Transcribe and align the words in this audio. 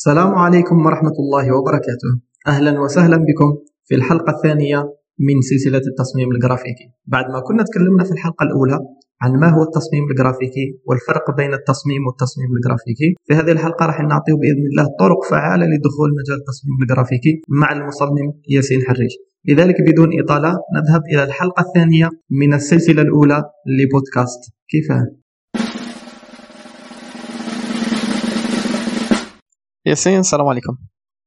السلام 0.00 0.34
عليكم 0.34 0.86
ورحمة 0.86 1.16
الله 1.22 1.56
وبركاته. 1.56 2.10
أهلا 2.46 2.80
وسهلا 2.80 3.16
بكم 3.16 3.50
في 3.84 3.94
الحلقة 3.94 4.30
الثانية 4.36 4.78
من 5.26 5.36
سلسلة 5.50 5.84
التصميم 5.90 6.28
الجرافيكي. 6.34 6.86
بعد 7.06 7.24
ما 7.34 7.40
كنا 7.40 7.62
تكلمنا 7.68 8.04
في 8.04 8.12
الحلقة 8.12 8.42
الأولى 8.44 8.78
عن 9.22 9.32
ما 9.42 9.48
هو 9.56 9.62
التصميم 9.62 10.04
الجرافيكي 10.10 10.66
والفرق 10.86 11.36
بين 11.36 11.52
التصميم 11.54 12.06
والتصميم 12.06 12.50
الجرافيكي 12.56 13.08
في 13.26 13.34
هذه 13.34 13.52
الحلقة 13.52 13.86
راح 13.86 14.00
نعطيه 14.00 14.36
بإذن 14.42 14.64
الله 14.70 14.86
طرق 15.02 15.20
فعالة 15.30 15.64
لدخول 15.66 16.08
مجال 16.18 16.38
التصميم 16.42 16.76
الجرافيكي 16.82 17.42
مع 17.60 17.72
المصمم 17.72 18.28
ياسين 18.48 18.80
حريش. 18.88 19.14
لذلك 19.48 19.76
بدون 19.88 20.08
إطالة 20.22 20.52
نذهب 20.76 21.02
إلى 21.12 21.22
الحلقة 21.24 21.60
الثانية 21.66 22.08
من 22.40 22.54
السلسلة 22.54 23.02
الأولى 23.02 23.42
لبودكاست. 23.78 24.42
كيفاه 24.70 25.06
ياسين 29.86 30.18
السلام 30.18 30.46
عليكم. 30.46 30.76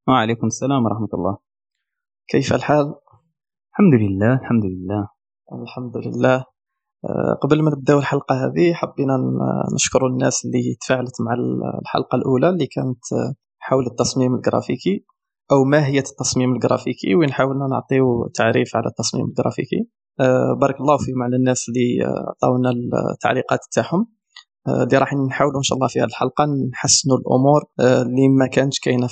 وعليكم 0.08 0.46
السلام 0.46 0.84
ورحمة 0.84 1.08
الله. 1.14 1.38
كيف 2.28 2.52
الحال؟ 2.54 2.94
الحمد 3.70 3.94
لله 3.94 4.34
الحمد 4.34 4.64
لله. 4.64 5.08
الحمد 5.62 5.96
لله. 5.96 6.44
آه، 7.04 7.38
قبل 7.42 7.62
ما 7.62 7.70
نبداو 7.70 7.98
الحلقة 7.98 8.34
هذه 8.34 8.72
حبينا 8.72 9.16
نشكر 9.74 10.06
الناس 10.06 10.44
اللي 10.44 10.76
تفاعلت 10.80 11.20
مع 11.20 11.34
الحلقة 11.82 12.16
الأولى 12.16 12.48
اللي 12.48 12.66
كانت 12.66 13.12
آه، 13.12 13.34
حول 13.58 13.86
التصميم 13.86 14.34
الجرافيكي 14.34 15.04
أو 15.52 15.64
ماهية 15.64 16.04
التصميم 16.12 16.54
الجرافيكي 16.54 17.14
وين 17.14 17.32
حاولنا 17.32 17.66
نعطيو 17.66 18.28
تعريف 18.34 18.76
على 18.76 18.86
التصميم 18.86 19.26
الجرافيكي. 19.26 19.88
آه، 20.20 20.58
بارك 20.60 20.80
الله 20.80 20.96
فيهم 20.96 21.22
على 21.22 21.36
الناس 21.36 21.68
اللي 21.68 22.04
عطاونا 22.28 22.70
التعليقات 23.12 23.60
تاعهم. 23.72 24.17
اللي 24.84 24.98
راح 24.98 25.10
نحاولوا 25.14 25.58
إن 25.58 25.66
شاء 25.68 25.76
الله 25.76 25.88
في 25.92 25.98
هذه 26.00 26.10
الحلقة 26.14 26.44
نحسنوا 26.72 27.16
الأمور 27.20 27.60
آه، 27.80 28.02
اللي 28.02 28.28
ما 28.28 28.46
كانتش 28.46 28.78
كاينة 28.80 29.06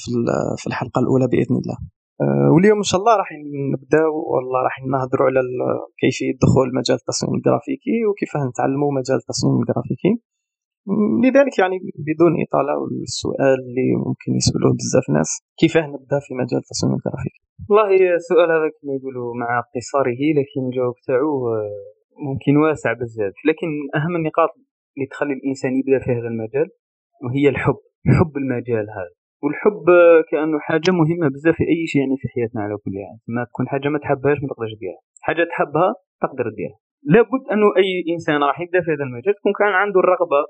في 0.60 0.66
الحلقة 0.66 0.98
الأولى 1.02 1.26
بإذن 1.32 1.56
الله. 1.62 1.78
آه، 2.24 2.48
واليوم 2.54 2.78
إن 2.84 2.88
شاء 2.90 3.00
الله 3.00 3.14
راح 3.16 3.28
نبداو 3.74 4.12
والله 4.32 4.58
راح 4.66 4.76
نهضروا 4.94 5.26
على 5.28 5.40
كيفيه 6.00 6.30
دخول 6.44 6.66
مجال 6.78 6.96
التصميم 7.02 7.34
الجرافيكي 7.38 7.96
وكيف 8.08 8.32
نتعلموا 8.50 8.90
مجال 8.98 9.16
التصميم 9.22 9.54
الجرافيكي. 9.62 10.12
لذلك 11.24 11.54
يعني 11.62 11.76
بدون 12.08 12.32
إطالة 12.44 12.74
السؤال 13.08 13.58
اللي 13.66 13.88
ممكن 14.06 14.30
يسألوه 14.40 14.72
بزاف 14.78 15.06
ناس 15.16 15.30
كيف 15.60 15.74
نبدأ 15.76 16.18
في 16.24 16.30
مجال 16.42 16.60
التصميم 16.64 16.94
الجرافيكي؟ 16.98 17.40
والله 17.68 17.88
السؤال 18.20 18.48
هذا 18.56 18.68
كما 18.76 18.92
يقولوا 18.98 19.28
مع 19.42 19.50
قصاره 19.74 20.22
لكن 20.38 20.60
الجواب 20.68 20.96
تاعو 21.06 21.32
آه، 21.54 21.80
ممكن 22.28 22.52
واسع 22.62 22.92
بزاف. 23.00 23.34
لكن 23.48 23.68
أهم 23.98 24.14
النقاط 24.20 24.52
اللي 24.96 25.06
تخلي 25.12 25.32
الإنسان 25.38 25.72
يبدا 25.80 25.98
في 26.04 26.10
هذا 26.10 26.28
المجال 26.32 26.68
وهي 27.24 27.48
الحب 27.48 27.80
حب 28.18 28.36
المجال 28.42 28.86
هذا. 28.98 29.14
والحب 29.42 29.86
كأنه 30.30 30.58
حاجة 30.58 30.90
مهمة 31.00 31.28
بزاف 31.34 31.56
في 31.56 31.64
أي 31.72 31.86
شيء 31.86 32.00
يعني 32.02 32.16
في 32.20 32.28
حياتنا 32.34 32.60
على 32.64 32.74
كل 32.84 32.94
حال 33.06 33.18
ما 33.34 33.44
تكون 33.50 33.68
حاجة 33.72 33.88
ما 33.88 33.98
تحبهاش 33.98 34.38
ما 34.42 34.48
تقدرش 34.48 34.74
ديرها. 34.80 35.02
حاجة 35.26 35.42
تحبها 35.50 35.90
تقدر 36.24 36.46
ديرها. 36.58 36.78
لابد 37.14 37.42
انه 37.52 37.68
أي 37.80 37.90
إنسان 38.14 38.42
راح 38.50 38.60
يبدأ 38.60 38.80
في 38.84 38.90
هذا 38.94 39.04
المجال 39.08 39.34
تكون 39.38 39.52
كان 39.60 39.72
عنده 39.82 39.98
الرغبة 40.00 40.40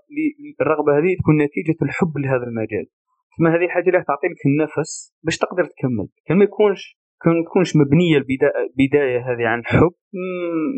الرغبة 0.63 0.91
هذه 0.99 1.11
تكون 1.21 1.35
نتيجة 1.45 1.79
الحب 1.87 2.15
لهذا 2.23 2.45
المجال. 2.51 2.87
ثم 3.35 3.47
هذه 3.47 3.65
الحاجة 3.69 3.89
اللي 3.91 4.05
تعطي 4.11 4.27
لك 4.33 4.43
النفس 4.51 4.91
باش 5.25 5.37
تقدر 5.39 5.65
تكمل. 5.65 6.07
كان 6.27 6.37
ما 6.39 6.45
يكونش 6.45 6.83
كان 7.23 7.45
تكونش 7.45 7.77
مبنية 7.77 8.17
البداية 8.17 9.19
هذه 9.29 9.47
عن 9.53 9.61
حب 9.65 9.95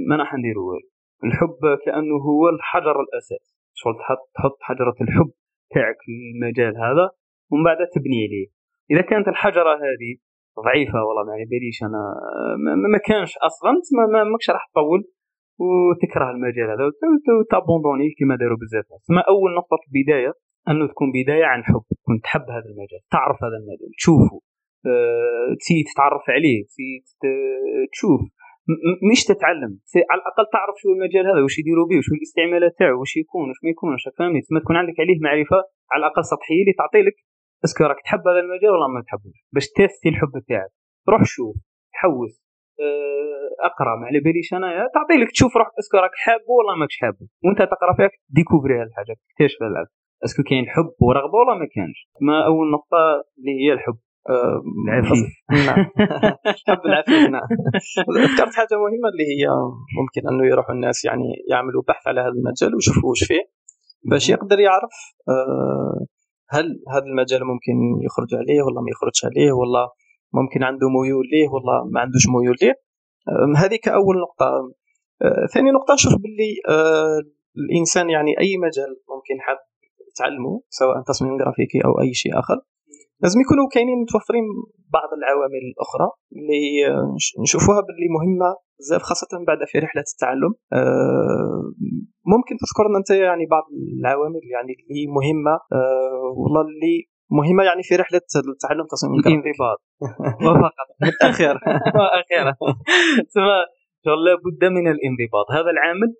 ما 0.09 0.17
راح 0.17 0.35
نديرو 0.35 0.63
الحب 1.25 1.79
كأنه 1.85 2.17
هو 2.29 2.49
الحجر 2.49 2.97
الاساس 3.01 3.58
شغل 3.81 3.95
تحط 4.01 4.23
تحط 4.35 4.57
حجرة 4.69 4.97
الحب 5.05 5.31
تاعك 5.75 6.01
للمجال 6.09 6.75
هذا 6.87 7.07
ومن 7.51 7.65
بعد 7.65 7.81
تبني 7.95 8.19
عليه 8.27 8.47
إذا 8.93 9.03
كانت 9.11 9.29
الحجرة 9.29 9.73
هذه 9.87 10.13
ضعيفة 10.67 10.99
والله 11.07 11.23
ما 11.25 11.35
باليش 11.51 11.79
أنا 11.83 12.03
ما, 12.95 12.99
كانش 13.09 13.33
أصلا 13.49 13.73
ما, 13.97 14.05
ما 14.13 14.25
ماكش 14.31 14.51
راح 14.51 14.65
تطول 14.73 15.01
وتكره 15.61 16.31
المجال 16.31 16.69
هذا 16.71 16.85
وتأبوندوني 17.41 18.09
كما 18.19 18.37
داروا 18.37 18.59
بزاف 18.63 18.85
ما 19.17 19.23
أول 19.33 19.51
نقطة 19.59 19.77
في 19.83 19.87
البداية 19.91 20.33
أنه 20.69 20.89
تكون 20.93 21.09
بداية 21.19 21.45
عن 21.45 21.61
حب 21.65 21.85
تكون 22.03 22.21
تحب 22.25 22.47
هذا 22.57 22.69
المجال 22.73 23.01
تعرف 23.11 23.37
هذا 23.45 23.57
المجال 23.61 23.91
تشوفه 23.99 24.41
أه 24.87 25.55
تيسي 25.61 25.85
تتعرف 25.91 26.25
عليه 26.37 26.65
تسي 26.65 26.91
تشوف. 27.93 28.21
مش 29.11 29.21
تتعلم. 29.31 29.73
على 30.11 30.21
الأقل 30.21 30.45
تعرف 30.55 30.75
شو 30.81 30.89
المجال 30.95 31.25
هذا 31.31 31.41
وش 31.45 31.59
يديروا 31.59 31.87
به 31.89 31.97
وش 31.99 32.09
الاستعمالات 32.19 32.73
تاعو 32.79 33.01
وش 33.01 33.13
يكون 33.23 33.51
وش 33.51 33.61
ما 33.65 33.71
يكونش 33.71 34.03
فهمني 34.19 34.41
ما 34.55 34.61
تكون 34.61 34.77
عندك 34.77 34.97
عليه 35.03 35.19
معرفة 35.27 35.61
على 35.93 36.01
الأقل 36.01 36.25
سطحية 36.33 36.61
اللي 36.63 36.75
تعطي 36.81 37.03
لك 37.07 37.17
est-ce 37.65 37.78
que 37.78 37.85
راك 37.85 38.01
تحب 38.05 38.23
هذا 38.31 38.41
المجال 38.45 38.71
ولا 38.75 38.89
ما 38.95 39.01
تحبوش؟ 39.07 39.39
باش 39.55 39.67
تـ 39.77 39.81
tester 39.81 40.09
الحب 40.09 40.35
تاعك. 40.49 40.73
روح 41.13 41.23
شوف 41.25 41.57
حوس 42.01 42.35
آه، 42.81 43.67
اقرأ 43.69 43.97
ما 44.01 44.07
على 44.07 44.21
باليش 44.21 44.55
انايا 44.55 44.85
تعطي 44.95 45.17
لك 45.21 45.31
تشوف 45.31 45.57
روح 45.57 45.69
est-ce 45.79 45.91
que 45.91 45.97
راك 46.05 46.15
حابه 46.25 46.53
ولا 46.59 46.79
ماكش 46.81 46.97
حابه 47.03 47.25
وانت 47.45 47.59
تقرأ 47.75 47.95
فيك 47.99 48.13
découvrir 48.37 48.75
هذه 48.75 48.89
الحاجة 48.91 49.13
تكتشف 49.29 49.63
هذا 49.63 49.87
اسكو 50.25 50.43
كاين 50.43 50.67
حب 50.75 50.93
ورغبة 51.01 51.39
ولا 51.41 51.55
ما 51.61 51.67
كانش؟ 51.75 51.99
ما 52.21 52.47
أول 52.47 52.67
نقطة 52.77 53.01
اللي 53.39 53.55
هي 53.63 53.73
الحب. 53.73 53.99
العفيف 54.89 55.27
نعم. 55.67 55.85
حب 56.69 56.87
العفيف 56.87 57.31
نعم. 57.31 57.49
ذكرت 58.19 58.55
حاجة 58.55 58.75
مهمة 58.85 59.09
اللي 59.13 59.25
هي 59.25 59.47
ممكن 59.99 60.29
أنه 60.29 60.47
يروحوا 60.47 60.75
الناس 60.75 61.05
يعني 61.05 61.25
يعملوا 61.51 61.83
بحث 61.89 62.09
على 62.09 62.21
هذا 62.21 62.29
المجال 62.29 62.75
ويشوفوا 62.75 63.11
وش 63.11 63.25
فيه 63.25 63.43
باش 64.05 64.29
يقدر 64.31 64.61
يعرف 64.61 64.91
آه، 65.29 66.07
هل 66.51 66.83
هذا 66.89 67.05
المجال 67.05 67.45
ممكن 67.45 68.05
يخرج 68.07 68.35
عليه 68.35 68.63
ولا 68.63 68.81
ما 68.81 68.91
يخرجش 68.91 69.25
عليه 69.25 69.53
ولا 69.53 69.89
ممكن 70.33 70.63
عنده 70.63 70.89
ميول 70.89 71.27
ليه 71.33 71.49
ولا 71.49 71.85
ما 71.93 72.01
عندوش 72.01 72.29
ميول 72.29 72.57
ليه. 72.63 72.75
هذه 73.57 73.79
كأول 73.83 74.17
نقطة. 74.21 74.47
آه، 75.23 75.47
ثاني 75.55 75.71
نقطة 75.71 75.97
شوف 75.97 76.13
باللي 76.13 76.53
آه، 76.69 77.21
الإنسان 77.57 78.11
يعني 78.11 78.31
أي 78.41 78.57
مجال 78.57 78.91
ممكن 79.11 79.41
حاب 79.41 79.57
يتعلمه 80.09 80.63
سواء 80.69 81.03
تصميم 81.03 81.37
جرافيكي 81.37 81.79
أو 81.85 82.01
أي 82.01 82.15
شيء 82.15 82.39
آخر 82.39 82.61
لازم 83.23 83.41
يكونوا 83.41 83.67
كاينين 83.75 83.99
متوفرين 84.05 84.47
بعض 84.97 85.11
العوامل 85.19 85.63
الأخرى 85.71 86.09
اللي 86.37 86.63
نشوفوها 87.43 87.81
باللي 87.87 88.09
مهمة 88.17 88.51
بزاف 88.79 89.03
خاصة 89.03 89.31
بعد 89.47 89.59
في 89.71 89.79
رحلة 89.79 90.05
التعلم. 90.13 90.53
آه، 90.73 91.63
ممكن 92.33 92.55
تذكر 92.63 92.85
أنت 93.01 93.11
يعني 93.11 93.45
بعض 93.55 93.65
العوامل 94.01 94.43
يعني 94.55 94.73
اللي 94.79 95.03
مهمة. 95.17 95.55
آه، 95.73 96.23
والله 96.41 96.61
اللي 96.61 96.97
مهمة 97.39 97.63
يعني 97.69 97.83
في 97.89 97.95
رحلة 98.03 98.21
التعلم 98.55 98.87
تصميم 98.95 99.15
الانضباط 99.21 99.79
فقط 100.45 100.73
أخيرا 101.31 101.61
أخيرا 102.21 102.53
شغل 104.05 104.25
لابد 104.25 104.63
من 104.77 104.87
الإنضباط. 104.95 105.47
هذا 105.59 105.71
العامل 105.75 106.11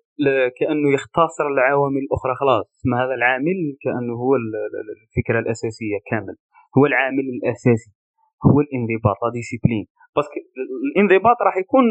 كأنه 0.59 0.93
يختصر 0.93 1.45
العوامل 1.55 2.01
الأخرى. 2.05 2.33
خلاص. 2.41 2.67
هذا 3.01 3.13
العامل 3.19 3.59
كأنه 3.83 4.13
هو 4.23 4.31
الفكرة 4.35 5.39
الأساسية 5.39 5.97
كامل. 6.11 6.35
هو 6.77 6.85
العامل 6.85 7.25
الأساسي 7.35 7.91
هو 8.45 8.57
الانضباط 8.65 9.15
la 9.23 9.29
discipline 9.37 9.85
parce 10.15 10.26
que 10.26 10.33
الانضباط 10.89 11.37
راح 11.47 11.57
يكون 11.57 11.85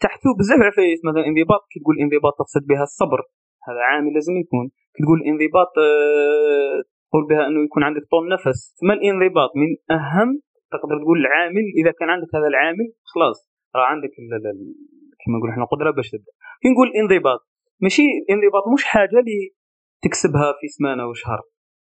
تحته 0.00 0.30
بزاف 0.38 0.60
عفايس 0.68 1.00
مثلا 1.04 1.20
الانضباط 1.24 1.62
كي 1.70 1.80
تقول 1.80 1.94
الانضباط 1.98 2.32
تقصد 2.38 2.66
بها 2.70 2.82
الصبر 2.82 3.20
هذا 3.68 3.80
عامل 3.90 4.14
لازم 4.14 4.36
يكون. 4.36 4.66
كي 4.94 5.02
تقول 5.04 5.18
الانضباط 5.22 5.72
آه، 5.78 6.76
تقول 7.10 7.24
بها 7.30 7.46
أنه 7.46 7.64
يكون 7.64 7.82
عندك 7.82 8.04
طول 8.10 8.24
نفس. 8.34 8.58
ثم 8.80 8.90
الانضباط؟ 8.90 9.50
من 9.62 9.70
أهم 9.96 10.30
تقدر 10.72 10.96
تقول 11.02 11.18
العامل. 11.24 11.66
إذا 11.80 11.90
كان 11.98 12.08
عندك 12.14 12.30
هذا 12.34 12.48
العامل 12.52 12.86
خلاص 13.12 13.38
راه 13.76 13.86
عندك 13.92 14.10
كما 15.20 15.34
نقول 15.38 15.50
إحنا 15.50 15.64
قدرة 15.64 15.90
باش 15.90 16.10
تبدأ. 16.10 16.32
كي 16.62 16.68
نقول 16.68 16.88
انضباط 17.00 17.40
ماشي 17.80 18.02
الانضباط 18.28 18.62
مش 18.74 18.84
حاجة 18.84 19.18
اللي 19.22 19.40
تكسبها 20.02 20.48
في 20.60 20.66
سمانة 20.68 21.06
وشهر. 21.08 21.40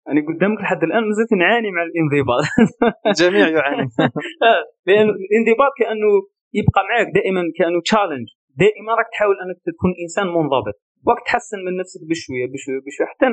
أنا 0.08 0.22
قدامك 0.30 0.60
لحد 0.62 0.84
الآن 0.84 1.04
مازلت 1.10 1.32
نعاني 1.34 1.72
مع 1.72 1.82
الانضباط. 1.90 2.44
الجميع 3.12 3.48
يعاني. 3.58 3.88
آه، 4.50 4.62
لأن 4.88 5.08
الانضباط 5.10 5.72
كأنه 5.80 6.10
يبقى 6.60 6.82
معك 6.90 7.08
دائما 7.20 7.42
كأنه 7.58 7.80
تشالنج 7.86 8.28
دائما 8.64 8.90
راك 9.00 9.08
تحاول 9.14 9.36
أنك 9.44 9.58
تكون 9.70 9.92
إنسان 10.04 10.28
منضبط. 10.38 10.78
وقت 11.08 11.24
تحسن 11.28 11.60
من 11.66 11.74
نفسك 11.82 12.02
بشوية 12.10 12.46
بشوية 12.54 12.82
بشوية 12.86 13.08
حتى 13.14 13.28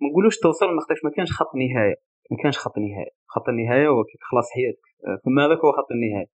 ما 0.00 0.06
نقولوش 0.10 0.34
توصل 0.44 0.66
ما 0.66 0.82
ما 1.06 1.10
كانش 1.16 1.30
خط 1.38 1.52
نهاية. 1.62 1.96
ما 2.30 2.36
كانش 2.42 2.56
خط 2.58 2.76
نهاية. 2.78 3.12
خط 3.34 3.46
النهاية 3.52 3.86
هو 3.92 4.00
خلاص 4.30 4.46
حياتك. 4.54 4.86
آه، 5.06 5.16
ثم 5.24 5.36
هذاك 5.44 5.60
هو 5.64 5.72
خط 5.78 5.90
النهاية. 5.96 6.28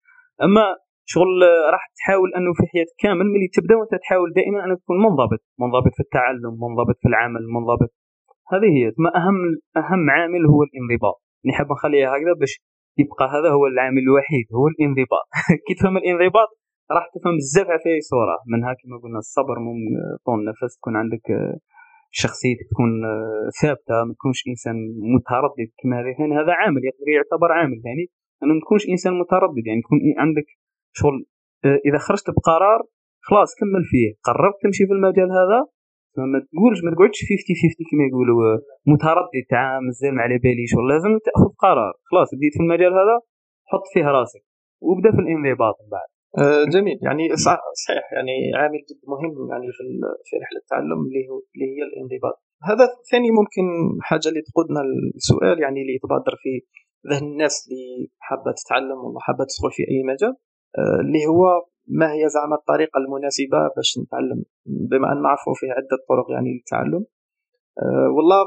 أما 0.46 0.64
شغل 1.12 1.40
راح 1.74 1.82
تحاول 1.98 2.28
أنه 2.36 2.50
في 2.58 2.62
حياتك 2.72 2.94
كامل 3.04 3.26
ملي 3.34 3.48
تبدأ 3.56 3.74
وأنت 3.76 3.94
تحاول 4.02 4.28
دائما 4.38 4.58
أنك 4.64 4.78
تكون 4.82 4.98
منضبط. 5.06 5.42
منضبط 5.62 5.92
في 5.96 6.02
التعلم 6.06 6.52
منضبط 6.64 6.96
في 7.02 7.08
العمل 7.12 7.42
منضبط 7.56 7.90
هذه 8.52 8.68
هي 8.76 8.92
ما 8.98 9.10
أهم 9.20 9.38
أهم 9.76 10.10
عامل 10.10 10.46
هو 10.52 10.62
الانضباط. 10.62 11.16
نحب 11.46 11.66
نخليها 11.72 12.08
هكذا 12.08 12.32
باش 12.40 12.52
يبقى 12.98 13.24
هذا 13.34 13.48
هو 13.56 13.66
العامل 13.66 14.02
الوحيد 14.06 14.46
هو 14.56 14.64
الانضباط. 14.68 15.26
كي 15.66 15.74
تفهم 15.74 15.96
الانضباط 15.96 16.50
راح 16.96 17.04
تفهم 17.14 17.36
بزاف 17.36 17.66
في 17.84 18.00
صوره 18.10 18.36
منها 18.52 18.72
كما 18.80 18.96
قلنا 19.02 19.18
الصبر 19.18 19.56
من 19.66 19.76
طول 20.26 20.38
النفس 20.40 20.76
تكون 20.78 20.96
عندك 20.96 21.26
شخصيتك 22.10 22.66
تكون 22.70 23.04
آه، 23.04 23.48
ثابتة. 23.62 23.96
ما 24.08 24.12
تكونش 24.14 24.40
إنسان 24.52 24.76
متردد 25.14 25.70
كما 25.78 25.94
هذا 26.00 26.08
يعني 26.18 26.34
هذا 26.40 26.52
عامل 26.60 26.80
يقدر 26.88 27.08
يعتبر 27.16 27.52
عامل. 27.58 27.78
ثاني 27.86 28.06
أنه 28.42 28.54
ما 28.54 28.60
تكونش 28.64 28.84
إنسان 28.94 29.12
متردد. 29.22 29.64
يعني 29.68 29.80
تكون 29.84 29.98
عندك 30.18 30.48
شغل 30.98 31.16
آه، 31.64 31.78
إذا 31.88 31.98
خرجت 31.98 32.30
بقرار 32.36 32.80
خلاص 33.28 33.50
كمل 33.60 33.84
فيه. 33.90 34.08
قررت 34.26 34.56
تمشي 34.62 34.86
في 34.86 34.92
المجال 34.92 35.30
هذا 35.40 35.60
ما 36.32 36.38
تقولش 36.50 36.78
ما 36.84 36.90
تقعدش 36.94 37.18
50 37.30 37.56
50 37.62 37.90
كما 37.90 38.04
يقولوا 38.10 38.38
آه، 38.48 38.58
متردد 38.92 39.44
تاع 39.52 39.80
مازال 39.86 40.14
ما 40.14 40.22
على 40.22 40.36
باليش 40.44 40.72
لازم 40.90 41.12
تأخذ 41.26 41.50
قرار. 41.64 41.94
خلاص 42.10 42.28
بديت 42.34 42.54
في 42.56 42.62
المجال 42.64 42.92
هذا 43.00 43.16
حط 43.70 43.84
فيه 43.92 44.06
راسك 44.16 44.44
وابدا 44.86 45.10
في 45.16 45.20
الانضباط 45.24 45.76
من 45.82 45.88
بعد. 45.96 46.08
آه، 46.42 46.64
جميل. 46.74 46.98
يعني 47.06 47.24
صحيح 47.86 48.04
يعني 48.16 48.34
عامل 48.60 48.80
جد 48.88 49.00
مهم 49.12 49.34
يعني 49.52 49.66
في 49.76 49.82
في 50.26 50.34
رحلة 50.42 50.60
التعلم 50.62 51.00
اللي 51.06 51.22
هو 51.30 51.38
اللي 51.54 51.66
هي 51.74 51.82
الانضباط 51.88 52.36
هذا 52.68 52.86
ثاني 53.10 53.30
ممكن 53.40 53.64
حاجة 54.08 54.28
اللي 54.30 54.42
تقودنا 54.48 54.80
السؤال 55.16 55.56
يعني 55.64 55.78
اللي 55.82 55.94
يتبادر 55.98 56.34
في 56.42 56.52
ذهن 57.10 57.26
الناس 57.32 57.54
اللي 57.68 58.08
حابة 58.18 58.50
تتعلم 58.60 58.98
ولا 59.04 59.20
حابة 59.20 59.44
تدخل 59.50 59.70
في 59.76 59.82
أي 59.82 60.02
مجال 60.10 60.34
آه، 60.78 61.00
اللي 61.04 61.26
هو 61.26 61.42
ما 61.88 62.12
هي 62.12 62.28
زعما 62.28 62.56
الطريقة 62.60 62.98
المناسبة 62.98 63.58
باش 63.76 63.98
نتعلم؟ 64.02 64.44
بما 64.90 65.12
أن 65.12 65.22
نعرفوا 65.22 65.54
فيه 65.56 65.70
عدة 65.78 65.98
طرق 66.08 66.30
يعني 66.30 66.48
للتعلم. 66.54 67.04
أه 67.82 68.08
والله 68.16 68.40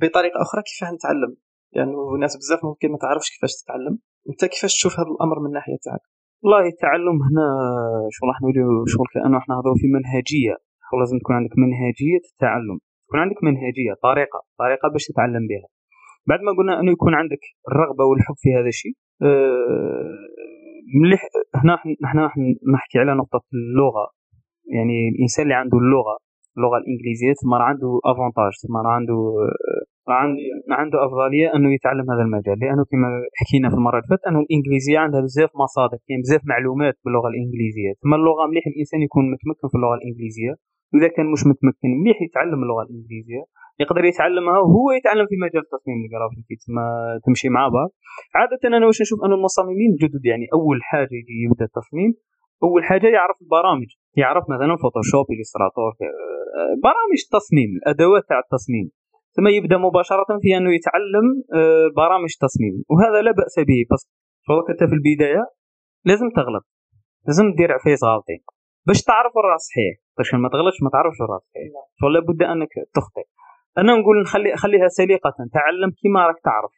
بطريقة 0.00 0.42
أخرى 0.42 0.62
كيفاه 0.62 0.94
نتعلم؟ 0.94 1.36
لأنه 1.74 1.98
يعني 2.08 2.20
ناس 2.20 2.36
بزاف 2.36 2.64
ممكن 2.64 2.88
ما 2.92 2.98
تعرفش 2.98 3.28
كيفاش 3.30 3.52
تتعلم. 3.62 3.98
أنت 4.30 4.44
كيفاش 4.44 4.72
تشوف 4.78 4.92
هذا 5.00 5.10
الأمر 5.14 5.40
من 5.40 5.46
الناحيه 5.46 5.76
تاعك؟ 5.84 6.04
والله 6.42 6.66
التعلم 6.74 7.16
هنا 7.28 7.46
شغل 8.10 8.28
راح 8.28 8.38
نقولوا 8.42 8.84
شغل 8.86 9.06
كأنه 9.14 9.38
إحنا 9.38 9.54
نهضروا 9.54 9.80
في 9.82 9.88
منهجية. 9.96 10.56
لازم 11.00 11.18
تكون 11.18 11.36
عندك 11.36 11.54
منهجية 11.64 12.22
التعلم؟ 12.32 12.78
تكون 13.06 13.20
عندك 13.20 13.44
منهجية 13.48 13.92
طريقة 14.02 14.40
طريقة 14.58 14.86
باش 14.92 15.04
تتعلم 15.10 15.44
بها. 15.50 15.68
بعد 16.28 16.40
ما 16.46 16.52
قلنا 16.58 16.80
أنه 16.80 16.92
يكون 16.92 17.14
عندك 17.14 17.42
الرغبة 17.68 18.04
والحب 18.04 18.34
في 18.42 18.48
هذا 18.58 18.68
الشيء 18.74 18.94
أه 19.22 20.32
مليح. 21.02 21.20
هنا 21.54 21.74
إحنا 22.04 22.30
نحكي 22.74 22.98
على 22.98 23.14
نقطة 23.14 23.42
اللغة. 23.54 24.06
يعني 24.74 25.08
الإنسان 25.08 25.42
اللي 25.42 25.54
عنده 25.54 25.78
اللغة 25.78 26.16
اللغة 26.56 26.78
الإنجليزية 26.82 27.32
تما 27.42 27.56
عنده 27.68 27.90
افونتاج 28.10 28.52
تما 28.62 28.80
عنده 28.96 29.18
عنده 30.80 30.98
أفضلية 31.06 31.54
أنه 31.56 31.74
يتعلم 31.74 32.06
هذا 32.12 32.22
المجال. 32.26 32.56
لأنه 32.62 32.84
كما 32.90 33.08
حكينا 33.40 33.68
في 33.70 33.76
المرة 33.78 33.96
اللي 33.98 34.08
فاتت 34.10 34.24
أنه 34.28 34.40
الإنجليزية 34.44 34.98
عندها 34.98 35.20
بزاف 35.20 35.50
مصادر 35.64 35.98
كاين 36.06 36.20
بزاف 36.24 36.42
معلومات 36.52 36.94
باللغة 37.04 37.28
الإنجليزية. 37.32 37.90
تما 38.02 38.16
اللغة 38.16 38.42
مليح 38.50 38.64
الإنسان 38.72 39.00
يكون 39.02 39.24
متمكن 39.34 39.66
في 39.70 39.76
اللغة 39.78 39.94
الإنجليزية. 40.00 40.52
وإذا 40.92 41.08
كان 41.16 41.26
مش 41.34 41.42
متمكن 41.50 41.88
مليح 42.02 42.22
يتعلم 42.22 42.62
اللغة 42.62 42.82
الإنجليزية 42.82 43.42
يقدر 43.82 44.04
يتعلمها 44.04 44.58
وهو 44.58 44.90
يتعلم 44.98 45.26
في 45.30 45.36
مجال 45.44 45.62
التصميم 45.66 45.98
الجرافيكي 46.04 46.54
تما 46.66 46.84
تمشي 47.24 47.48
مع 47.48 47.68
بعض. 47.76 47.90
عادة 48.38 48.62
أنا 48.64 48.86
واش 48.86 49.00
نشوف 49.02 49.18
أن 49.24 49.32
المصممين 49.32 49.90
الجدد 49.94 50.24
يعني 50.30 50.46
أول 50.56 50.78
حاجة 50.82 51.14
يجي 51.20 51.36
يبدأ 51.44 51.64
التصميم 51.64 52.10
أول 52.66 52.84
حاجة 52.84 53.06
يعرف 53.16 53.36
البرامج 53.42 53.90
يعرف 54.22 54.44
مثلا 54.54 54.76
Photoshop 54.82 55.26
Illustrator 55.40 55.92
آه، 56.02 56.74
برامج 56.88 57.18
التصميم 57.26 57.70
الأدوات 57.78 58.24
تاع 58.28 58.38
التصميم. 58.38 58.86
ثم 59.36 59.46
يبدأ 59.48 59.76
مباشرة 59.76 60.38
في 60.42 60.56
أنه 60.56 60.74
يتعلم 60.74 61.26
آه، 61.54 61.88
برامج 61.96 62.30
التصميم 62.36 62.74
وهذا 62.90 63.22
لا 63.22 63.32
بأس 63.32 63.56
به 63.68 63.80
بس 63.90 64.02
أنت 64.70 64.82
في 64.90 64.94
البداية 64.98 65.44
لازم 66.04 66.28
تغلط 66.36 66.64
لازم 67.26 67.54
دير 67.58 67.72
عفايس 67.72 68.04
غالطين 68.04 68.40
باش 68.86 69.02
تعرف 69.02 69.32
الراس 69.38 69.60
صحيح 69.60 70.01
باش 70.18 70.34
ما 70.34 70.48
تغلطش 70.48 70.82
ما 70.82 70.90
تعرفش 70.90 71.20
الراس 71.20 71.42
صحيح 71.42 71.72
ولا 72.04 72.20
بد 72.20 72.42
أنك 72.42 72.72
تخطئ. 72.94 73.26
أنا 73.78 73.92
نقول 74.00 74.16
نخلي 74.22 74.56
خليها 74.56 74.88
سليقة. 74.88 75.34
تعلم 75.56 75.90
كيما 76.00 76.26
راك 76.26 76.40
تعرف. 76.44 76.72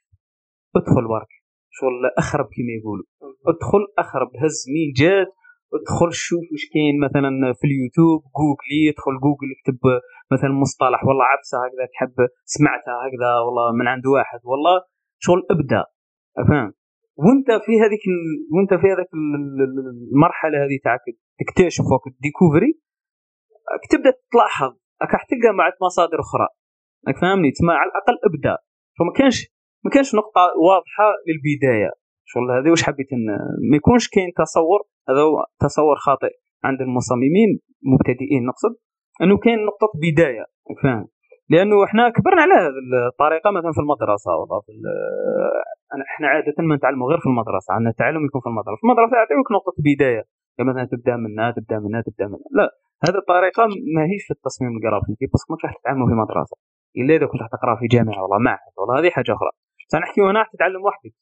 ادخل 0.76 1.04
برك. 1.14 1.32
شغل 1.70 2.04
أخرب 2.18 2.46
كيما 2.54 2.72
يقولوا. 2.78 3.06
ادخل 3.52 3.82
أخرب. 3.98 4.28
هز 4.42 4.56
مين 4.74 4.88
جات. 5.00 5.30
ادخل 5.76 6.10
شوف 6.12 6.44
واش 6.52 6.64
كاين 6.72 6.96
مثلا 7.06 7.30
في 7.58 7.64
اليوتيوب. 7.70 8.20
googler 8.38 8.82
ادخل 8.92 9.14
جوجل 9.24 9.48
اكتب 9.56 9.78
مثلا 10.32 10.52
مصطلح. 10.64 11.00
والله 11.06 11.24
عبسة 11.32 11.56
هكذا 11.64 11.84
تحب. 11.92 12.16
سمعتها 12.54 12.96
هكذا. 13.04 13.30
والله 13.44 13.66
من 13.78 13.86
عند 13.92 14.06
واحد. 14.06 14.40
والله 14.50 14.74
شغل 15.24 15.40
أبدأ. 15.50 15.84
فاهم 16.48 16.72
وأنت 17.22 17.48
في 17.66 17.72
هذيك 17.82 18.04
ال... 18.12 18.20
وأنت 18.54 18.72
في 18.80 18.86
هذيك 18.92 19.10
المرحلة 20.12 20.56
هذه 20.64 20.76
تاعك 20.84 21.00
تكتشف 21.40 21.84
ديكوفري. 22.26 22.83
تبدأ 23.90 24.12
تلاحظ 24.32 24.72
راك 25.02 25.10
تلقى 25.30 25.54
مع 25.54 25.72
مصادر 25.82 26.20
أخرى. 26.20 26.48
راك 27.08 27.16
فاهمني 27.22 27.50
تما 27.50 27.72
على 27.74 27.90
الأقل 27.90 28.16
ابدا 28.28 28.56
فما 28.98 29.12
كانش 29.18 29.38
ما 29.84 29.90
كانش 29.90 30.14
نقطة 30.14 30.42
واضحة 30.68 31.06
للبداية. 31.26 31.90
شغل 32.24 32.50
هذه 32.50 32.70
واش 32.70 32.82
حبيت 32.82 33.06
ما 33.70 33.76
يكونش 33.76 34.08
كاين 34.08 34.32
تصور. 34.36 34.80
هذا 35.08 35.20
هو 35.20 35.46
تصور 35.60 35.96
خاطئ 35.96 36.32
عند 36.64 36.80
المصممين 36.80 37.50
مبتدئين 37.92 38.42
نقصد 38.46 38.76
إنه 39.22 39.38
كاين 39.38 39.58
نقطة 39.64 39.88
بداية. 40.04 40.44
فاهم 40.82 41.08
لأنه 41.48 41.84
إحنا 41.84 42.08
كبرنا 42.08 42.42
على 42.42 42.54
هذه 42.54 43.08
الطريقة 43.12 43.50
مثلا 43.50 43.72
في 43.72 43.80
المدرسة 43.84 44.30
والله 44.38 44.60
في 44.60 44.72
إحنا 46.14 46.28
عادة 46.28 46.54
ما 46.58 46.76
نتعلموا 46.76 47.08
غير 47.10 47.20
في 47.20 47.26
المدرسة. 47.26 47.74
عندنا 47.74 47.90
التعلم 47.90 48.24
يكون 48.26 48.40
في 48.40 48.46
المدرسة. 48.46 48.76
في 48.80 48.84
المدرسة 48.86 49.16
يعطيوك 49.16 49.52
نقطة 49.52 49.72
بداية. 49.88 50.24
مثلا 50.60 50.84
تبدا 50.92 51.16
منها 51.16 51.50
تبدا 51.50 51.78
منها 51.78 52.00
تبدا 52.06 52.26
منها 52.26 52.48
لا 52.58 52.66
هذه 53.04 53.18
الطريقة 53.22 53.62
ما 53.96 54.02
هيش 54.10 54.22
في 54.26 54.32
التصميم 54.38 54.70
الجرافيكي 54.76 55.26
بس 55.34 55.42
ما 55.50 55.56
راح 55.64 55.72
تتعلموا 55.78 56.08
في 56.10 56.14
مدرسة. 56.22 56.56
إلا 56.96 57.12
إذا 57.16 57.26
كنت 57.26 57.42
تقرأ 57.56 57.74
في 57.80 57.86
جامعة 57.94 58.22
والله 58.22 58.38
معهد 58.38 58.74
والله 58.78 58.94
هذه 59.00 59.10
حاجة 59.16 59.32
أخرى. 59.36 59.50
سنحكي 59.92 60.20
هنا 60.20 60.42
تتعلم 60.52 60.82
وحدك. 60.88 61.14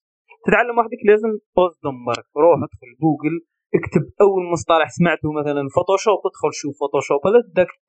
تتعلم 0.47 0.79
وحدك 0.79 1.01
لازم 1.09 1.31
بوز 1.57 1.73
دمرك 1.85 2.27
روح 2.45 2.59
ادخل 2.67 2.91
جوجل 3.03 3.35
اكتب 3.79 4.05
أول 4.25 4.43
مصطلح 4.53 4.89
سمعته 4.99 5.29
مثلا 5.41 5.63
فوتوشوب 5.77 6.21
ادخل 6.31 6.51
شوف 6.61 6.75
فوتوشوب 6.81 7.21
هذا 7.27 7.41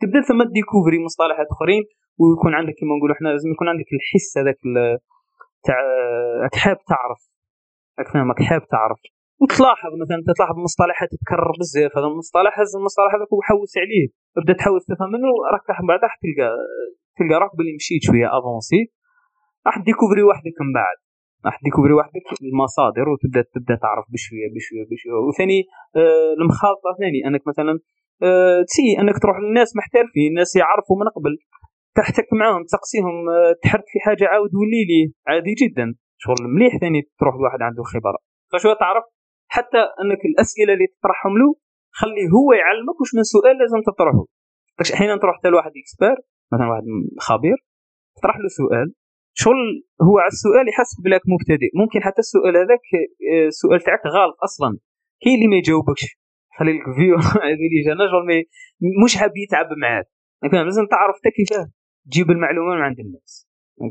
تبدأ 0.01 0.21
ثم 0.29 0.39
découvrir 0.57 0.99
مصطلحات 1.07 1.47
آخرين 1.55 1.83
ويكون 2.19 2.53
عندك 2.59 2.75
كما 2.79 2.93
نقولوا 2.97 3.15
إحنا 3.15 3.29
لازم 3.29 3.49
يكون 3.51 3.67
عندك 3.71 3.89
الحس 3.97 4.29
هذاك 4.37 4.59
تاع 5.65 5.77
حاب 6.63 6.77
تعرف. 6.91 7.21
راك 7.99 8.07
فاهمك 8.13 8.39
حاب 8.49 8.67
تعرف. 8.67 8.99
وتلاحظ 9.43 9.91
مثلا 10.01 10.19
تلاحظ 10.37 10.55
مصطلحات 10.67 11.09
تتكرر 11.15 11.53
بزاف 11.59 11.91
هذا 11.97 12.07
المصطلح 12.11 12.59
هز 12.59 12.71
المصطلح 12.79 13.11
هذاك 13.15 13.31
وحوس 13.33 13.73
عليه. 13.83 14.07
ابدا 14.37 14.53
تحوس 14.59 14.83
تفهم 14.91 15.09
منه 15.15 15.29
راك 15.53 15.65
راح 15.69 15.79
بعد 15.89 15.99
راح 16.07 16.15
تلقى 16.23 16.49
تلقى 17.17 17.35
روحك 17.41 17.55
باللي 17.57 17.73
مشيت 17.79 18.01
شوية 18.07 18.27
avancé. 18.37 18.81
راح 19.67 19.75
découvrir 19.87 20.23
وحدك 20.29 20.57
من 20.63 20.71
بعد. 20.79 20.97
راح 21.45 21.55
découvrir 21.65 21.93
وحدك 21.99 22.25
المصادر 22.49 23.05
وتبدأ 23.11 23.41
تبدأ 23.55 23.75
تعرف 23.85 24.05
بشوية 24.13 24.47
بشوية 24.55 24.85
بشوية. 24.91 25.19
وثاني 25.27 25.59
آه 25.99 26.33
المخالطة 26.39 26.89
ثاني 27.01 27.19
أنك 27.27 27.43
مثلا 27.51 27.73
آه 28.27 28.61
تسي 28.69 28.87
أنك 29.01 29.17
تروح 29.23 29.37
للناس 29.43 29.69
محترفين 29.79 30.27
الناس 30.33 30.51
يعرفوا 30.61 30.95
من 31.01 31.07
قبل 31.17 31.33
تحتك 31.99 32.27
معاهم 32.39 32.61
تسقسيهم 32.67 33.15
آه 33.35 33.53
تحرك 33.63 33.87
في 33.93 33.99
حاجة 34.05 34.25
عاود 34.31 34.51
ولي 34.59 34.83
لي. 34.89 35.01
عادي 35.27 35.53
جدا. 35.61 35.85
شغل 36.23 36.43
مليح 36.55 36.73
ثاني 36.81 37.01
تروح 37.19 37.33
لواحد 37.39 37.61
عنده 37.67 37.83
خبرة. 37.93 38.19
فشو 38.51 38.73
تعرف؟ 38.83 39.03
حتى 39.55 39.81
أنك 40.01 40.21
الأسئلة 40.29 40.73
اللي 40.73 40.87
تطرحهم 40.93 41.33
له 41.41 41.49
خليه 41.99 42.27
هو 42.37 42.49
يعلمك 42.61 42.97
وش 43.01 43.11
من 43.17 43.23
سؤال 43.35 43.55
لازم 43.61 43.79
تطرحه. 43.89 44.23
أحيانا 44.95 45.17
تروح 45.21 45.37
حتى 45.37 45.49
لواحد 45.49 45.71
expert 45.81 46.17
مثلا 46.51 46.67
واحد 46.71 46.83
خبير 47.27 47.57
تطرح 48.17 48.35
له 48.43 48.49
سؤال 48.61 48.87
شغل 49.43 49.61
هو 50.07 50.15
على 50.23 50.33
السؤال 50.37 50.65
يحسب 50.71 50.97
بلاك 51.03 51.21
مبتدئ. 51.33 51.69
ممكن 51.81 51.99
حتى 52.07 52.21
السؤال 52.25 52.53
هذاك 52.63 52.85
آه، 53.31 53.47
السؤال 53.47 53.79
تاعك 53.87 54.03
غلط 54.17 54.37
أصلا. 54.47 54.69
كاين 55.21 55.35
اللي 55.37 55.47
ما 55.47 55.57
يجاوبكش. 55.61 56.03
خلي 56.57 56.71
لك 56.75 56.85
vu 56.97 57.15
هذه 57.47 57.65
اللي 57.69 57.81
جانا 57.87 58.05
شغل 58.13 58.27
مش 59.03 59.13
حاب 59.19 59.31
يتعب 59.43 59.69
معاك. 59.83 60.07
فاهم 60.51 60.65
لازم 60.65 60.85
تعرف 60.85 61.15
حتى 61.19 61.31
كيفاه. 61.37 61.67
تجيب 62.07 62.27
المعلومة 62.35 62.75
من 62.75 62.81
عند 62.81 62.99
الناس. 62.99 63.31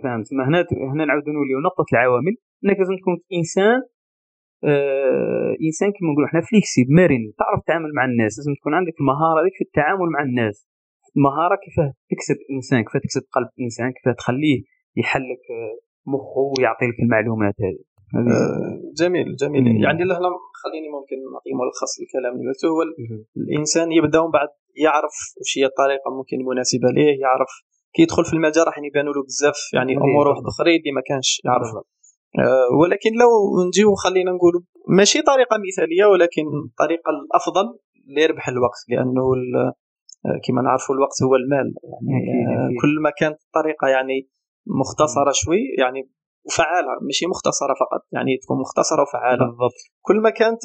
فهمت؟ 0.03 0.29
هنا 0.47 0.61
هنا 0.93 1.05
نعاودوا 1.05 1.33
نوليو 1.33 1.59
نقطة 1.69 1.87
العوامل. 1.93 2.35
إنك 2.65 2.79
لازم 2.79 2.97
تكون 3.01 3.17
إنسان 3.39 3.79
آه 4.65 5.57
إنسان 5.67 5.89
كما 5.97 6.09
نقولوا 6.13 6.29
إحنا 6.29 6.41
flexible 6.41 6.83
مرن 6.99 7.33
تعرف 7.39 7.63
تتعامل 7.65 7.91
مع 7.97 8.05
الناس 8.05 8.33
لازم 8.39 8.55
تكون 8.61 8.75
عندك 8.75 8.95
المهارة 9.01 9.41
هذيك 9.43 9.55
في 9.59 9.65
التعامل 9.65 10.09
مع 10.15 10.23
الناس. 10.23 10.69
مهاره 11.17 11.57
كيف 11.65 11.77
تكسب 12.11 12.37
إنسان 12.55 12.81
كيف 12.85 12.97
تكسب 13.03 13.23
قلب 13.33 13.49
إنسان 13.61 13.93
كيف 13.97 14.15
تخليه 14.17 14.59
يحلك 14.97 15.45
مخه 16.07 16.43
ويعطي 16.53 16.87
لك 16.87 16.99
المعلومات 17.05 17.55
هذه. 17.67 17.83
آه 18.17 18.81
جميل 19.01 19.37
جميل. 19.37 19.63
مم. 19.63 19.83
يعني 19.85 20.03
هنا 20.03 20.15
خليني 20.63 20.89
ممكن 20.97 21.17
نعطي 21.33 21.53
ملخص 21.61 21.93
الكلام 22.03 22.33
اللي 22.37 22.49
قلته 22.53 22.69
هو 22.69 22.83
الإنسان 23.37 23.93
يبدأ 23.93 24.23
من 24.25 24.31
بعد 24.31 24.49
يعرف 24.87 25.15
وش 25.41 25.59
هي 25.59 25.65
الطريقة 25.67 26.09
ممكن 26.19 26.37
مناسبة 26.51 26.89
ليه 26.97 27.21
يعرف 27.21 27.53
كي 27.95 28.03
يدخل 28.03 28.25
في 28.25 28.33
المجال 28.33 28.67
راح 28.67 28.79
يبانوا 28.79 29.13
له 29.15 29.23
بزاف 29.23 29.59
يعني 29.75 29.93
أمور 29.97 30.29
واحد 30.29 30.43
أخرى 30.47 30.77
اللي 30.77 30.93
ما 30.93 31.03
كانش 31.09 31.41
يعرفها. 31.45 31.83
آه 31.87 32.02
ولكن 32.81 33.11
لو 33.21 33.31
نجيو 33.67 33.95
خلينا 33.95 34.31
نقول 34.33 34.65
ماشي 34.89 35.23
طريقة 35.23 35.57
مثالية 35.69 36.05
ولكن 36.07 36.43
الطريقة 36.71 37.11
الأفضل 37.11 37.79
ليربح 38.17 38.49
الوقت 38.49 38.81
لأنه 38.89 39.23
كما 40.45 40.63
نعرفوا 40.63 40.95
الوقت 40.95 41.23
هو 41.23 41.35
المال. 41.37 41.75
يعني 42.09 42.23
أكيد 42.23 42.65
أكيد. 42.65 42.81
كل 42.83 42.95
ما 43.03 43.11
كانت 43.11 43.39
الطريقة 43.47 43.89
يعني 43.89 44.29
مختصرة 44.67 45.33
شوي 45.33 45.61
يعني 45.79 46.11
وفعالة 46.47 46.89
ماشي 47.03 47.27
مختصرة 47.27 47.75
فقط 47.81 48.03
يعني 48.13 48.39
تكون 48.43 48.61
مختصرة 48.61 49.03
وفعالة. 49.03 49.45
بالضبط. 49.47 49.79
كل 50.01 50.17
ما 50.17 50.31
كانت 50.31 50.61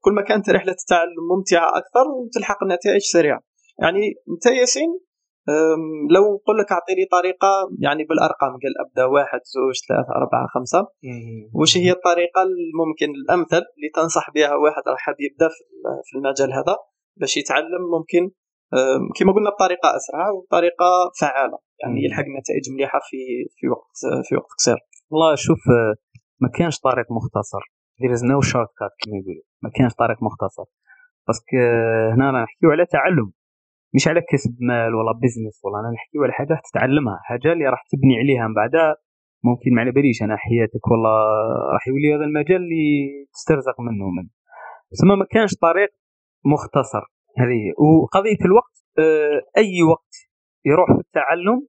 كل 0.00 0.12
ما 0.12 0.22
كانت 0.22 0.50
رحلة 0.50 0.72
التعلم 0.72 1.22
ممتعة 1.36 1.68
أكثر 1.68 2.10
وتلحق 2.10 2.62
النتائج 2.62 3.00
سريعة. 3.00 3.40
يعني 3.78 4.14
أنت 4.30 4.46
ياسين 4.46 5.00
لو 6.10 6.22
نقول 6.34 6.58
لك 6.58 6.72
أعطيني 6.72 7.04
طريقة 7.10 7.48
يعني 7.78 8.04
بالأرقام 8.04 8.50
قال 8.50 8.74
أبدأ 8.86 9.04
واحد 9.04 9.40
زوج 9.44 9.74
ثلاثة 9.88 10.12
أربعة 10.20 10.46
خمسة. 10.54 10.88
وش 11.54 11.76
هي 11.76 11.90
الطريقة 11.90 12.42
الممكن 12.42 13.10
الأمثل 13.20 13.62
اللي 13.76 13.90
تنصح 13.94 14.30
بها 14.34 14.54
واحد 14.54 14.82
راح 14.88 14.98
حاب 14.98 15.16
يبدأ 15.20 15.48
في 16.04 16.18
المجال 16.18 16.52
هذا 16.52 16.76
باش 17.16 17.36
يتعلم؟ 17.36 17.82
ممكن 17.98 18.30
كما 19.16 19.32
قلنا 19.32 19.50
بطريقة 19.50 19.96
أسرع 19.96 20.30
وبطريقة 20.30 21.10
فعالة 21.20 21.58
يعني 21.82 22.04
يلحق 22.04 22.24
نتائج 22.40 22.72
مليحة 22.74 23.00
في 23.08 23.16
في 23.56 23.68
وقت 23.68 23.98
في 24.28 24.36
وقت 24.36 24.50
قصير. 24.58 24.78
والله 25.10 25.34
شوف 25.34 25.58
ما 26.40 26.48
كانش 26.54 26.78
طريق 26.78 27.06
مختصر. 27.10 27.60
There 28.02 28.12
is 28.16 28.22
no 28.22 28.38
shortcut 28.50 28.92
كما 29.00 29.16
يقولوا. 29.20 29.42
ما 29.62 29.70
كانش 29.74 29.94
طريق 29.94 30.22
مختصر. 30.22 30.64
parce 31.26 31.45
que 31.45 31.56
هنا 32.14 32.42
نحكيو 32.42 32.70
على 32.70 32.86
تعلم. 32.86 33.32
مش 33.94 34.08
على 34.08 34.20
كسب 34.20 34.56
مال 34.60 34.94
ولا 34.94 35.12
business 35.22 35.60
ولا 35.64 35.80
أنا 35.80 35.90
نحكيو 35.94 36.22
على 36.22 36.32
حاجة 36.32 36.60
تتعلمها. 36.70 37.18
حاجة 37.22 37.52
اللي 37.52 37.66
راح 37.68 37.82
تبني 37.92 38.18
عليها 38.18 38.48
من 38.48 38.54
بعدها 38.54 38.96
ممكن 39.44 39.74
ما 39.74 39.80
على 39.80 39.92
باليش 39.92 40.22
أنا 40.22 40.36
حياتك 40.36 40.84
والله 40.90 41.16
راح 41.74 41.88
يولي 41.88 42.14
هذا 42.14 42.24
المجال 42.24 42.56
اللي 42.56 43.08
تسترزق 43.32 43.80
منه 43.80 44.04
من 44.16 44.28
ثم 45.00 45.18
ما 45.18 45.24
كانش 45.30 45.54
طريق 45.54 45.90
مختصر 46.44 47.04
هذه. 47.38 47.62
وقضية 47.78 48.40
الوقت 48.44 48.76
آه، 48.98 49.40
أي 49.60 49.82
وقت 49.82 50.14
يروح 50.64 50.92
في 50.92 51.00
التعلم 51.00 51.66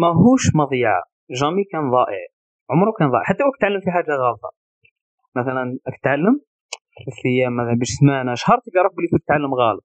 ماهوش 0.00 0.44
مضيعه 0.54 1.02
جامي 1.30 1.64
كان 1.64 1.90
ضائع. 1.90 2.26
عمره 2.70 2.92
كان 2.98 3.10
ضائع. 3.10 3.24
حتى 3.24 3.44
وقت 3.44 3.60
تعلم 3.60 3.80
في 3.80 3.90
حاجة 3.90 4.12
غلطة. 4.12 4.50
مثلا 5.36 5.78
تتعلم 6.00 6.40
في 7.22 7.28
أيام 7.28 7.56
مثلا 7.56 7.74
باش 7.78 7.88
سمانه 7.88 8.34
شهر 8.34 8.58
تلقى 8.58 8.94
بلي 8.96 9.08
كنت 9.12 9.22
تتعلم 9.24 9.54
غلط. 9.54 9.84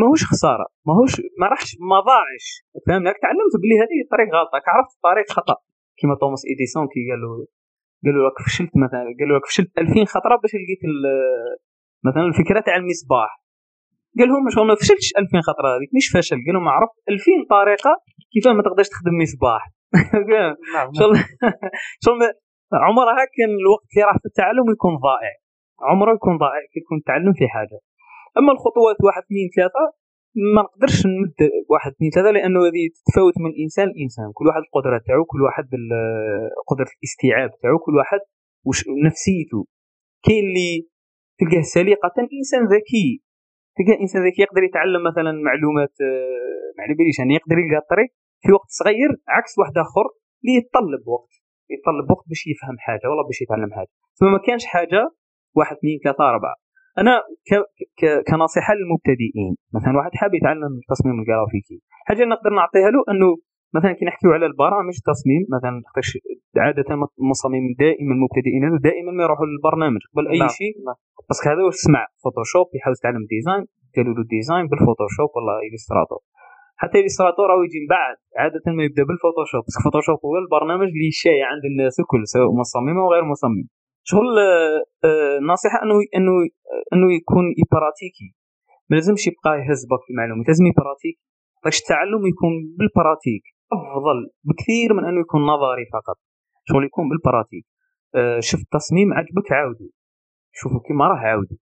ماهوش 0.00 0.22
خسارة 0.30 0.66
ماهوش 0.86 1.12
ما 1.40 1.46
راحش 1.52 1.70
ما 1.90 1.98
ضاعش. 2.08 2.46
فهمني؟ 2.86 3.12
تعلمت 3.24 3.54
بلي 3.62 3.76
هذه 3.82 3.98
الطريق 4.04 4.28
غلطه 4.34 4.62
عرفت 4.74 4.94
طريق 5.02 5.28
خطأ. 5.36 5.56
كيما 5.98 6.14
توماس 6.20 6.42
ايديسون 6.50 6.86
كي 6.92 7.00
قال 7.10 7.20
له 7.22 7.30
قال 8.04 8.14
له 8.14 8.20
لك 8.28 8.36
فشلت 8.46 8.74
مثلا 8.84 9.04
قال 9.18 9.28
له 9.28 9.34
لك 9.36 9.46
فشلت 9.50 9.72
2000 9.78 10.04
خطرة 10.14 10.34
باش 10.42 10.52
لقيت 10.54 10.82
مثلا 12.06 12.24
الفكرة 12.30 12.60
تاع 12.60 12.76
المصباح. 12.76 13.30
قال 14.18 14.28
لهم 14.28 14.50
شغل 14.54 14.66
ما 14.66 14.74
فشلتش 14.74 15.08
2000 15.18 15.40
خطرة 15.48 15.68
هذيك 15.76 15.90
مش 15.98 16.06
فشل. 16.14 16.38
قال 16.46 16.54
لهم 16.54 16.68
عرفت 16.68 16.96
2000 17.08 17.24
طريقة 17.56 17.92
كيف 18.32 18.44
ما 18.58 18.62
تقدرش 18.66 18.88
تخدم 18.88 19.14
مصباح. 19.22 19.62
نعم 20.74 20.88
شغل 21.00 21.16
شغل 22.04 22.20
عمرها 22.86 23.24
كان 23.36 23.50
الوقت 23.62 23.88
اللي 23.92 24.04
راح 24.08 24.16
في 24.22 24.26
التعلم 24.30 24.66
يكون 24.76 24.94
ضائع. 25.08 25.34
عمره 25.90 26.12
يكون 26.14 26.34
ضائع 26.44 26.62
كي 26.72 26.78
يكون 26.82 26.98
تعلم 27.08 27.32
في 27.32 27.48
حاجة. 27.54 27.78
أما 28.38 28.52
الخطوات 28.52 28.96
واحد 29.06 29.22
اثنين 29.22 29.48
ثلاثة 29.56 29.84
ما 30.54 30.62
نقدرش 30.62 31.06
نمد 31.06 31.40
واحد 31.72 31.90
اثنين 31.92 32.10
ثلاثة 32.10 32.30
لأنه 32.30 32.60
هذه 32.66 32.84
تتفاوت 32.96 33.36
من 33.44 33.52
إنسان 33.64 33.86
لإنسان. 33.94 34.28
كل 34.36 34.46
واحد 34.48 34.62
القدرة 34.66 34.96
تاعو 35.06 35.24
كل 35.24 35.40
واحد 35.46 35.66
قدرة 36.70 36.90
الاستيعاب 36.96 37.50
تاعو 37.62 37.78
كل 37.78 37.94
واحد 38.00 38.20
وش 38.68 38.80
نفسيته. 39.06 39.60
كاين 40.24 40.44
اللي 40.48 40.72
تلقاه 41.38 41.62
سليقة 41.76 42.16
إنسان 42.38 42.62
ذكي. 42.76 43.08
تلقاه 43.76 44.00
إنسان 44.04 44.20
ذكي 44.26 44.42
يقدر 44.42 44.62
يتعلم 44.68 45.02
مثلا 45.10 45.32
معلومات 45.48 45.94
آه، 46.00 46.68
ما 46.76 46.80
على 46.84 46.94
باليش 46.98 47.18
يعني 47.18 47.34
يقدر 47.34 47.56
يلقى 47.58 47.78
الطريق 47.84 48.10
في 48.42 48.52
وقت 48.52 48.70
صغير 48.80 49.10
عكس 49.36 49.52
واحد 49.58 49.74
آخر 49.84 50.06
اللي 50.40 50.54
يتطلب 50.58 51.02
وقت 51.14 51.32
يتطلب 51.74 52.06
وقت 52.12 52.24
باش 52.28 52.42
يفهم 52.52 52.76
حاجة 52.86 53.06
ولا 53.10 53.22
باش 53.28 53.38
يتعلم 53.44 53.70
حاجة. 53.76 53.92
ثم 54.18 54.26
ما 54.36 54.40
كانش 54.46 54.64
حاجة 54.74 55.00
واحد 55.58 55.76
اثنين 55.76 55.98
ثلاثة 56.04 56.24
أربعة. 56.34 56.56
أنا 56.98 57.14
ك... 57.48 57.50
ك... 58.00 58.02
كنصيحة 58.28 58.74
للمبتدئين. 58.74 59.54
مثلا 59.76 59.92
واحد 59.98 60.10
حاب 60.14 60.34
يتعلم 60.34 60.72
التصميم 60.82 61.20
الجرافيكي. 61.20 61.78
حاجة 62.08 62.24
نقدر 62.24 62.50
نعطيها 62.50 62.90
له 62.94 63.00
أنه 63.12 63.28
مثلا 63.76 63.92
كي 63.92 64.04
نحكيو 64.04 64.30
على 64.32 64.46
البرامج 64.46 64.94
التصميم 65.02 65.42
مثلا 65.56 65.74
عادة 66.66 66.88
المصممين 67.22 67.74
دائما 67.78 68.12
المبتدئين 68.16 68.62
دائما 68.88 69.12
ما 69.12 69.22
يروحوا 69.24 69.46
للبرنامج 69.46 70.00
قبل 70.12 70.28
أي 70.28 70.38
نعم. 70.38 70.48
شيء. 70.48 70.72
نعم. 70.86 70.98
بس 71.30 71.38
هذا 71.48 71.62
واش 71.66 71.74
سمع 71.86 72.02
فوتوشوب 72.24 72.66
يحاول 72.76 72.96
يتعلم 72.98 73.24
design 73.34 73.64
قالوا 73.96 74.14
له 74.16 74.22
design 74.34 74.66
بالفوتوشوب 74.70 75.30
ولا 75.36 75.54
Illustrator 75.72 76.20
حتى 76.82 76.98
Illustrator 77.04 77.46
راهو 77.50 77.62
يجي 77.66 77.78
من 77.82 77.88
بعد 77.96 78.16
عادة 78.40 78.66
ما 78.76 78.82
يبدأ 78.86 79.02
بالفوتوشوب 79.08 79.62
بس 79.68 79.74
الفوتوشوب 79.78 80.18
هو 80.26 80.34
البرنامج 80.44 80.88
اللي 80.96 81.10
شايع 81.24 81.46
عند 81.52 81.64
الناس 81.70 81.94
الكل 82.02 82.22
سواء 82.34 82.50
مصمم 82.60 82.96
أو 83.02 83.06
غير 83.14 83.24
مصمم 83.32 83.64
شغل 84.04 84.38
آه، 85.04 85.38
نصيحه 85.52 85.82
أنه 85.82 85.94
أنه 86.16 86.32
أنه 86.92 87.14
يكون 87.14 87.44
pratique 87.72 88.28
ما 88.88 88.94
لازمش 88.96 89.26
يبقى 89.26 89.50
يهز 89.58 89.86
في 90.06 90.10
المعلومات 90.12 90.48
لازم 90.48 90.66
يـ 90.66 90.72
pratique 90.72 91.18
باش 91.64 91.76
التعلم 91.80 92.22
يكون 92.32 92.52
بال 92.78 92.90
pratique. 92.90 93.44
أفضل 93.72 94.18
بكثير 94.44 94.94
من 94.94 95.04
أنه 95.04 95.20
يكون 95.20 95.40
نظري 95.52 95.84
فقط. 95.92 96.18
شغل 96.68 96.84
يكون 96.84 97.08
بال 97.08 97.19
pratique؟ 97.19 97.66
آه، 98.14 98.40
شفت 98.40 98.66
تصميم 98.72 99.12
عجبك 99.12 99.52
عاودو. 99.52 99.88
شوفوا 100.52 100.80
كيما 100.86 101.08
راه 101.08 101.16
عاودو. 101.16 101.56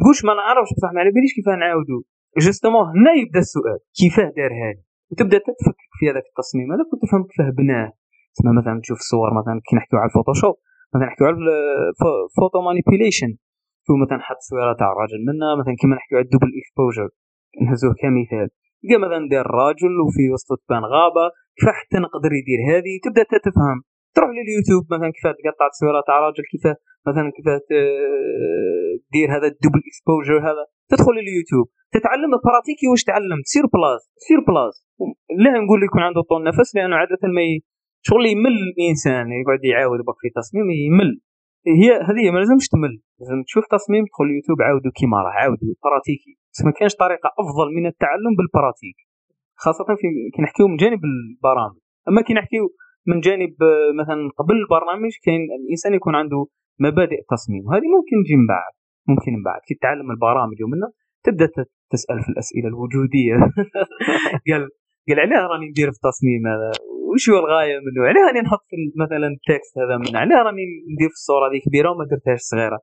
تقولش 0.00 0.24
ما 0.24 0.34
نعرفش 0.34 0.70
بصح 0.76 0.90
ما 0.94 1.00
على 1.00 1.10
باليش 1.10 1.32
كيفاه 1.36 1.56
نعاودو. 1.56 1.98
justement 2.44 2.84
هنا 2.96 3.12
يبدا 3.20 3.40
السؤال. 3.46 3.80
كيفاه 3.98 4.30
دار 4.36 4.52
هذا؟ 4.62 4.82
وتبدا 5.10 5.38
تتفكك 5.38 5.90
في 5.98 6.10
هذاك 6.10 6.26
التصميم 6.30 6.72
هذاك 6.72 6.88
وتفهم 6.92 7.22
كيفاه 7.28 7.50
بناه. 7.58 7.92
تسمى 8.34 8.52
مثلا 8.60 8.80
تشوف 8.82 8.98
الصور 8.98 9.28
مثلا 9.38 9.60
كي 9.66 9.76
نحكيو 9.76 9.98
على 9.98 10.08
الفوتوشوب. 10.08 10.56
مثلا 10.94 11.08
نحكيو 11.08 11.26
على 11.26 11.36
ال 11.36 11.56
photo 11.56 12.58
manipulation 12.66 13.30
شو 13.84 13.92
مثلا 14.04 14.18
حط 14.28 14.40
صورة 14.50 14.72
تاع 14.80 14.88
الراجل 14.92 15.20
منا 15.28 15.48
مثلا 15.60 15.74
كيما 15.80 15.94
نحكيو 15.96 16.18
على 16.18 16.24
ال 16.24 16.28
double 16.28 16.50
exposure 16.58 17.08
نهزوه 17.62 17.94
كمثال. 18.00 18.48
تلقى 18.82 18.98
مثلا 19.04 19.22
دير 19.32 19.46
راجل 19.62 19.92
وفي 20.04 20.24
وسط 20.32 20.50
تبان 20.62 20.84
غابة 20.94 21.26
كيف 21.58 21.68
حتى 21.78 21.98
نقدر 22.06 22.30
يدير 22.40 22.60
هذه؟ 22.70 22.92
تبدأ 23.04 23.22
تفهم. 23.46 23.78
تروح 24.14 24.30
لليوتيوب 24.36 24.82
مثلا 24.94 25.10
كيف 25.14 25.26
تقطع 25.38 25.66
صورة 25.80 26.00
تاع 26.06 26.16
راجل 26.26 26.44
كيف 26.52 26.64
مثلا 27.08 27.26
كيف 27.36 27.46
دير 29.14 29.28
هذا 29.36 29.46
ال 29.52 29.56
double 29.56 29.80
exposure 29.88 30.38
هذا. 30.48 30.64
تدخل 30.90 31.12
لليوتيوب. 31.18 31.66
تتعلم 31.94 32.32
pratiquer 32.46 32.86
واش 32.90 33.02
تعلمت؟ 33.10 33.46
sur 33.52 33.66
place 33.74 34.02
sur 34.26 34.40
place 34.48 34.74
لا 35.44 35.50
نقول 35.62 35.80
يكون 35.88 36.02
عنده 36.08 36.22
طول 36.28 36.40
نفس 36.50 36.68
لأنه 36.76 36.96
عادة 37.00 37.22
ما 37.36 37.42
شغل 38.02 38.26
يمل 38.26 38.56
الإنسان 38.68 39.26
يقعد 39.40 39.64
يعاود 39.64 40.00
بك 40.08 40.18
في 40.22 40.28
تصميم 40.40 40.70
يمل. 40.70 41.20
هي 41.80 41.88
هذه 42.08 42.30
ما 42.34 42.38
لازمش 42.38 42.68
تمل 42.68 42.94
لازم 43.20 43.42
تشوف 43.42 43.64
تصميم 43.76 44.04
تدخل 44.04 44.24
اليوتيوب 44.24 44.62
عاودوا 44.62 44.92
كيما 44.98 45.16
راه 45.24 45.34
عاودوا 45.40 45.74
براتيكي 45.84 46.64
ما 46.64 46.72
كانش 46.78 46.94
طريقة 46.94 47.28
أفضل 47.42 47.68
من 47.76 47.86
التعلم 47.86 48.32
بال 48.38 48.50
pratique 48.50 48.98
خاصة 49.64 49.84
في 49.84 50.06
كي 50.34 50.42
نحكيو 50.42 50.68
من 50.68 50.76
جانب 50.76 51.00
البرامج. 51.04 51.78
أما 52.08 52.20
كي 52.22 52.34
نحكيو 52.34 52.64
من 53.06 53.20
جانب 53.20 53.54
مثلا 54.00 54.30
قبل 54.38 54.54
البرنامج 54.62 55.12
كاين 55.24 55.40
الإنسان 55.60 55.94
يكون 55.94 56.14
عنده 56.14 56.46
مبادئ 56.80 57.20
تصميم 57.30 57.62
وهذه 57.66 57.88
ممكن 57.96 58.16
تجي 58.24 58.36
من 58.36 58.46
بعد 58.46 58.72
ممكن 59.08 59.32
من 59.32 59.42
بعد. 59.42 59.60
كي 59.68 59.74
تتعلم 59.74 60.10
البرامج 60.10 60.62
ومنها 60.64 60.90
تبدأ 61.24 61.48
تسأل 61.92 62.22
في 62.22 62.28
الأسئلة 62.28 62.68
الوجودية. 62.68 63.34
قال 64.48 64.62
قال 65.08 65.20
علاه 65.20 65.46
راني 65.46 65.66
ندير 65.68 65.90
في 65.90 65.98
التصميم 66.00 66.46
هذا. 66.46 66.70
وش 67.18 67.26
هو 67.30 67.38
الغاية 67.44 67.76
منه؟ 67.84 68.00
علاه 68.08 68.24
راني 68.26 68.40
نحط 68.46 68.64
في 68.70 68.76
مثلا 69.04 69.26
ال 69.36 69.42
texte 69.42 69.74
هذا 69.82 69.94
من 70.02 70.12
علاه 70.22 70.40
راني 70.46 70.64
ندير 70.92 71.10
في 71.12 71.18
الصورة 71.20 71.44
هذه 71.48 71.60
كبيرة 71.66 71.88
وما 71.90 72.04
درتهاش 72.10 72.40
صغيرة. 72.52 72.78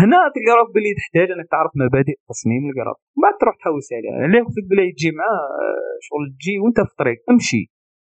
هنا 0.00 0.18
تلقى 0.34 0.52
روحك 0.58 0.70
باللي 0.74 0.92
تحتاج 1.00 1.28
إنك 1.34 1.48
تعرف 1.54 1.72
مبادئ 1.82 2.16
تصميم 2.30 2.62
الجرافيك 2.70 3.04
من 3.16 3.20
بعد 3.24 3.34
تروح 3.40 3.54
تحوس 3.60 3.88
عليها 3.96 4.16
علاه 4.24 4.42
قلت 4.46 4.68
لك 4.78 4.88
تجي 4.96 5.10
مع 5.20 5.28
شغل 6.06 6.24
تجي 6.36 6.54
وأنت 6.62 6.78
في 6.86 6.90
الطريق. 6.94 7.18
امشي. 7.32 7.62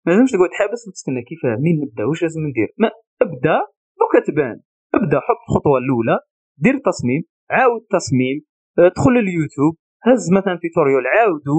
ما 0.04 0.10
لازمش 0.10 0.30
تقعد 0.34 0.52
حابس 0.60 0.80
وتستنى 0.86 1.20
كيف 1.28 1.42
مين 1.64 1.76
نبدأ؟ 1.82 2.04
واش 2.08 2.20
لازم 2.24 2.42
ندير؟ 2.50 2.68
ما 2.82 2.88
ابدأ 3.24 3.58
donc 4.00 4.20
تبان 4.26 4.56
ابدأ 4.98 5.18
حط 5.26 5.40
الخطوة 5.46 5.78
الأولى. 5.82 6.16
دير 6.64 6.76
تصميم 6.88 7.22
عاود 7.56 7.82
تصميم 7.96 8.36
ادخل 8.78 9.14
اليوتيوب 9.24 9.74
هز 10.06 10.24
مثلا 10.38 10.54
tutorial 10.62 11.04
عاودو. 11.14 11.58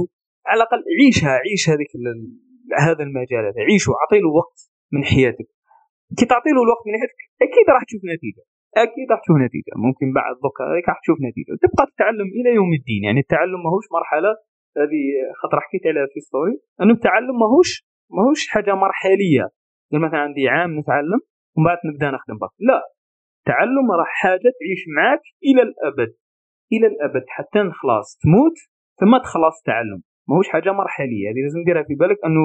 على 0.50 0.58
الأقل 0.58 0.82
عيشها 1.00 1.32
عيش 1.46 1.64
هذيك 1.70 1.92
هذا 2.88 3.04
المجال 3.08 3.44
هذا. 3.50 3.62
عيشه 3.70 3.92
اعطي 4.00 4.20
له 4.24 4.30
وقت 4.42 4.60
من 4.94 5.04
حياتك. 5.12 5.48
كي 6.18 6.26
تعطي 6.32 6.52
له 6.56 6.62
الوقت 6.68 6.84
من 6.88 6.94
حياتك 7.00 7.22
أكيد 7.46 7.66
راح 7.76 7.84
تشوف 7.88 8.02
نتيجة. 8.14 8.44
أكيد 8.86 9.08
راح 9.12 9.20
تشوف 9.24 9.38
نتيجة. 9.46 9.74
ممكن 9.86 10.08
بعد 10.20 10.34
donc 10.44 10.64
هذيك 10.70 10.88
راح 10.92 11.00
تشوف 11.04 11.18
نتيجة. 11.28 11.52
تبقى 11.64 11.84
تتعلم 11.92 12.28
إلى 12.38 12.50
يوم 12.60 12.72
الدين. 12.80 13.02
يعني 13.08 13.20
التعلم 13.26 13.60
ماهوش 13.66 13.86
مرحلة 13.98 14.32
هذه 14.82 15.02
خاطر 15.40 15.58
حكيت 15.66 15.84
عليها 15.90 16.08
في 16.14 16.20
story 16.28 16.56
أنه 16.82 16.94
التعلم 16.94 17.36
ماهوش 17.44 17.72
ماهوش 18.16 18.42
حاجة 18.54 18.74
مرحلية. 18.86 19.46
مثلا 20.06 20.20
عندي 20.28 20.44
عام 20.56 20.80
نتعلم 20.80 21.20
ومن 21.56 21.66
بعد 21.66 21.80
نبدأ 21.90 22.08
نخدم 22.16 22.38
بك 22.44 22.54
لا. 22.70 22.80
التعلم 23.40 23.88
راه 24.00 24.10
حاجة 24.22 24.50
تعيش 24.60 24.82
معك 24.98 25.24
إلى 25.50 25.62
الأبد. 25.68 26.12
إلى 26.74 26.88
الأبد. 26.88 27.26
حتى 27.28 27.60
خلاص 27.80 28.08
تموت 28.24 28.58
ثم 29.00 29.18
تخلص 29.18 29.58
التعلم. 29.58 30.02
ماهوش 30.30 30.48
حاجة 30.50 30.72
مرحلية. 30.82 31.26
هذه 31.30 31.42
لازم 31.46 31.62
ديرها 31.68 31.84
في 31.90 31.96
بالك 31.96 32.20
أنه 32.28 32.44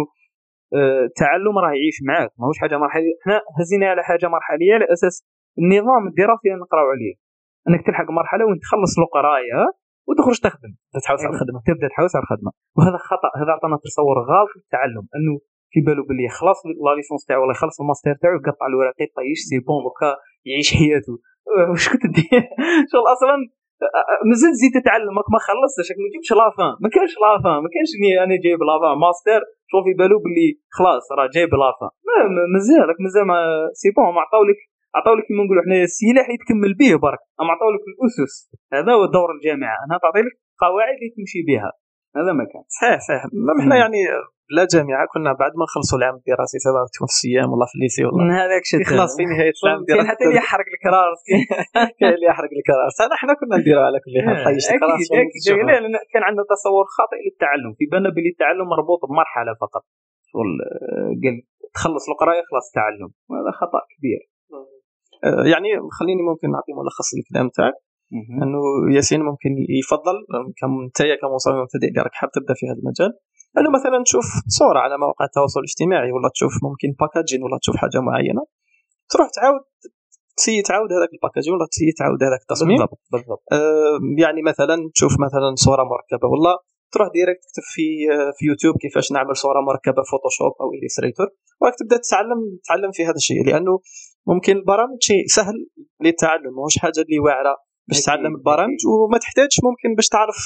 آه، 0.79 1.05
التعلم 1.11 1.55
راه 1.65 1.73
يعيش 1.79 1.99
معاك. 2.09 2.31
ماهوش 2.41 2.59
حاجة 2.63 2.77
مرحلية. 2.85 3.15
حنا 3.25 3.41
هزينا 3.59 3.87
على 3.93 4.03
حاجة 4.09 4.27
مرحلية 4.37 4.73
على 4.77 4.87
أساس 4.95 5.15
النظام 5.61 6.03
الدراسي 6.11 6.47
اللي 6.49 6.61
نقراو 6.65 6.87
عليه. 6.95 7.15
أنك 7.69 7.81
تلحق 7.87 8.09
مرحلة 8.21 8.43
وين 8.47 8.59
تخلص 8.65 8.93
القراية 8.99 9.61
وتخرج 10.09 10.39
تخدم. 10.47 10.73
تحوس 11.05 11.23
على 11.27 11.35
الخدمة. 11.35 11.59
تبدأ 11.71 11.89
تحوس 11.95 12.13
على 12.17 12.25
الخدمة. 12.27 12.51
وهذا 12.77 12.99
خطأ. 13.11 13.31
هذا 13.41 13.53
عطانا 13.57 13.77
تصور 13.87 14.17
غلط 14.31 14.49
في 14.53 14.59
التعلم 14.65 15.05
أنه 15.17 15.35
في 15.73 15.81
بالو 15.87 16.03
باللي 16.09 16.29
خلاص 16.39 16.59
لا 16.67 16.93
licence 16.97 17.23
تاعو 17.29 17.43
ولا 17.43 17.55
يخلص 17.57 17.81
الماستر 17.81 18.15
تاعو 18.23 18.35
يقطع 18.37 18.67
الوراق 18.71 18.97
يطيش 19.05 19.41
c'est 19.49 19.59
bon 19.67 19.83
donc 19.87 20.11
يعيش 20.49 20.69
حياته. 20.79 21.15
واش 21.71 21.89
كنت 21.93 22.07
دير 22.17 22.43
شغل 22.93 23.07
أصلا 23.15 23.37
مازال 24.31 24.51
تزيد 24.57 24.73
تتعلم 24.79 25.15
ما 25.35 25.41
خلصتش 25.49 25.89
ما 26.03 26.07
تجيبش 26.11 26.31
la 26.41 26.51
fin. 26.51 26.73
ما 26.85 26.89
كانش 26.95 27.13
la 27.25 27.38
fin 27.38 27.59
ما 27.65 27.69
كانش 27.75 27.91
أنا 28.25 28.35
جايب 28.45 28.61
la 28.69 28.77
fin. 28.77 28.95
master 29.05 29.41
شوف 29.71 29.83
في 29.87 29.93
بالو 30.01 30.17
باللي 30.25 30.49
خلاص 30.77 31.05
راه 31.19 31.29
جايب 31.37 31.53
la 31.63 31.72
fin. 31.72 31.91
مازال 32.55 32.83
راك 32.89 32.99
مازال 33.05 33.25
c'est 33.81 33.89
bon 33.97 34.15
ما 34.17 34.21
عطاولك 34.27 34.61
عطاولك 34.99 35.25
كيما 35.29 35.43
نقولوا 35.45 35.63
حنا 35.67 35.77
السلاح 35.91 36.27
اللي 36.29 36.41
تكمل 36.43 36.73
به 36.81 36.93
برك. 37.05 37.23
اما 37.41 37.51
عطاولك 37.55 37.83
الأسس. 37.91 38.35
هذا 38.77 38.91
هو 38.97 39.05
دور 39.17 39.31
الجامعة 39.37 39.77
أنا 39.85 39.95
تعطي 40.03 40.23
قواعد 40.63 40.95
اللي 40.99 41.11
تمشي 41.17 41.41
بها. 41.49 41.71
هذا 42.17 42.33
ما 42.39 42.45
كان. 42.53 42.63
صحيح 42.81 42.99
صحيح. 43.09 43.23
ما 43.47 43.53
إحنا 43.61 43.77
يعني 43.83 44.01
لا 44.57 44.65
جامعه 44.73 45.05
كنا 45.13 45.31
بعد 45.43 45.53
ما 45.59 45.65
نخلصوا 45.69 45.99
العام 45.99 46.17
الدراسي 46.21 46.59
تكون 46.95 47.09
في 47.11 47.17
الصيام 47.17 47.49
ولا 47.53 47.67
في 47.71 47.75
الليسي 47.77 48.03
ولا 48.05 48.35
هذاك 48.43 48.65
شيء 48.73 48.83
خلاص 48.91 49.11
في 49.19 49.25
نهاية 49.33 49.57
العام 49.65 49.81
الدراسي 49.83 50.09
حتى 50.11 50.25
اللي 50.25 50.39
يحرق 50.43 50.69
الكراس 50.75 51.19
كاين 51.99 52.13
اللي 52.17 52.27
يحرق 52.33 52.53
الكراس 52.59 52.95
هذا 53.03 53.15
إحنا 53.19 53.33
كنا 53.41 53.55
نديروا 53.61 53.85
على 53.89 53.99
كل 54.05 54.15
حال 54.25 54.37
طيش 54.47 54.65
الكراس 54.73 55.01
أكيد 55.23 55.43
كان 56.13 56.23
عندنا 56.29 56.45
تصور 56.55 56.85
خاطئ 56.97 57.19
للتعلم. 57.25 57.71
في 57.79 57.85
بالنا 57.91 58.11
بلي 58.17 58.31
التعلم 58.35 58.67
مربوط 58.75 59.01
بمرحلة 59.09 59.53
فقط. 59.65 59.85
شغل 60.31 60.51
قال 61.23 61.37
تخلص 61.75 62.05
القرايه 62.13 62.43
خلاص 62.51 62.67
تعلم 62.79 63.11
وهذا 63.29 63.51
خطأ 63.61 63.81
كبير. 63.93 64.21
آه، 65.25 65.45
يعني 65.53 65.69
خليني 65.99 66.23
ممكن 66.31 66.47
نعطي 66.55 66.73
ملخص 66.81 67.09
الكلام 67.19 67.49
تاعك. 67.57 67.79
انه 68.43 68.61
ياسين 68.97 69.21
ممكن 69.23 69.51
يفضل 69.81 70.17
كم 70.61 70.73
انت 70.85 70.99
كمصمم 71.21 71.61
مبتدئ 71.63 71.89
اللي 71.89 72.03
راك 72.03 72.15
حاب 72.15 72.31
تبدأ 72.31 72.55
في 72.55 72.67
هذا 72.67 72.79
المجال. 72.83 73.13
انه 73.59 73.71
مثلا 73.71 74.03
تشوف 74.07 74.27
صورة 74.59 74.79
على 74.79 74.99
مواقع 74.99 75.25
التواصل 75.25 75.61
الاجتماعي 75.61 76.13
ولا 76.13 76.29
تشوف 76.35 76.53
ممكن 76.63 76.89
packaging 77.01 77.43
ولا 77.43 77.59
تشوف 77.63 77.77
حاجة 77.77 78.01
معينة. 78.01 78.43
تروح 79.11 79.29
تعاود 79.37 79.61
تسي 80.37 80.63
تعاود 80.63 80.93
هذاك 80.93 81.13
ال 81.17 81.20
packaging 81.20 81.53
ولا 81.55 81.67
تسي 81.71 81.93
تعاود 81.99 82.23
هذاك 82.23 82.41
التصميم. 82.41 82.79
بالضبط 82.79 83.01
بالضبط. 83.13 83.43
آه 83.53 83.99
يعني 84.19 84.43
مثلا 84.43 84.77
تشوف 84.95 85.13
مثلا 85.27 85.55
صورة 85.55 85.85
مركبة 85.93 86.29
ولا 86.29 86.55
تروح 86.93 87.09
direct 87.17 87.43
تكتب 87.45 87.63
في 87.75 87.87
آه، 88.13 88.33
في 88.37 88.47
يوتيوب 88.47 88.75
كيفاش 88.83 89.13
نعمل 89.13 89.37
صورة 89.37 89.61
مركبة 89.61 90.03
فوتوشوب 90.11 90.53
أو 90.61 90.69
Illustrator 90.75 91.27
وراك 91.61 91.75
تبدأ 91.79 91.97
تتعلم 91.97 92.41
تتعلم 92.65 92.91
في 92.93 93.03
هذا 93.05 93.19
الشيء 93.23 93.45
لأنه 93.47 93.81
ممكن 94.27 94.57
البرامج 94.57 94.99
شيء 95.01 95.27
سهل 95.27 95.67
للتعلم 96.01 96.53
ماهوش 96.57 96.79
حاجة 96.79 97.01
اللي 97.01 97.19
واعرة. 97.19 97.57
باش 97.89 98.03
تعلم 98.07 98.35
البرامج 98.37 98.81
وما 98.87 99.19
تحتاجش 99.19 99.57
ممكن 99.69 99.95
باش 99.97 100.09
تعرف 100.09 100.39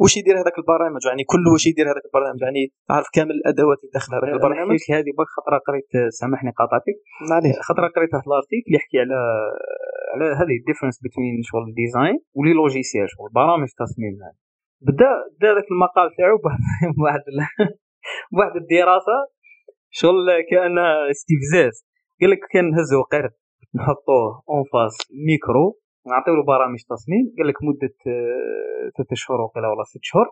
واش 0.00 0.16
يدير 0.16 0.36
هذاك 0.40 0.56
البرنامج 0.58 1.02
يعني 1.08 1.24
كله 1.32 1.48
واش 1.52 1.66
يدير 1.66 1.86
هذاك 1.92 2.04
البرنامج 2.08 2.40
يعني 2.46 2.62
تعرف 2.88 3.06
كامل 3.16 3.34
الأدوات 3.40 3.78
اللي 3.80 3.92
داخل 3.94 4.10
هذاك 4.14 4.32
البرنامج 4.38 4.80
هذه 4.98 5.10
برك 5.18 5.30
خطرة 5.36 5.58
قريت 5.66 5.90
سامحني 6.20 6.50
قاطعتك. 6.60 6.96
معليش 7.30 7.56
خطرة 7.68 7.88
قريت 7.96 8.10
واحد 8.14 8.26
ال 8.30 8.34
article 8.34 8.66
اللي 8.66 8.76
يحكي 8.78 8.98
على 9.04 9.18
على 10.12 10.26
هذه 10.40 10.54
ال 10.60 10.63
différence 10.63 10.96
بين 11.02 11.42
شغل 11.50 11.64
ال 11.70 11.77
design 11.77 12.18
و 12.38 12.41
les 12.41 12.52
logiciels 12.58 13.06
شغل 13.14 13.30
برامج 13.40 13.68
تصميم. 13.82 14.14
بدا 14.86 15.12
بدا 15.36 15.50
ذاك 15.56 15.68
المقال 15.74 16.08
تاعو 16.18 16.36
بواحد 16.96 17.22
بواحد 18.32 18.54
الدراسة. 18.62 19.18
شغل 19.90 20.26
كأن 20.50 20.78
استفزاز 21.14 21.74
قال 22.20 22.30
لك 22.30 22.42
كان 22.52 22.70
نهزو 22.70 23.02
قرد 23.02 23.34
نحطوه 23.78 24.42
en 24.50 24.62
face 24.72 24.96
micro. 25.26 25.66
نعطيو 26.12 26.34
له 26.34 26.44
برامج 26.44 26.78
تصميم 26.94 27.24
قال 27.38 27.46
لك 27.48 27.58
مدة 27.68 27.96
آه، 28.06 29.14
شهور 29.22 29.40
وقيلا 29.40 29.68
ولا 29.68 29.84
ست 29.84 30.00
شهور 30.02 30.26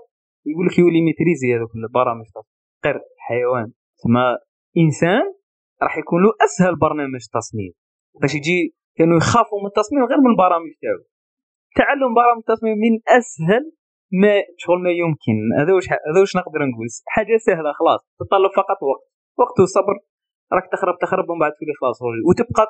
يقول 0.46 0.66
لك 0.66 0.78
يولي 0.78 1.00
maîtriser 1.02 1.56
هذوك 1.56 1.70
البرامج 1.74 2.26
تصميم 2.26 2.56
قرد 2.84 3.04
حيوان 3.26 3.68
تما 4.02 4.38
إنسان 4.76 5.24
راح 5.82 5.98
يكون 5.98 6.22
له 6.22 6.30
أسهل 6.46 6.74
برنامج 6.76 7.22
تصميم. 7.38 7.72
باش 8.20 8.34
يجي 8.34 8.74
كانوا 8.96 9.16
يخافوا 9.16 9.60
من 9.60 9.66
التصميم 9.66 10.04
غير 10.10 10.20
من 10.24 10.30
البرامج 10.34 10.70
تاعو. 10.82 11.02
تعلم 11.78 12.14
برامج 12.20 12.40
التصميم 12.44 12.76
من 12.84 12.94
أسهل 13.18 13.64
ما 14.22 14.34
شغل 14.62 14.78
ما 14.86 14.90
يمكن. 15.02 15.36
هذا 15.60 15.72
واش 15.74 15.86
هذا 16.08 16.20
واش 16.20 16.36
نقدر 16.36 16.60
نقول؟ 16.70 16.86
حاجة 17.14 17.36
سهلة 17.46 17.70
خلاص 17.78 18.00
تتطلب 18.18 18.50
فقط 18.60 18.78
وقت. 18.90 19.04
وقت 19.40 19.56
وصبر. 19.60 19.96
راك 20.52 20.66
تخرب 20.72 20.94
تخرب 21.02 21.30
ومن 21.30 21.40
بعد 21.40 21.52
تولي 21.58 21.74
خلاص 21.80 21.98
وتبقى 22.28 22.64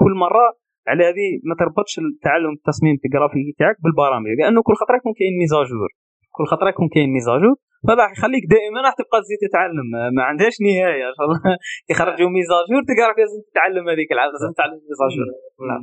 كل 0.00 0.12
مرة 0.24 0.46
على 0.88 1.02
هذه 1.08 1.28
ما 1.48 1.54
تربطش 1.60 1.98
التعلم 1.98 2.52
التصميم 2.58 2.96
الجرافيكي 3.04 3.52
تاعك 3.58 3.76
بالبرامج 3.84 4.30
لأنه 4.40 4.60
كل 4.66 4.74
خطره 4.82 4.96
يكون 4.96 5.12
كاين 5.18 5.34
ميزاجور. 5.42 5.90
كل 6.36 6.44
خطره 6.52 6.68
يكون 6.68 6.88
كاين 6.94 7.10
ميزاجور. 7.16 7.56
فهذا 7.86 8.04
يخليك 8.16 8.44
دائما 8.54 8.78
راح 8.86 8.94
تبقى 9.00 9.18
تزيد 9.24 9.38
تتعلم. 9.46 9.86
ما 10.16 10.22
عندهاش 10.30 10.56
نهاية 10.66 11.04
إن 11.10 11.14
شاء 11.16 11.24
الله. 11.26 11.38
يخرجوا 11.90 12.30
ميزاجور 12.36 12.80
تلقى 12.88 13.14
لازم 13.18 13.40
تتعلم 13.50 13.84
هذيك 13.92 14.10
العادة 14.14 14.32
لازم 14.34 14.52
تتعلم 14.54 14.78
ميزاجور. 14.90 15.26
نعم. 15.70 15.82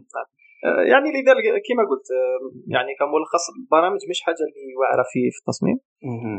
يعني 0.92 1.08
لذلك 1.16 1.46
كما 1.68 1.84
قلت 1.92 2.08
يعني 2.76 2.92
كملخص 3.00 3.46
البرامج 3.58 4.02
مش 4.12 4.20
حاجة 4.26 4.44
اللي 4.48 4.76
واعرة 4.80 5.04
في 5.12 5.20
في 5.34 5.40
التصميم. 5.42 5.78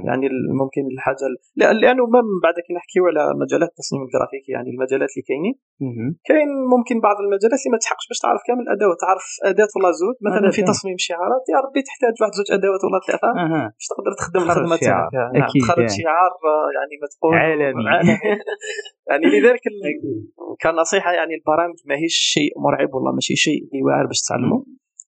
يعني 0.08 0.26
ممكن 0.60 0.82
الحاجة 0.94 1.24
لأنه 1.56 2.02
ما 2.14 2.20
بعد 2.44 2.56
كي 2.66 2.72
نحكيو 2.78 3.02
على 3.10 3.22
مجالات 3.42 3.70
التصميم 3.72 4.02
الجرافيكي 4.06 4.50
يعني 4.56 4.68
المجالات 4.74 5.10
اللي 5.12 5.24
كاينين. 5.28 5.54
كاين 6.28 6.50
ممكن 6.74 6.96
بعض 7.06 7.16
المجالات 7.24 7.60
اللي 7.62 7.72
ما 7.74 7.80
تحقش 7.84 8.04
باش 8.10 8.18
تعرف 8.24 8.40
كامل 8.48 8.62
الادوات 8.66 8.98
تعرف 9.06 9.26
أداة 9.50 9.72
ولا 9.76 9.90
زود. 10.00 10.16
مثلا 10.28 10.50
في 10.56 10.62
تصميم 10.72 10.96
شعارات 11.08 11.44
يا 11.54 11.58
ربي 11.64 11.80
تحتاج 11.88 12.14
واحد 12.20 12.32
زوج 12.38 12.48
أدوات 12.56 12.82
ولا 12.86 12.98
ثلاثة 13.06 13.30
باش 13.76 13.86
تقدر 13.92 14.12
تخدم 14.20 14.42
الخدمة 14.46 14.76
تاعك. 14.86 15.10
نعم 15.14 15.50
تخرج 15.62 15.88
شعار 16.00 16.32
آه، 16.50 16.68
يعني 16.76 16.94
ما 17.02 17.06
تقول. 17.12 17.32
عالمي. 17.42 17.84
يعني 19.08 19.24
لذلك 19.34 19.64
كنصيحة 20.62 21.10
يعني 21.18 21.34
البرامج 21.38 21.78
ماهيش 21.90 22.16
شيء 22.34 22.52
مرعب 22.64 22.90
والله 22.94 23.12
ماشي 23.12 23.36
شيء 23.36 23.60
واعر 23.86 24.06
باش 24.06 24.20
تعلموا 24.28 24.62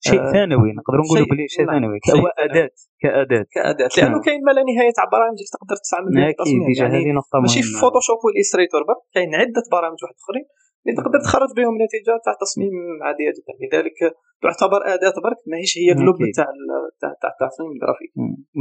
شيء 0.09 0.21
آه 0.23 0.33
ثانوي 0.35 0.71
نقدروا 0.79 1.05
نقولوا 1.05 1.27
بلي 1.33 1.47
شيء. 1.55 1.67
ثانوي 1.67 1.99
كأداة 2.07 2.71
كأداة. 3.03 3.45
كأداة 3.55 3.89
لأنه 3.97 4.17
نعم. 4.17 4.23
كاين 4.27 4.41
ما 4.47 4.53
لا 4.57 4.63
نهاية 4.71 4.93
تاع 4.99 5.07
برامج 5.15 5.39
اللي 5.41 5.53
تقدر 5.57 5.77
تستعمل 5.85 6.09
التصميم. 6.33 6.63
يعني 6.81 6.97
هذه 6.99 7.13
نقطة 7.21 7.37
ماشي 7.45 7.63
في 7.67 7.73
فوتوشوب 7.83 8.19
و 8.25 8.30
Illustrator 8.30 8.83
برك 8.89 9.01
كاين 9.15 9.31
عدة 9.41 9.65
برامج 9.77 9.99
واحد 10.03 10.17
أخرين 10.23 10.47
اللي 10.83 10.95
تقدر 11.01 11.19
تخرج 11.27 11.51
بهم 11.59 11.75
نتيجة 11.85 12.13
تاع 12.25 12.35
تصميم 12.45 12.75
عادية 13.07 13.31
جدا. 13.37 13.53
لذلك 13.63 13.99
تعتبر 14.45 14.81
أداة 14.95 15.17
برك 15.27 15.41
ماهيش 15.51 15.73
هي 15.81 15.89
اللب 15.97 16.19
تاع 16.37 16.49
تاع 17.21 17.31
التصميم 17.47 17.71
الجرافيكي 17.75 18.13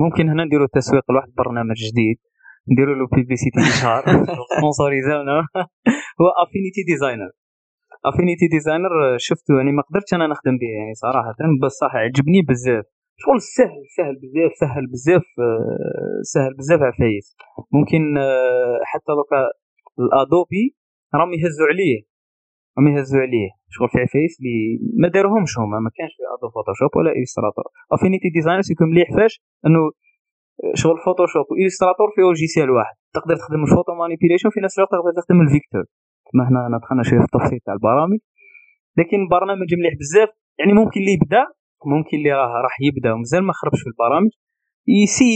ممكن 0.03 0.23
هنا 0.31 0.43
نديروا 0.45 0.67
تسويق 0.77 1.05
لواحد 1.11 1.31
برنامج 1.41 1.77
جديد. 1.89 2.17
نديروا 2.71 2.95
له 2.99 3.05
publicité 3.15 3.59
إشهار. 3.73 4.03
sponsorisez-nous 4.57 5.37
هو 6.21 6.27
Affinity 6.43 6.81
Designer 6.91 7.31
Affinity 8.05 8.47
Designer 8.47 9.17
شفته 9.17 9.57
يعني 9.57 9.71
ما 9.71 9.81
قدرتش 9.81 10.13
أنا 10.13 10.27
نخدم 10.27 10.57
به 10.57 10.67
يعني 10.77 10.93
صراحة 10.93 11.35
بس 11.63 11.71
صح 11.71 11.95
عجبني 11.95 12.41
بزاف. 12.49 12.85
شغل 13.23 13.41
سهل 13.41 13.81
سهل 13.97 14.15
بزاف 14.21 14.51
سهل 14.61 14.87
بزاف 14.93 15.25
آه، 15.39 16.19
سهل 16.33 16.53
بزاف 16.59 16.81
عفايس 16.81 17.35
ممكن 17.71 18.17
آه، 18.17 18.79
حتى 18.91 19.11
donc 19.19 19.39
ال 19.99 20.10
Adobe 20.10 20.65
راهم 21.15 21.31
يهزوا 21.33 21.67
عليه. 21.71 21.97
راهم 22.77 22.87
يهزوا 22.87 23.21
عليه. 23.21 23.49
شغل 23.75 23.89
في 23.93 23.97
عفايس 24.05 24.33
اللي 24.39 24.57
ما 25.01 25.07
داروهمش 25.15 25.53
هما 25.59 25.79
ما 25.85 25.91
كانش 25.97 26.13
في 26.17 26.23
Adobe 26.33 26.47
Photoshop 26.55 26.91
ولا 26.97 27.11
Illustrator 27.21 27.65
Affinity 27.95 28.29
Designer 28.35 28.61
يكون 28.73 28.87
مليح 28.91 29.07
فاش 29.17 29.33
إنه 29.65 29.81
شغل 30.81 30.97
Photoshop 31.05 31.45
و 31.51 31.56
Illustrator 31.56 32.07
في 32.15 32.21
logiciel 32.21 32.69
واحد. 32.77 32.95
تقدر 33.17 33.35
تخدم 33.41 33.61
ال 33.63 33.68
photo 33.68 33.91
manipulation 34.01 34.49
في 34.53 34.59
نفس 34.65 34.75
الوقت 34.77 34.91
تقدر 34.91 35.13
تخدم 35.19 35.41
ال 35.45 35.51
vector 35.51 35.85
ما 36.33 36.43
هنا 36.47 36.79
دخلنا 36.83 37.03
شوية 37.03 37.19
في 37.19 37.25
التفصيل 37.25 37.59
تاع 37.65 37.73
البرامج. 37.73 38.19
لكن 38.97 39.27
برنامج 39.27 39.73
مليح 39.79 39.93
بزاف. 39.99 40.29
يعني 40.59 40.73
ممكن 40.73 40.99
اللي 40.99 41.11
يبدأ 41.11 41.43
ممكن 41.85 42.17
اللي 42.17 42.31
راه 42.31 42.61
راح 42.65 42.75
يبدأ 42.81 43.13
ومازال 43.13 43.43
ما 43.43 43.53
خربش 43.53 43.81
في 43.83 43.89
البرامج 43.93 44.31
يسي 44.87 45.31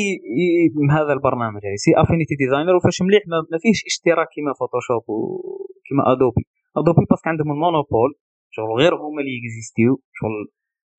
هذا 0.92 1.14
البرنامج 1.14 1.64
يعني 1.64 1.74
يسي 1.74 1.92
Affinity 1.98 2.36
Designer 2.36 2.76
وفاش 2.76 3.02
مليح 3.02 3.24
ما 3.28 3.58
فيهش 3.62 3.80
اشتراك 3.90 4.28
كيما 4.36 4.54
Photoshop 4.60 5.04
وكيما 5.14 6.04
Adobe 6.12 6.44
Adobe 6.78 7.06
parce 7.10 7.22
que 7.22 7.30
عندهم 7.30 7.52
ال 7.52 7.59
monopole 7.59 8.12
شغل 8.56 8.72
غير 8.82 8.94
هما 8.96 9.20
اللي 9.22 9.34
اكزيستيو 9.40 9.92
شغل 10.20 10.44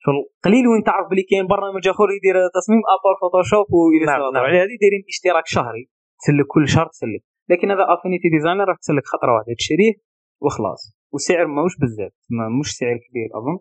شغل 0.05 0.23
قليل 0.45 0.65
وين 0.69 0.83
تعرف 0.89 1.07
بلي 1.11 1.23
كاين 1.31 1.47
برنامج 1.47 1.89
آخر 1.89 2.09
يدير 2.17 2.35
تصميم 2.59 2.83
à 2.95 2.99
part 2.99 3.15
Photoshop 3.21 3.67
نعم 4.07 4.21
نعم. 4.35 4.45
على 4.45 4.57
هذه 4.63 4.75
دايرين 4.83 5.03
اشتراك 5.13 5.47
شهري 5.47 5.85
تسلك 6.21 6.47
كل 6.55 6.69
شهر 6.69 6.87
تسلك. 6.87 7.23
لكن 7.51 7.71
هذا 7.71 7.85
Affinity 7.95 8.29
Designer 8.29 8.65
راح 8.69 8.79
تسلك 8.79 9.07
خطرة 9.07 9.33
واحدة. 9.35 9.55
تشريه 9.59 9.93
وخلاص 10.45 10.83
والسعر 11.13 11.47
ماهوش 11.47 11.75
بزاف. 11.83 12.13
مش 12.61 12.69
سعر 12.79 12.97
كبير 13.07 13.29
أظن. 13.39 13.59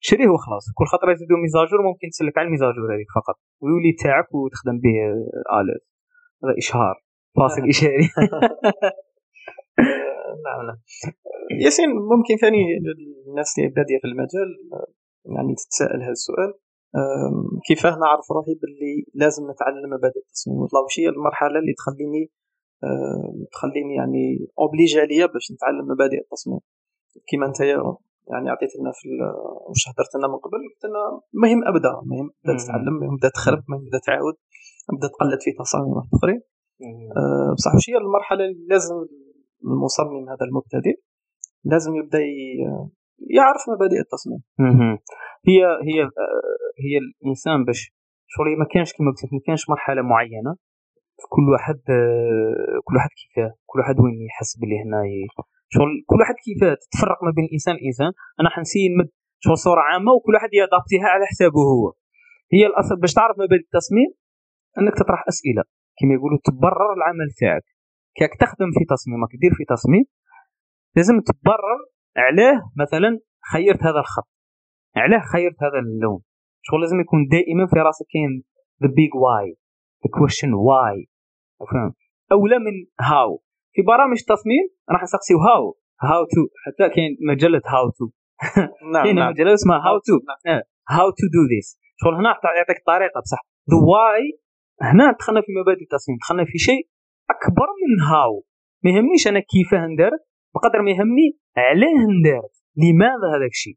شريه 0.00 0.28
وخلاص 0.28 0.64
كل 0.74 0.86
خطرة 0.86 1.12
يزيدوا 1.12 1.38
mise 1.38 1.58
à 1.58 1.62
jour 1.62 1.82
ممكن 1.82 2.08
تسلك 2.12 2.38
على 2.38 2.46
ال 2.46 2.51
mise 2.51 2.70
à 2.70 2.75
jour 2.75 2.94
هذيك 2.94 3.10
فقط. 3.18 3.36
ويولي 3.62 3.92
تاعك 4.02 4.34
وتخدم 4.34 4.76
به 4.84 4.96
آلات. 5.60 5.84
هذا 6.44 6.54
إشهار. 6.58 6.94
فاصل 7.36 7.62
إشهاري 7.72 8.08
نعم 10.44 10.66
نعم. 10.66 10.78
ياسين 11.64 11.90
ممكن 11.90 12.36
ثاني 12.36 12.62
الناس 13.28 13.58
اللي 13.58 13.70
بادية 13.76 13.98
في 14.02 14.06
المجال 14.10 14.50
يعني 15.24 15.54
تتساءل 15.54 16.02
هذا 16.02 16.16
السؤال. 16.20 16.54
كيفاه؟ 17.66 17.90
نعرف 17.90 18.26
روحي 18.36 18.54
باللي 18.60 18.94
لازم 19.14 19.42
نتعلم 19.50 19.90
مبادئ 19.96 20.20
التصميم. 20.26 20.58
وش 20.58 21.00
هي 21.00 21.08
المرحلة 21.08 21.58
اللي 21.58 21.74
تخليني 21.80 22.30
تخليني 23.52 23.94
يعني 23.94 24.48
اوبليجي 24.58 25.00
عليا 25.00 25.26
باش 25.26 25.52
نتعلم 25.52 25.84
مبادئ 25.92 26.20
التصميم. 26.24 26.60
كيما 27.28 27.46
انت 27.46 27.60
يعني 28.30 28.50
عطيت 28.50 28.70
لنا 28.78 28.92
في 28.94 29.08
واش 29.68 29.88
هضرت 29.88 30.16
لنا 30.16 30.28
من 30.28 30.38
قبل 30.44 30.58
قلت 30.74 30.84
لنا 30.84 31.20
مهم 31.42 31.68
أبدا 31.68 31.92
مهم 32.10 32.30
أبدا 32.44 32.64
تتعلم 32.64 32.94
مهم 33.00 33.14
أبدا 33.14 33.28
تخرب 33.28 33.62
مهم 33.68 33.82
أبدا 33.82 33.98
تعاود 34.06 34.34
أبدا 34.90 35.08
تقلد 35.08 35.40
في 35.40 35.50
تصاميم 35.58 35.94
أخرين. 36.14 36.40
أه 37.16 37.54
بصح 37.54 37.74
واش 37.74 37.90
هي 37.90 37.96
المرحلة 37.96 38.44
اللي 38.44 38.66
لازم 38.68 38.94
المصمم 39.64 40.28
هذا 40.28 40.44
المبتدئ 40.48 40.96
لازم 41.64 41.94
يبدأ 41.96 42.18
يعرف 43.18 43.62
مبادئ 43.68 44.00
التصميم. 44.00 44.42
هي 45.48 45.60
هي 45.88 46.02
هي 46.84 46.94
الإنسان 46.98 47.64
باش 47.64 47.92
شغل 48.26 48.58
ما 48.58 48.66
كانش 48.70 48.92
كما 48.92 49.10
قلت 49.10 49.32
ما 49.32 49.40
كانش 49.46 49.70
مرحلة 49.70 50.02
معينة. 50.02 50.56
كل 51.28 51.46
واحد 51.52 51.80
كل 52.84 52.94
واحد 52.96 53.10
كيفاه 53.20 53.52
كل 53.66 53.78
واحد 53.78 54.00
وين 54.00 54.22
يحس 54.28 54.56
باللي 54.58 54.76
هنا 54.82 55.02
شغل 55.74 55.90
كل 56.06 56.18
واحد 56.20 56.34
كيفاه 56.44 56.74
تتفرق 56.74 57.18
ما 57.24 57.30
بين 57.36 57.44
الانسان 57.44 57.74
الانسان 57.74 58.12
أنا 58.40 58.48
حنسي 58.50 58.88
نمد 58.88 59.08
شغل 59.44 59.58
صورة 59.58 59.80
عامة 59.80 60.12
وكل 60.12 60.34
واحد 60.34 60.50
يأدابتيها 60.52 61.08
على 61.14 61.24
حسابه 61.26 61.60
هو. 61.72 61.92
هي 62.52 62.66
الاصل 62.66 62.96
باش 63.00 63.12
تعرف 63.12 63.36
مبادئ 63.38 63.64
التصميم 63.68 64.10
أنك 64.78 64.94
تطرح 64.94 65.24
أسئلة. 65.28 65.62
كما 65.98 66.14
يقولوا 66.14 66.38
تبرر 66.44 66.92
العمل 66.98 67.28
تاعك. 67.40 67.66
كيك 68.18 68.34
تخدم 68.40 68.70
في 68.76 68.84
تصميمك 68.94 69.28
دير 69.40 69.52
في 69.58 69.64
تصميم 69.74 70.04
لازم 70.96 71.20
تبرر 71.20 71.80
علاه 72.16 72.56
مثلا 72.82 73.20
خيرت 73.52 73.82
هذا 73.82 74.00
الخط. 74.04 74.28
علاه 74.96 75.22
خيرت 75.32 75.58
هذا 75.62 75.78
اللون. 75.78 76.20
شغل 76.62 76.80
لازم 76.80 77.00
يكون 77.00 77.20
دائما 77.30 77.66
في 77.66 77.76
راسك 77.76 78.06
كاين 78.12 78.42
ذا 78.82 78.94
بيج 78.96 79.12
واي 79.14 79.56
ذا 80.02 80.10
كويشن 80.18 80.52
واي 80.54 81.08
فهم 81.70 81.94
اولا 82.32 82.58
من 82.58 82.72
هاو 83.00 83.42
في 83.72 83.82
برامج 83.82 84.18
تصميم 84.28 84.64
راح 84.90 85.02
نسقسيو 85.02 85.38
هاو 85.38 85.78
هاو 86.02 86.24
تو 86.24 86.42
حتى 86.64 86.94
كاين 86.94 87.16
مجلة 87.28 87.62
هاو 87.66 87.90
تو 87.90 88.04
نعم 88.92 89.04
كاين. 89.04 89.30
مجله 89.30 89.54
اسمها 89.54 89.78
how 89.78 89.98
to 89.98 90.12
how 90.90 91.10
to 91.10 91.26
do 91.34 91.42
this 91.54 91.78
شغل 91.96 92.14
هنا 92.14 92.30
يعطيك 92.56 92.78
الطريقة 92.78 93.20
بصح. 93.20 93.40
the 93.70 93.76
why 93.76 94.24
هنا 94.82 95.12
دخلنا 95.12 95.40
في 95.40 95.52
مبادئ 95.60 95.82
التصميم. 95.82 96.18
دخلنا 96.22 96.44
في 96.44 96.58
شيء 96.58 96.88
أكبر 97.30 97.68
من 97.82 98.00
how 98.10 98.44
ما 98.84 98.90
يهمنيش 98.90 99.28
أنا 99.28 99.40
كيفاه 99.40 99.86
ندير 99.86 100.10
بقدر 100.54 100.82
ما 100.82 100.90
يهمني 100.90 101.38
علاه 101.56 102.00
ندير 102.18 102.42
لماذا 102.76 103.26
هذاك 103.36 103.50
الشيء؟ 103.50 103.76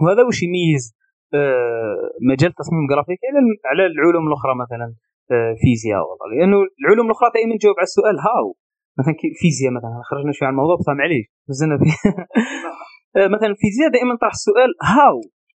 وهذا 0.00 0.22
واش 0.22 0.42
يميز 0.42 0.96
آه، 1.34 2.10
مجال 2.30 2.50
التصميم 2.50 2.80
الجرافيكي 2.84 3.26
على 3.70 3.86
العلوم 3.86 4.28
الأخرى 4.28 4.54
مثلا؟ 4.62 4.94
فيزياء 5.60 6.02
والله. 6.08 6.26
لأنه 6.32 6.58
العلوم 6.82 7.06
الأخرى 7.06 7.28
دائما 7.34 7.54
تجاوب 7.58 7.76
على 7.80 7.88
السؤال 7.90 8.16
how؟ 8.26 8.46
مثلا 8.98 9.14
فيزياء 9.42 9.72
مثلا 9.78 9.92
خرجنا 10.10 10.32
شوية 10.32 10.46
عن 10.48 10.54
الموضوع 10.54 10.76
بصح 10.76 10.92
معليش 10.92 11.26
نزلنا 11.50 11.76
آه، 13.16 13.28
مثلا 13.34 13.48
الفيزياء 13.54 13.88
دائما 13.96 14.14
طرح 14.22 14.34
السؤال 14.40 14.70
how؟ 14.94 15.16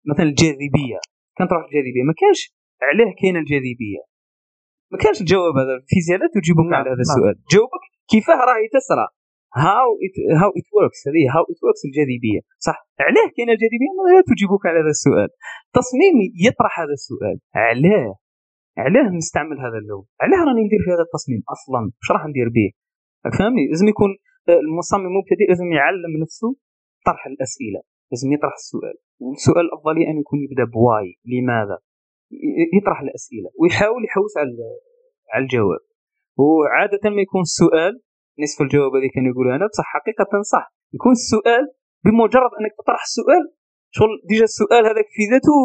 مثلا 0.10 0.26
الجاذبية. 0.32 1.00
كان 1.38 1.48
طرح 1.52 1.64
الجاذبية. 1.68 2.04
ما 2.10 2.16
كانش 2.22 2.42
علاه 2.88 3.12
كاينة 3.20 3.40
الجاذبية. 3.44 4.02
ما 4.92 4.98
كانش 5.04 5.18
الجواب 5.22 5.54
هذا 5.62 5.74
الفيزياء 5.80 6.18
لا 6.22 6.28
تجيبك 6.36 6.68
نعم. 6.72 6.80
على 6.80 6.90
هذا 6.94 7.04
نعم. 7.04 7.08
السؤال. 7.10 7.36
جاوبك 7.54 7.84
كيفاه 8.12 8.40
راهي 8.50 8.68
تسرى 8.78 9.08
how 9.66 9.90
it 10.06 10.16
how 10.42 10.52
it 10.60 10.68
works 10.76 11.00
هذه 11.08 11.24
how 11.34 11.44
it 11.52 11.60
works 11.64 11.82
الجاذبية. 11.90 12.42
صح؟ 12.68 12.78
علاه 13.08 13.28
كاينة 13.36 13.52
الجاذبية 13.56 13.92
لا 14.16 14.22
تجيبك 14.32 14.64
على 14.70 14.80
هذا 14.84 14.94
السؤال. 14.98 15.30
تصميم 15.80 16.16
يطرح 16.46 16.74
هذا 16.84 16.96
السؤال. 17.00 17.38
علاه 17.66 18.12
علاه 18.78 19.10
نستعمل 19.18 19.58
هذا 19.60 19.78
اللون 19.82 20.06
علاه 20.22 20.42
راني 20.48 20.64
ندير 20.68 20.80
في 20.86 20.90
هذا 20.96 21.04
التصميم 21.08 21.42
أصلا. 21.56 21.82
واش 21.98 22.12
راح 22.12 22.24
ندير 22.32 22.50
به؟ 22.58 22.68
فهمني؟ 23.38 23.68
لازم 23.72 23.88
يكون 23.88 24.12
آه، 24.50 24.60
المصمم 24.66 25.06
المبتدئ 25.12 25.46
لازم 25.50 25.72
يعلم 25.80 26.14
نفسه 26.24 26.56
طرح 27.06 27.28
الأسئلة. 27.28 27.82
لازم 28.12 28.34
يطرح 28.36 28.54
السؤال. 28.54 28.96
والسؤال 29.20 29.66
الافضليه 29.66 30.08
أن 30.12 30.18
يكون 30.24 30.40
يبدأ 30.46 30.66
ب 30.76 30.82
why. 30.82 31.08
لماذا؟ 31.32 31.78
يطرح 32.78 33.00
الأسئلة. 33.02 33.50
ويحاول 33.60 34.02
يحوس 34.06 34.34
على 34.38 34.52
على 35.34 35.44
الجواب. 35.44 35.84
وعادة 36.44 37.04
ما 37.16 37.22
يكون 37.22 37.42
السؤال 37.42 37.94
نصف 38.44 38.62
الجواب 38.62 38.92
هذه 38.96 39.10
كان 39.16 39.26
يقول 39.32 39.46
أنا 39.58 39.68
بصح 39.72 39.88
حقيقة 39.98 40.42
صح. 40.54 40.66
يكون 40.94 41.12
السؤال 41.12 41.64
بمجرد 42.06 42.52
أنك 42.60 42.74
تطرح 42.80 43.02
السؤال 43.10 43.44
شغل 43.98 44.12
déjà 44.30 44.46
السؤال 44.52 44.84
هذاك 44.92 45.08
في 45.16 45.24
ذاته 45.32 45.58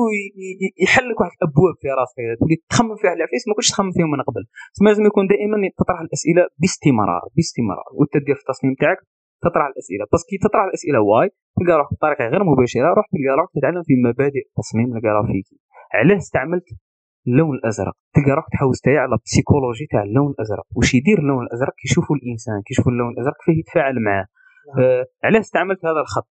يحل 0.84 1.06
لك 1.10 1.18
واحد 1.20 1.36
الأبواب 1.38 1.74
في 1.80 1.88
راسك 1.98 2.16
تولي 2.40 2.56
تخمم 2.72 2.96
في 2.98 3.04
واحد 3.06 3.16
العفايس 3.20 3.42
ما 3.48 3.54
كنتش 3.56 3.68
تخمم 3.74 3.92
فيهم 3.96 4.10
من 4.14 4.20
قبل. 4.28 4.42
تسمى 4.74 4.88
لازم 4.90 5.04
يكون 5.10 5.24
دائما 5.32 5.56
تطرح 5.80 6.00
الأسئلة 6.06 6.42
باستمرار 6.60 7.24
باستمرار. 7.36 7.88
وأنت 7.96 8.14
دير 8.26 8.36
في 8.38 8.42
التصميم 8.44 8.74
تاعك 8.82 9.00
تطرح 9.44 9.66
الأسئلة. 9.72 10.04
بس 10.12 10.22
كي 10.28 10.36
تطرح 10.44 10.64
الأسئلة 10.70 10.98
why 11.08 11.28
تلقى 11.58 11.74
روحك 11.80 11.92
بطريقة 11.96 12.24
غير 12.32 12.42
مباشرة 12.50 12.88
روح 12.98 13.06
تلقى 13.12 13.32
روحك 13.38 13.52
تتعلم 13.56 13.82
في 13.88 13.94
مبادئ 14.06 14.42
التصميم 14.50 14.88
الجرافيكي 14.96 15.56
علاه 15.98 16.18
استعملت 16.24 16.68
اللون 17.28 17.54
الأزرق. 17.58 17.96
تلقى 18.14 18.32
روحك 18.38 18.50
تحوس 18.54 18.78
تاعي 18.86 18.98
على 19.02 19.14
ال 19.16 19.22
psychologie 19.22 19.86
تاع 19.92 20.02
اللون 20.08 20.30
الأزرق. 20.34 20.66
واش 20.76 20.90
يدير 20.98 21.18
اللون 21.22 21.42
الأزرق؟ 21.46 21.74
كيشوفوا 21.82 22.16
الإنسان 22.16 22.58
كيشوفوا 22.66 22.92
اللون 22.92 23.10
الأزرق 23.14 23.38
فيه 23.44 23.56
يتفاعل 23.60 23.96
معاه. 24.06 24.26
نعم. 24.68 24.84
آه 24.84 25.04
علاه 25.24 25.40
استعملت 25.40 25.80
هذا 25.90 26.00
الخط. 26.04 26.28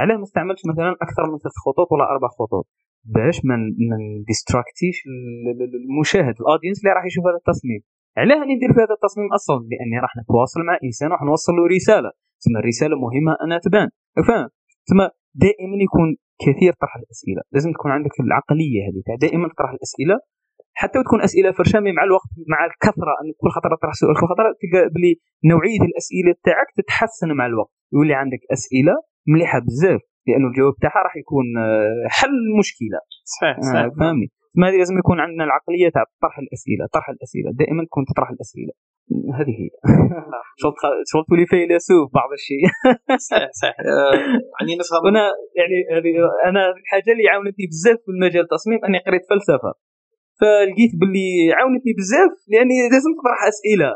علاه 0.00 0.16
ما 0.16 0.22
استعملتش 0.22 0.62
مثلا 0.72 0.90
أكثر 1.06 1.22
من 1.30 1.38
ثلاث 1.38 1.56
خطوط 1.66 1.88
ولا 1.92 2.04
أربع 2.14 2.28
خطوط. 2.28 2.66
باش 3.04 3.36
ما 3.44 3.56
من 3.90 4.00
distract 4.30 4.78
يش 4.78 4.96
المشاهد. 5.84 6.34
ال 6.40 6.44
audience 6.44 6.78
اللي 6.80 6.92
راح 6.96 7.04
يشوف 7.10 7.24
هذا 7.30 7.38
التصميم. 7.42 7.80
علاه 8.20 8.36
راني 8.40 8.54
ندير 8.56 8.70
في 8.74 8.80
هذا 8.84 8.94
التصميم 8.98 9.28
أصلا؟ 9.38 9.56
لأني 9.70 9.96
راح 10.04 10.12
نتواصل 10.20 10.60
مع 10.68 10.74
إنسان 10.84 11.08
راح 11.14 11.22
نوصل 11.22 11.52
له 11.56 11.64
رسالة. 11.76 12.10
ثم 12.44 12.54
الرساله 12.62 12.94
مهمة 13.06 13.32
انها 13.42 13.58
تبان. 13.66 13.88
فاهم 14.28 14.48
ثم 14.88 15.00
دائما 15.44 15.76
يكون 15.86 16.08
كثير 16.44 16.72
طرح 16.82 16.94
الأسئلة. 17.02 17.42
لازم 17.54 17.70
تكون 17.76 17.90
عندك 17.96 18.14
العقلية 18.20 18.80
هذه. 18.86 19.00
دائما 19.24 19.48
تطرح 19.52 19.70
الأسئلة. 19.78 20.16
حتى 20.80 20.98
وتكون 20.98 21.20
أسئلة 21.28 21.52
فرشامة 21.58 21.90
مع 21.96 22.04
الوقت 22.08 22.30
مع 22.52 22.60
الكثرة. 22.70 23.12
أن 23.20 23.28
كل 23.40 23.50
خطرة 23.56 23.76
تطرح 23.76 23.92
سؤال 24.00 24.14
كل 24.20 24.26
خطرة 24.32 24.48
تلقى 24.60 24.82
بلي 24.94 25.12
نوعية 25.52 25.82
الأسئلة 25.90 26.32
تاعك 26.46 26.68
تتحسن 26.78 27.28
مع 27.38 27.46
الوقت. 27.46 27.72
يولي 27.92 28.14
عندك 28.14 28.42
أسئلة 28.56 28.94
مليحة 29.26 29.58
بزاف 29.58 30.00
لأنه 30.28 30.46
الجواب 30.48 30.74
تاعها 30.82 31.02
راح 31.06 31.16
يكون 31.16 31.46
آه، 31.58 32.08
حل 32.08 32.34
المشكلة. 32.52 32.98
صحيح 33.24 33.56
صحيح. 33.60 33.84
آه 33.84 33.92
فهمني؟ 34.00 34.28
ما 34.58 34.68
هذه 34.68 34.76
لازم 34.82 34.98
يكون 34.98 35.20
عندنا 35.20 35.44
العقلية 35.44 35.88
تاع 35.94 36.04
طرح 36.22 36.38
الأسئلة 36.44 36.84
طرح 36.96 37.06
الأسئلة 37.14 37.50
دائما 37.60 37.84
تكون 37.84 38.04
تطرح 38.10 38.28
الأسئلة. 38.30 38.72
هذه 39.38 39.54
هي. 39.60 39.70
شغل 41.10 41.24
تولي 41.28 41.46
فيلسوف 41.46 42.06
بعض 42.18 42.30
الشيء. 42.38 42.64
صحيح 43.30 43.50
صحيح. 43.60 43.76
آه، 43.90 44.14
يعني 44.60 44.72
نفهم. 44.80 45.06
أنا 45.12 45.24
يعني 45.58 45.76
هذه 45.96 46.10
أنا 46.50 46.62
الحاجة 46.80 47.10
اللي 47.12 47.28
عاونتني 47.32 47.66
بزاف 47.72 47.98
في 48.04 48.10
المجال 48.14 48.42
التصميم 48.48 48.78
أني 48.86 48.98
قريت 49.06 49.24
فلسفة. 49.30 49.72
فلقيت 50.40 50.92
باللي 51.00 51.30
عاونتني 51.58 51.92
بزاف 51.98 52.32
لأني 52.52 52.76
لازم 52.94 53.10
تطرح 53.18 53.40
أسئلة. 53.52 53.90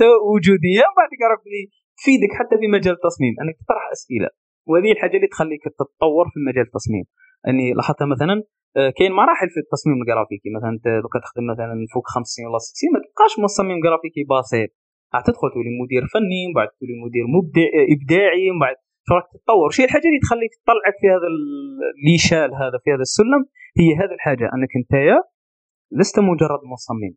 سواء 0.00 0.20
وجودية 0.32 0.84
بعد 0.98 1.10
راك 1.30 1.40
بلي 1.46 1.62
تفيدك 1.98 2.32
حتى 2.38 2.54
في 2.60 2.66
مجال 2.76 2.94
التصميم 2.98 3.34
أنك 3.42 3.56
تطرح 3.62 3.84
أسئلة. 3.96 4.28
وهذه 4.68 4.92
الحاجة 4.92 5.16
اللي 5.18 5.30
تخليك 5.34 5.62
تتطور 5.64 6.26
في 6.32 6.38
مجال 6.48 6.64
التصميم. 6.70 7.04
اني 7.48 7.66
لاحظتها 7.78 8.06
مثلا 8.14 8.36
آه، 8.76 8.90
كاين 8.98 9.12
مراحل 9.12 9.48
في 9.54 9.60
التصميم 9.64 9.96
الجرافيكي. 10.02 10.48
مثلا 10.56 10.70
أنت 10.76 10.86
دوكا 11.04 11.18
تخدم 11.24 11.44
مثلا 11.52 11.74
فوق 11.94 12.06
50 12.06 12.46
ولا 12.46 12.58
60 12.58 12.92
ما 12.94 12.98
تبقاش 13.04 13.32
مصمم 13.44 13.78
جرافيكي 13.84 14.22
بسيط. 14.30 14.70
تدخل 15.26 15.48
تولي 15.54 15.72
مدير 15.82 16.02
فني 16.14 16.40
من 16.46 16.52
بعد 16.58 16.68
تولي 16.78 16.94
مدير 17.04 17.24
مبدع 17.36 17.68
إبداعي 17.94 18.44
من 18.52 18.58
بعد 18.64 18.76
راك 19.12 19.26
تتطور. 19.32 19.68
شي 19.76 19.84
الحاجة 19.84 20.06
اللي 20.10 20.20
تخليك 20.26 20.52
تطلعك 20.60 20.96
في 21.00 21.06
هذا 21.14 21.28
ال 21.32 21.47
échelle 21.47 22.50
هذا 22.62 22.76
في 22.82 22.88
هذا 22.94 23.04
السلم 23.08 23.42
هي 23.80 23.88
هذه 24.00 24.14
الحاجة. 24.18 24.46
أنك 24.54 24.72
انت 24.80 24.94
لست 26.00 26.16
مجرد 26.30 26.62
مصمم. 26.72 27.14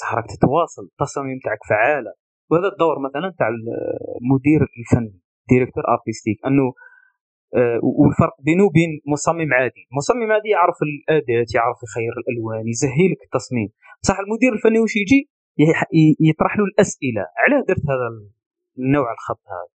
صح 0.00 0.14
راك 0.14 0.26
تتواصل. 0.34 0.84
التصاميم 0.92 1.38
تاعك 1.44 1.62
فعاله 1.70 2.12
وهذا 2.50 2.68
الدور 2.72 2.98
مثلا 2.98 3.34
تاع 3.38 3.48
المدير 3.48 4.60
الفني 4.78 5.20
ديريكتور 5.50 5.84
أرتستيك 5.88 6.38
أنه 6.46 6.72
آه، 7.56 7.80
والفرق 7.82 8.36
بينه 8.46 8.64
وبين 8.64 8.90
مصمم 9.12 9.50
عادي. 9.58 9.82
مصمم 9.98 10.32
عادي 10.32 10.48
يعرف 10.48 10.76
الأداة 10.88 11.46
يعرف 11.54 11.78
يخير 11.86 12.12
الألوان 12.20 12.68
يزهي 12.68 13.06
لك 13.12 13.20
التصميم. 13.24 13.68
بصح 14.02 14.18
المدير 14.18 14.52
الفني 14.52 14.78
واش 14.78 14.96
يجي؟ 14.96 15.20
يطرح 16.30 16.52
له 16.58 16.64
الأسئلة. 16.64 17.24
علاه 17.42 17.60
درت 17.68 17.84
هذا 17.92 18.08
النوع 18.78 19.12
الخط 19.12 19.42
هذا؟ 19.54 19.72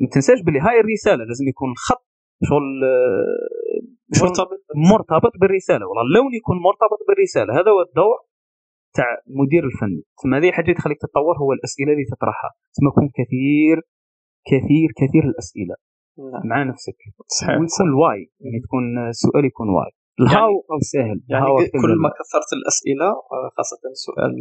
ما 0.00 0.08
تنساش 0.14 0.38
بلي 0.46 0.60
هاي 0.60 0.80
الرسالة 0.80 1.24
لازم 1.24 1.48
يكون 1.48 1.70
الخط 1.70 2.04
شغل 2.48 2.66
مرتبط. 4.22 4.60
مرتبط 4.92 5.32
بالرسالة. 5.40 5.86
والله 5.86 6.02
اللون 6.08 6.34
يكون 6.40 6.56
مرتبط 6.68 7.00
بالرسالة. 7.08 7.50
هذا 7.58 7.70
هو 7.74 7.80
الدور 7.88 8.18
تاع 8.96 9.08
المدير 9.30 9.64
الفني 9.64 10.02
ثم 10.22 10.34
هذه 10.34 10.50
حاجة 10.52 10.72
تخليك 10.72 10.98
تتطور 11.00 11.34
هو 11.42 11.52
الأسئلة 11.52 11.92
اللي 11.92 12.04
تطرحها. 12.04 12.50
ثم 12.76 12.86
يكون 12.90 13.08
كثير 13.18 13.76
كثير 14.50 14.88
كثير 15.00 15.24
الأسئلة. 15.24 15.74
نعم. 16.32 16.42
مع 16.50 16.62
نفسك. 16.70 16.96
صحيح. 17.40 17.56
ويكون 17.60 17.90
why. 18.02 18.20
يعني 18.40 18.58
تكون 18.64 18.84
السؤال 19.08 19.44
يكون 19.44 19.68
why. 19.68 19.90
ال 20.20 20.29
how 20.29 20.54
أو 20.72 20.78
سهل. 20.92 21.18
يعني 21.32 21.44
كل 21.82 21.92
ما 22.04 22.08
كثرت 22.18 22.50
الأسئلة 22.58 23.08
آه، 23.34 23.48
خاصة 23.56 23.80
سؤال 24.06 24.32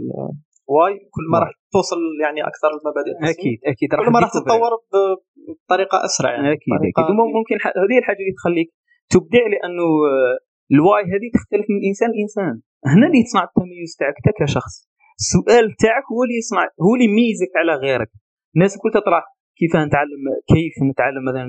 why 0.76 0.94
كل 1.16 1.26
ما. 1.32 1.40
راح 1.40 1.52
توصل 1.74 1.98
يعني 2.24 2.40
أكثر 2.52 2.70
المبادئ. 2.78 3.14
أكيد 3.34 3.60
أكيد. 3.72 3.90
كل 4.06 4.12
ما 4.14 4.20
راح. 4.20 4.30
تتطور 4.34 4.72
بطريقة 4.92 5.98
أسرع 6.06 6.32
يعني. 6.32 6.48
أكيد 6.54 6.74
أكيد. 6.98 7.16
وممكن 7.20 7.56
ح- 7.64 7.78
هذه 7.84 7.98
الحاجة 8.02 8.22
اللي 8.24 8.36
تخليك 8.40 8.70
تبدع 9.14 9.44
لأنه 9.54 9.88
آه، 10.12 10.36
ال 10.74 10.81
why 10.81 11.04
هذه 11.14 11.28
تختلف 11.38 11.66
من 11.74 11.82
إنسان 11.90 12.10
لإنسان. 12.16 12.56
هنا 12.94 13.06
اللي 13.08 13.24
تصنع 13.28 13.44
التميز 13.50 13.92
تاعك 14.00 14.16
انت 14.20 14.30
كشخص. 14.40 14.76
السؤال 15.22 15.66
تاعك 15.84 16.06
هو 16.12 16.20
اللي 16.24 16.38
يصنع 16.42 16.64
هو 16.86 16.92
اللي 16.96 17.08
يميزك 17.12 17.52
على 17.60 17.74
غيرك. 17.84 18.12
الناس 18.56 18.72
الكل 18.76 18.92
تطرح 19.00 19.24
كيف 19.60 19.74
نتعلم 19.88 20.24
كيف 20.54 20.76
نتعلم 20.92 21.24
مثلا 21.30 21.46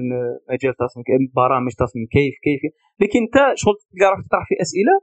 مجال 0.52 0.74
تصميم 0.82 1.04
برامج 1.40 1.72
تصميم 1.82 2.06
كيف 2.16 2.34
كيف. 2.46 2.60
لكن 3.00 3.18
انت 3.24 3.36
شغل 3.62 3.74
تلقى 3.90 4.06
روحك 4.10 4.24
تطرح 4.28 4.44
في 4.50 4.54
أسئلة 4.64 4.94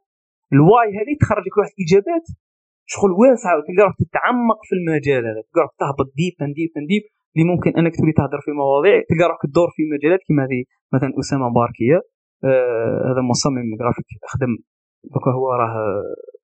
ال 0.55 0.64
why 0.64 0.89
هذه 0.99 1.13
تخرج 1.21 1.43
لك 1.47 1.55
واحد 1.57 1.73
إجابات. 1.83 2.25
شغل 2.93 3.11
واسعه 3.21 3.53
وتلقى 3.57 3.83
روحك 3.87 3.99
تتعمق 4.05 4.59
في 4.67 4.73
المجال 4.79 5.21
هذا. 5.29 5.41
تلقى 5.47 5.61
روحك 5.63 5.75
تهبط 5.83 6.07
deep 6.19 6.35
deep 6.57 6.73
deep 6.91 7.03
اللي 7.33 7.45
ممكن 7.51 7.69
أنك 7.79 7.93
تولي 7.97 8.13
تهضر 8.19 8.39
في 8.45 8.51
مواضيع 8.61 8.97
تلقى 9.09 9.25
روحك 9.29 9.43
تدور 9.49 9.69
في 9.75 9.83
مجالات 9.93 10.21
كما 10.27 10.41
هذه. 10.45 10.61
مثلا 10.93 11.09
أسامة 11.21 11.45
مباركيه 11.49 11.97
آه 11.97 12.14
هذا 13.09 13.21
مصمم 13.29 13.67
جرافيك 13.79 14.05
خدم 14.31 14.53
دوكا 15.13 15.31
هو 15.37 15.47
راه 15.61 15.75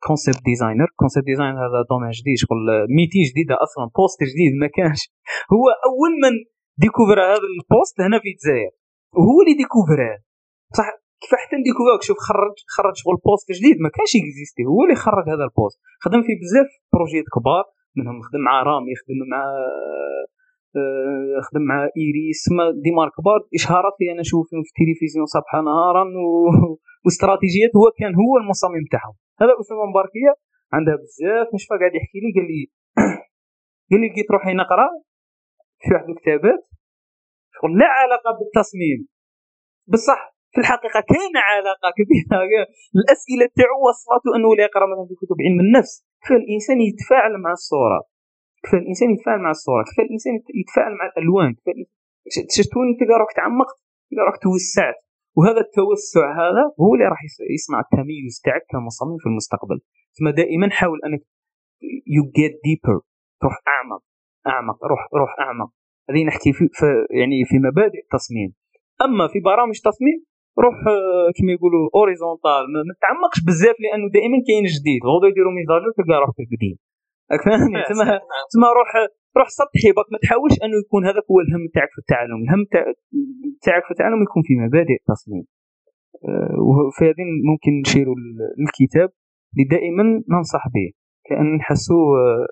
concept 0.08 0.42
designer 0.46 0.90
concept 0.96 1.26
design 1.26 1.56
هذا 1.66 1.80
domaine 1.90 2.12
جديد 2.20 2.38
شغل 2.44 2.60
métier 2.98 3.22
جديدة 3.30 3.56
أصلا 3.66 3.84
poste 3.98 4.20
جديد 4.32 4.54
ما 4.62 4.68
كانش. 4.78 5.02
هو 5.54 5.66
أول 5.90 6.12
من 6.24 6.34
découvre 6.84 7.20
هذا 7.34 7.48
ال 7.54 7.61
poste 7.61 7.96
هنا 8.06 8.18
في 8.24 8.28
الجزائر. 8.34 8.72
وهو 9.18 9.38
اللي 9.42 9.56
découvra 9.62 10.12
ه 10.12 10.18
بصح 10.72 10.88
كيف 11.22 11.32
حتى 11.42 11.56
ن 11.62 11.65
découvrir 11.65 11.98
شوف 12.08 12.18
خرج 12.28 12.56
خرج 12.76 12.96
شغل 13.02 13.18
poste 13.26 13.48
جديد 13.58 13.78
ما 13.86 13.90
كانش 13.96 14.12
existé 14.22 14.64
هو 14.72 14.80
اللي 14.86 14.98
خرج 15.06 15.26
هذا 15.34 15.44
ال 15.50 15.55
poste 15.55 15.78
خدم 16.04 16.22
في 16.28 16.34
بزاف 16.42 16.70
بروجيات 16.94 17.28
كبار 17.36 17.66
منهم 17.98 18.18
خدم 18.26 18.42
مع 18.48 18.56
رامي 18.70 18.94
خدم 19.02 19.20
مع 19.34 19.42
آه، 19.44 20.24
خدم 21.46 21.64
مع 21.72 21.78
إيريس. 22.02 22.42
ما 22.58 22.64
ديما 22.86 23.04
كبار 23.16 23.40
اشهارات 23.58 23.96
اللي 24.00 24.12
أنا 24.12 24.22
نشوفهم 24.26 24.62
في 24.66 24.72
التلفزيون 24.74 25.26
صباحا 25.36 25.62
نهارا 25.70 26.04
و... 26.26 26.34
واستراتيجيات 27.04 27.72
هو 27.80 27.86
كان 28.00 28.14
هو 28.22 28.34
المصمم 28.42 28.86
تاعهم 28.94 29.16
هذا 29.42 29.54
اسامه 29.60 29.86
مباركية 29.92 30.32
عندها 30.76 30.96
بزاف 31.02 31.48
مش 31.54 31.64
قاعد 31.68 31.94
يحكي 32.00 32.20
لي 32.24 32.30
قال 32.38 32.48
لي 32.52 32.62
قال 33.90 34.00
لي 34.02 34.08
لقيت 34.10 34.32
روحي 34.32 34.54
نقرأ 34.54 34.90
في 35.82 35.94
واحد 35.94 36.10
الكتابات 36.10 36.62
شغل 37.56 37.72
لا 37.80 37.90
علاقة 38.02 38.30
بالتصميم. 38.38 39.00
بصح 39.92 40.22
في 40.54 40.62
الحقيقة 40.62 41.00
كاين 41.12 41.36
علاقة 41.52 41.90
كبيرة. 41.98 42.42
الأسئلة 43.00 43.46
تاعو 43.58 43.78
وصلته 43.88 44.30
أنه 44.36 44.56
لا 44.56 44.64
يقرأ 44.64 44.86
مثلا 44.92 45.06
في 45.10 45.16
كتب 45.22 45.38
علم 45.46 45.60
النفس. 45.66 45.94
كيف 46.22 46.32
الانسان 46.42 46.78
يتفاعل 46.82 47.34
مع 47.46 47.52
الصورة. 47.52 48.00
كيف 48.64 48.74
الإنسان 48.74 49.08
يتفاعل 49.12 49.40
مع 49.40 49.52
الصورة؟ 49.58 49.84
كيف 49.84 50.00
الإنسان 50.06 50.34
يتفاعل 50.62 50.92
مع 51.00 51.06
الألوان؟ 51.12 51.52
كيف 51.66 51.88
شفتوني 52.58 52.92
تلقى 53.00 53.16
روحك 53.20 53.34
تعمقت 53.36 53.78
روحك 54.26 54.38
توسعت. 54.44 55.00
وهذا 55.38 55.62
التوسع 55.68 56.26
هذا 56.44 56.64
هو 56.82 56.90
اللي 56.96 57.06
راح 57.14 57.22
يص- 57.28 57.46
يصنع 57.58 57.80
التميز 57.86 58.42
تاعك 58.46 58.64
كمصمم 58.72 59.18
في 59.22 59.26
المستقبل. 59.32 59.78
ثم 60.18 60.30
دائما 60.30 60.68
حاول 60.70 61.00
أنك 61.06 61.22
you 62.16 62.24
get 62.38 62.56
deeper 62.66 62.98
روح 63.44 63.56
أعمق. 63.76 64.02
أعمق. 64.48 64.78
روح 64.92 65.02
روح 65.22 65.32
أعمق. 65.40 65.70
هذه 66.10 66.24
نحكي 66.30 66.54
في, 66.54 66.64
في 66.80 66.86
يعني 67.20 67.38
في 67.50 67.56
مبادئ 67.68 68.00
التصميم. 68.06 68.50
أما 69.06 69.28
في 69.34 69.40
برامج 69.40 69.76
تصميم 69.90 70.18
روح 70.64 70.76
آه، 70.88 71.30
كما 71.38 71.52
يقولوا 71.56 71.90
horizontal 71.96 72.64
ما 72.90 72.94
تعمقش 73.04 73.40
بزاف 73.48 73.76
لأنه 73.84 74.06
دائما 74.18 74.38
كاين 74.48 74.66
جديد. 74.76 75.02
غدو 75.12 75.26
يديروا 75.32 75.54
mise 75.60 75.74
à 75.74 75.78
jour 75.78 75.92
تلقى 75.98 76.18
روحك 76.24 76.38
قديم. 76.54 76.78
راك 77.32 77.42
فاهمني 77.46 77.80
تما 77.90 78.04
نعم. 78.12 78.20
تما 78.54 78.68
روح 78.80 78.90
روح 79.40 79.48
سطحي 79.60 79.90
باك 79.98 80.08
ما 80.14 80.18
تحاولش 80.24 80.56
أنه 80.66 80.78
يكون 80.84 81.02
هذاك 81.10 81.26
هو 81.32 81.38
الهم 81.46 81.64
تاعك 81.76 81.90
في 81.96 82.00
التعلم. 82.04 82.40
الهم 82.46 82.62
تاع- 82.74 82.94
تاعك 83.66 83.84
في 83.88 83.92
التعلم 83.92 84.20
يكون 84.28 84.42
في 84.48 84.54
مبادئ 84.66 84.96
التصميم. 85.02 85.46
آه، 86.28 86.56
وفي 86.70 87.04
هذه 87.10 87.26
ممكن 87.52 87.72
نشيروا 87.84 88.16
للكتاب 88.60 89.10
اللي 89.54 89.66
دائما 89.76 90.04
ننصح 90.34 90.64
به 90.76 90.88
كأن 91.28 91.48
نحسوا 91.60 92.06
آه، 92.24 92.48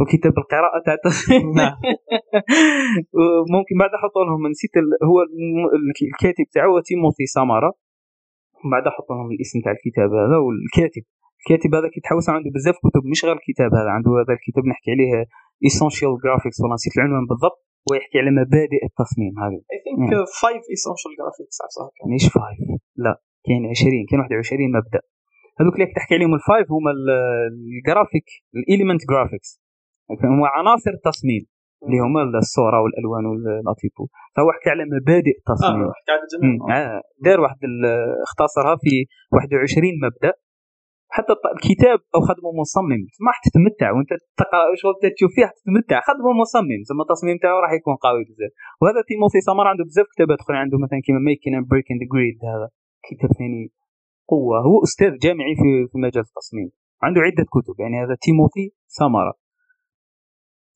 هو 0.00 0.04
كتاب 0.12 0.32
القراءة 0.42 0.78
تاع 0.86 0.94
التصميم. 0.98 1.46
نعم. 1.60 1.76
ممكن 3.56 3.74
بعد 3.82 3.90
أحط 3.98 4.14
لهم 4.26 4.46
نسيت 4.50 4.70
هو 5.10 5.16
الكاتب 6.08 6.46
تاعو 6.54 6.80
تيموثي 6.80 7.26
سامارا. 7.26 7.70
بعد 8.72 8.84
أحط 8.86 9.06
لهم 9.10 9.28
الاسم 9.30 9.60
تاع 9.64 9.72
الكتاب 9.72 10.10
هذا 10.22 10.36
والكاتب. 10.44 11.02
الكاتب 11.40 11.74
هذا 11.74 11.88
كي 11.94 12.00
تحوس 12.00 12.28
عنده 12.28 12.50
بزاف 12.54 12.76
كتب 12.86 13.02
مش 13.12 13.20
غير 13.24 13.36
الكتاب 13.40 13.70
هذا 13.80 13.90
عنده 13.96 14.10
هذا 14.10 14.32
الكتاب 14.38 14.64
نحكي 14.72 14.90
عليه 14.94 15.10
essential 15.70 16.12
graphics 16.24 16.56
والله 16.60 16.74
نسيت 16.74 16.92
العنوان 16.98 17.24
بالضبط 17.30 17.58
ويحكي 17.90 18.16
على 18.20 18.30
مبادئ 18.40 18.80
التصميم 18.90 19.32
هذا. 19.44 19.58
I 19.72 19.78
think 19.84 19.98
نعم. 20.12 20.24
5 20.42 20.48
essential 20.72 21.10
graphics 21.20 21.56
مش 22.14 22.24
five 22.34 22.58
لا 23.04 23.12
كاين 23.46 23.62
20 23.66 24.06
كاين 24.10 24.20
21 24.20 24.72
مبدأ. 24.78 25.00
هذوك 25.60 25.74
اللي 25.74 25.86
تحكي 25.96 26.14
عليهم 26.14 26.34
ال 26.34 26.40
five 26.40 26.66
هما 26.76 26.90
ال- 26.96 27.12
ال 27.78 27.84
graphic 27.84 28.28
ال 28.56 28.62
element 28.62 29.00
graphics 29.10 29.50
هما 30.24 30.48
عناصر 30.58 30.90
التصميم 30.90 31.42
اللي 31.86 31.98
هما 32.06 32.22
الصورة 32.38 32.78
والألوان 32.82 33.24
وال 33.30 33.55
typo 33.55 34.04
فهو 34.36 34.48
حكى 34.56 34.70
على 34.70 34.84
مبادئ 34.94 35.34
التصميم. 35.40 35.82
آه 35.84 35.92
حكى 35.98 36.12
على 36.16 36.24
جميع. 36.32 36.78
آه، 36.96 37.00
دار 37.24 37.40
واحد 37.40 37.56
اختصرها 38.26 38.76
في 38.82 38.92
21 39.32 39.92
مبدأ. 40.04 40.32
حتى 41.16 41.32
الكتاب 41.56 41.98
أو 42.14 42.20
خدمة 42.28 42.50
مصمم. 42.62 43.02
ما 43.24 43.28
راح 43.30 43.38
تتمتع. 43.46 43.88
وأنت 43.94 44.12
تقرأ 44.40 44.62
شغل 44.82 44.94
تشوف 45.16 45.30
فيه 45.36 45.48
تتمتع. 45.60 45.98
خدمة 46.10 46.30
مصمم. 46.42 46.80
زعما 46.88 47.02
التصميم 47.06 47.36
تاعو 47.42 47.58
راح 47.64 47.72
يكون 47.78 47.96
قوي 48.06 48.22
بزاف. 48.28 48.52
وهذا 48.80 49.00
تيموثي 49.08 49.40
سامارا 49.48 49.66
عنده 49.72 49.84
بزاف 49.88 50.06
كتابات 50.12 50.38
أخرى 50.44 50.56
عنده 50.64 50.76
مثلا 50.84 50.98
كيما 51.06 51.20
Making 51.28 51.54
and 51.58 51.66
Breaking 51.70 51.96
the 52.00 52.06
Grid 52.14 52.36
هذا 52.52 52.68
كتاب 53.08 53.30
ثاني 53.38 53.62
قوة. 54.32 54.56
هو 54.68 54.76
أستاذ 54.88 55.12
جامعي 55.24 55.54
في 55.60 55.68
في 55.90 55.96
مجال 56.06 56.24
التصميم. 56.30 56.68
عنده 57.04 57.20
عدة 57.26 57.44
كتب. 57.54 57.74
يعني 57.82 57.96
هذا 58.02 58.14
تيموثي 58.24 58.66
سامارا 58.98 59.34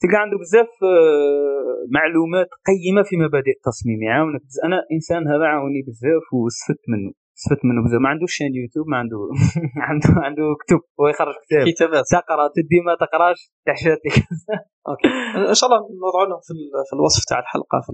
تلقى 0.00 0.18
عنده 0.24 0.36
بزاف 0.42 0.70
آه، 0.82 1.80
معلومات 1.98 2.48
قيمة 2.70 3.02
في 3.08 3.14
مبادئ 3.24 3.54
التصميم. 3.58 3.98
يعاونك. 4.08 4.42
بز- 4.48 4.62
أنا 4.66 4.78
إنسان 4.96 5.22
هذا 5.32 5.44
عاوني 5.52 5.80
بزاف 5.88 6.24
واستفدت 6.32 6.84
منه. 6.92 7.12
استفدت 7.38 7.62
منه 7.68 7.80
بزاف. 7.84 8.00
ما 8.04 8.08
عندوش 8.12 8.32
chaîne 8.38 8.50
يوتيوب 8.60 8.86
ما 8.92 8.96
عنده 9.02 9.18
عنده 9.88 10.08
عنده 10.26 10.42
كتب. 10.62 10.80
هو 11.00 11.04
يخرج 11.12 11.34
كتاب. 11.44 11.62
كتابات. 11.74 12.04
تقرا 12.18 12.44
تدي 12.56 12.78
ما 12.86 12.92
تقراش 13.02 13.40
تحشاتك 13.68 14.14
OK. 14.90 15.08
إن 15.52 15.54
شاء 15.58 15.66
الله 15.68 15.78
نوضع 16.04 16.20
لهم 16.30 16.40
في 16.46 16.54
في 16.88 16.92
الوصف 16.96 17.22
تاع 17.30 17.38
الحلقة 17.44 17.78
في. 17.86 17.90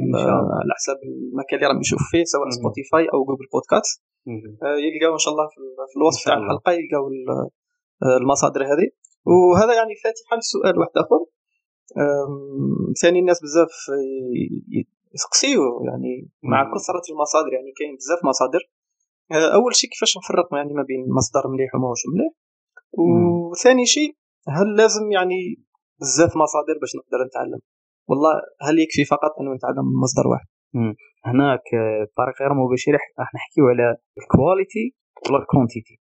على 0.60 0.72
حساب 0.78 0.96
المكان 1.08 1.56
اللي 1.58 1.66
راهم 1.70 1.80
يشوف 1.86 2.00
فيه 2.12 2.24
سواء. 2.34 2.48
سبوتيفاي 2.58 3.04
أو 3.14 3.18
جوجل 3.28 3.46
بودكاست 3.54 3.96
آه، 4.64 4.76
يلقاو 4.86 5.12
إن 5.18 5.22
شاء 5.24 5.32
الله 5.34 5.46
في 5.52 5.58
ال- 5.62 5.86
في 5.92 5.96
الوصف 6.00 6.20
تاع. 6.26 6.34
الحلقة 6.40 6.70
يلقاو 6.78 7.04
آه، 8.04 8.16
المصادر 8.22 8.60
هذه. 8.72 8.88
وهذا 9.30 9.72
يعني 9.80 9.94
فاتحه 10.04 10.34
لسؤال 10.40 10.74
واحد 10.78 10.94
آخر. 11.04 11.20
ثاني 13.02 13.18
الناس 13.18 13.38
بزاف 13.42 13.72
يسقسيو 15.14 15.62
يعني 15.88 16.28
مع. 16.42 16.64
كثرة 16.74 17.02
المصادر 17.14 17.52
يعني 17.56 17.70
كاين 17.78 17.96
بزاف 17.96 18.20
مصادر. 18.24 18.62
أول 19.32 19.74
شيء 19.74 19.90
كيفاش 19.90 20.18
نفرق 20.18 20.48
يعني 20.54 20.74
ما 20.74 20.82
بين 20.82 21.04
مصدر 21.18 21.48
مليح 21.48 21.74
وماهوش 21.74 22.02
مليح. 22.14 22.32
وثاني 22.98 23.86
شيء 23.86 24.16
هل 24.48 24.76
لازم 24.76 25.12
يعني 25.12 25.40
بزاف 26.00 26.36
مصادر 26.36 26.78
باش 26.80 26.96
نقدر 26.96 27.18
نتعلم؟ 27.26 27.60
والله 28.08 28.32
هل 28.60 28.78
يكفي 28.78 29.04
فقط 29.04 29.32
أنه 29.40 29.54
نتعلم 29.54 29.84
من 29.90 30.00
مصدر 30.02 30.28
واحد؟ 30.28 30.46
هناك 31.24 31.66
بطريقه 32.10 32.38
غير 32.40 32.54
مباشره 32.54 32.98
راح 33.18 33.34
نحكيو 33.34 33.64
على 33.68 33.96
ال 34.18 34.28
qualité 34.28 34.94
ولا 35.26 35.38
ال 35.42 35.49
quantité 35.49 36.00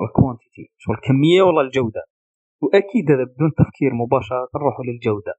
ال 0.00 0.08
quantité 0.08 0.72
شو 0.76 0.92
الكمية 0.92 1.42
ولا 1.42 1.60
الجودة؟ 1.60 2.02
وأكيد 2.62 3.10
هذا 3.10 3.24
بدون 3.24 3.50
تفكير 3.58 3.94
مباشرة 3.94 4.48
نروحوا 4.56 4.84
للجودة. 4.84 5.34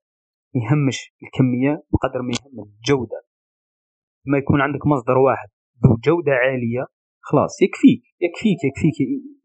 يهمش 0.55 1.13
الكمية 1.23 1.83
بقدر 1.91 2.21
ما 2.21 2.31
يهم 2.37 2.63
الجودة. 2.63 3.19
ما 4.25 4.37
يكون 4.37 4.61
عندك 4.61 4.87
مصدر 4.87 5.17
واحد 5.17 5.47
ذو 5.83 5.95
جودة 6.05 6.31
عالية 6.31 6.96
خلاص 7.29 7.53
يكفيك 7.65 8.01
يكفيك 8.25 8.59
يكفيك 8.69 8.97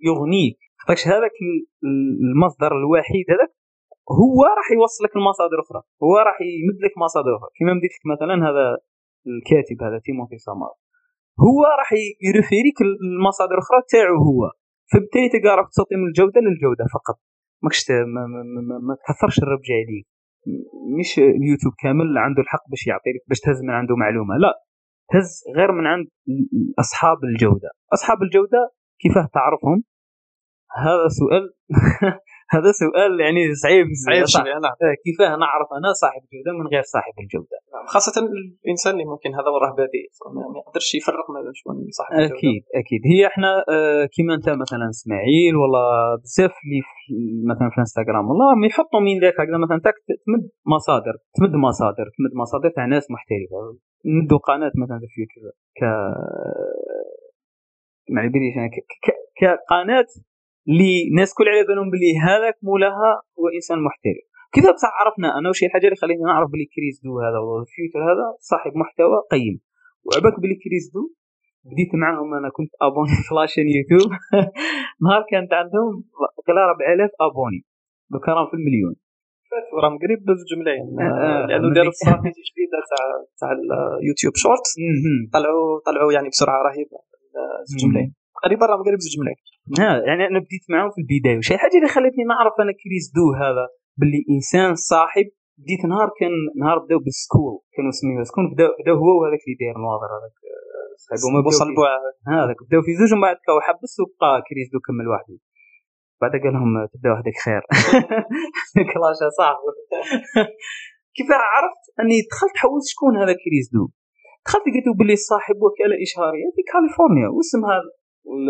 يغنيك. 0.08 0.58
خاطرش 0.80 1.04
هذاك 1.14 1.34
ال- 1.46 1.64
ال- 1.86 2.16
المصدر 2.30 2.72
الوحيد 2.80 3.26
هذاك 3.34 3.52
هو 4.20 4.40
راح 4.58 4.68
يوصلك 4.76 5.12
لمصادر 5.16 5.58
أخرى 5.64 5.80
هو 6.04 6.14
راح 6.28 6.36
يمد 6.60 6.78
لك 6.84 6.94
مصادر 7.04 7.32
أخرى. 7.38 7.50
كما 7.58 7.72
مديت 7.78 7.94
لك 7.96 8.04
مثلا 8.14 8.34
هذا 8.48 8.64
الكاتب 9.30 9.76
هذا 9.86 9.98
تيموثي 10.06 10.38
سامار. 10.46 10.74
هو 11.46 11.60
راح 11.80 11.90
يرفيريك 12.28 12.78
المصادر 12.86 13.54
الاخرى 13.58 13.80
تاعو 13.92 14.16
هو. 14.28 14.42
فبالتالي 14.90 15.28
تلقى 15.34 15.56
راك 15.58 15.68
تصوتي 15.72 15.94
من 16.00 16.06
الجودة 16.10 16.40
للجودة 16.46 16.84
فقط. 16.96 17.16
ماكش 17.64 17.80
ما, 17.90 18.22
ما, 18.32 18.40
ما, 18.68 18.76
ما 18.88 18.94
تكثرش 19.00 19.36
الربج 19.44 19.68
عليك. 19.80 20.06
مش 20.98 21.10
اليوتيوب 21.18 21.74
كامل 21.82 22.08
عنده 22.24 22.40
الحق 22.42 22.64
باش 22.70 22.82
يعطيك 22.86 23.14
باش 23.28 23.40
تهز 23.44 23.58
من 23.66 23.70
عنده 23.80 23.94
معلومة. 23.96 24.34
لا. 24.44 24.52
تهز 25.12 25.44
غير 25.56 25.72
من 25.72 25.86
عند 25.86 26.06
أصحاب 26.78 27.18
الجودة. 27.24 27.70
أصحاب 27.92 28.22
الجودة 28.22 28.70
كيفاه 29.00 29.28
تعرفهم؟ 29.34 29.84
هذا 30.86 31.08
سؤال 31.20 31.44
هذا 32.54 32.70
سؤال 32.82 33.12
يعني 33.24 33.40
صعيب. 33.64 33.86
صعيب 34.06 34.24
شوية 34.34 34.58
نعم. 34.64 34.74
كيفاه 35.04 35.32
نعرف 35.44 35.68
أنا 35.78 35.90
صاحب 36.02 36.22
الجودة 36.26 36.50
من 36.58 36.66
غير 36.72 36.84
صاحب 36.94 37.14
الجودة؟ 37.22 37.56
نعم. 37.74 37.86
خاصة 37.94 38.14
الإنسان 38.64 38.92
اللي 38.92 39.04
ممكن 39.12 39.30
هذا 39.38 39.48
وراه 39.54 39.72
بادئ 39.78 40.04
ما 40.52 40.58
يقدرش 40.60 40.88
يفرق 40.98 41.26
ما 41.34 41.40
بين 41.44 41.54
شكون 41.60 41.76
صاحب 41.98 42.12
الجودة. 42.12 42.38
أكيد 42.38 42.62
أكيد. 42.80 43.02
هي 43.12 43.20
إحنا 43.30 43.50
آه، 43.74 44.04
كيما 44.14 44.34
أنت 44.34 44.48
مثلا 44.64 44.84
إسماعيل 44.96 45.54
ولا 45.62 45.84
بزاف 46.22 46.54
اللي 46.62 46.80
مثلا 47.50 47.68
في 47.70 47.76
الإنستغرام 47.78 48.24
والله 48.28 48.48
ما 48.60 48.66
يحطوا 48.70 49.00
من 49.06 49.14
ذاك؟ 49.22 49.36
هكذا 49.40 49.58
مثلا 49.64 49.78
تمد 50.24 50.44
مصادر 50.74 51.14
تمد 51.36 51.54
مصادر 51.68 52.06
تمد 52.16 52.32
مصادر 52.42 52.68
تاع 52.76 52.84
ناس 52.94 53.04
محترفة. 53.14 53.58
ندو 54.04 54.36
قناة 54.36 54.72
مثلا 54.82 54.98
في 54.98 55.16
اليوتيوب 55.18 55.52
ك 55.78 55.82
ما 58.10 58.22
باليش 58.28 58.54
كقناة 59.40 60.06
اللي 60.68 61.08
الناس 61.10 61.34
كل 61.34 61.48
على 61.48 61.66
بالهم 61.66 61.90
بلي 61.90 62.18
هذاك 62.28 62.56
مولاها 62.62 63.22
هو 63.38 63.48
إنسان 63.58 63.78
محترف. 63.88 64.24
كيف 64.52 64.64
بصح 64.74 64.92
عرفنا 65.00 65.38
أنا 65.38 65.48
وش 65.48 65.64
الحاجة 65.64 65.84
اللي 65.84 65.96
خليتني 65.96 66.24
نعرف 66.24 66.50
بلي 66.50 66.66
كريس 66.74 67.00
دو 67.04 67.20
هذا 67.20 67.38
ولا 67.38 67.62
The 67.62 67.76
Futur 67.77 68.00
هذا 68.10 68.26
صاحب 68.38 68.72
محتوى 68.76 69.16
قيم. 69.30 69.60
وعباك 70.04 70.40
بلي 70.40 70.54
كريس 70.64 70.90
دو 70.94 71.02
بديت 71.64 71.94
معاهم 71.94 72.34
أنا 72.34 72.48
كنت 72.56 72.70
abonné 72.82 73.16
في 73.28 73.34
la 73.34 73.42
chaîne 73.42 73.66
يوتيوب. 73.68 74.10
نهار 75.04 75.22
كانت 75.30 75.52
عندهم 75.52 76.04
قلا 76.46 76.62
4000 76.70 77.10
abonné. 77.20 77.64
دوكا 78.10 78.32
راهم 78.32 78.46
في 78.50 78.54
المليون. 78.54 78.94
راهم 79.82 79.96
قريب 80.02 80.18
بزوج 80.28 80.52
ملايين. 80.60 80.86
آه، 81.00 81.14
آه، 81.26 81.46
لأنه 81.48 81.74
داروا 81.76 81.92
استراتيجي 81.96 82.42
جديده 82.48 82.78
تاع 82.90 83.02
تاع 83.40 83.50
ال 84.00 84.04
YouTube 84.05 84.34
Shorts 84.42 84.66
طلعوا 85.34 85.80
طلعوا 85.86 86.12
يعني 86.16 86.28
بسرعة 86.28 86.62
رهيبة. 86.68 86.98
زوج 87.70 87.82
ملايين. 87.90 88.10
تقريبا 88.42 88.64
راهم 88.66 88.82
قريب 88.86 89.00
زوج 89.06 89.14
ملايين. 89.20 89.40
يعني 90.08 90.22
أنا 90.30 90.38
بديت 90.44 90.64
معاهم 90.72 90.90
في 90.94 91.00
البداية. 91.02 91.38
وش 91.38 91.52
الحاجة 91.52 91.76
اللي 91.80 91.90
خلتني 91.96 92.24
نعرف 92.32 92.54
أنا 92.64 92.72
كريس 92.82 93.06
دو 93.18 93.26
هذا 93.44 93.64
باللي 93.98 94.20
إنسان 94.34 94.70
صاحب 94.74 95.26
بديت 95.62 95.82
نهار 95.92 96.08
كان 96.20 96.34
نهار 96.62 96.78
بداو 96.84 96.98
بال 97.06 97.18
Skool. 97.18 97.54
كانوا 97.74 97.90
يسميوه 97.94 98.24
Skool 98.30 98.44
بداو 98.54 98.70
بداو 98.80 98.96
هو 99.04 99.10
وهذاك 99.20 99.42
اللي 99.46 99.56
داير 99.62 99.76
نواظر 99.84 100.10
هذاك. 100.16 100.34
صاحبه 101.04 101.26
ما 101.34 101.40
بوصل 101.46 101.68
هذاك. 102.36 102.58
بداو 102.66 102.82
في 102.86 102.92
زوج 103.00 103.12
ومن 103.12 103.22
بعد 103.26 103.36
كاو 103.46 103.58
حبس 103.66 103.94
وبقى 104.00 104.32
كريس 104.48 104.68
دو 104.74 104.78
كمل 104.86 105.06
وحده. 105.12 105.36
بعد 106.22 106.32
قال 106.42 106.52
لهم 106.56 106.86
تبداو 106.92 107.14
هذاك 107.20 107.36
خير. 107.44 107.62
كلاشا 108.92 109.28
صح 109.38 109.56
كيف 111.16 111.28
عرفت 111.54 111.84
أني 112.00 112.18
دخلت 112.30 112.56
حوس 112.62 112.84
شكون 112.92 113.12
هذا 113.22 113.34
كريس 113.42 113.66
دو؟ 113.74 113.84
دخلت 114.46 114.64
لقيته 114.68 114.92
باللي 114.98 115.16
صاحب 115.16 115.56
وكالة 115.64 115.96
إشهارية 116.06 116.48
في 116.56 116.62
كاليفورنيا 116.72 117.28
واسم 117.36 117.60
هذا 117.72 117.90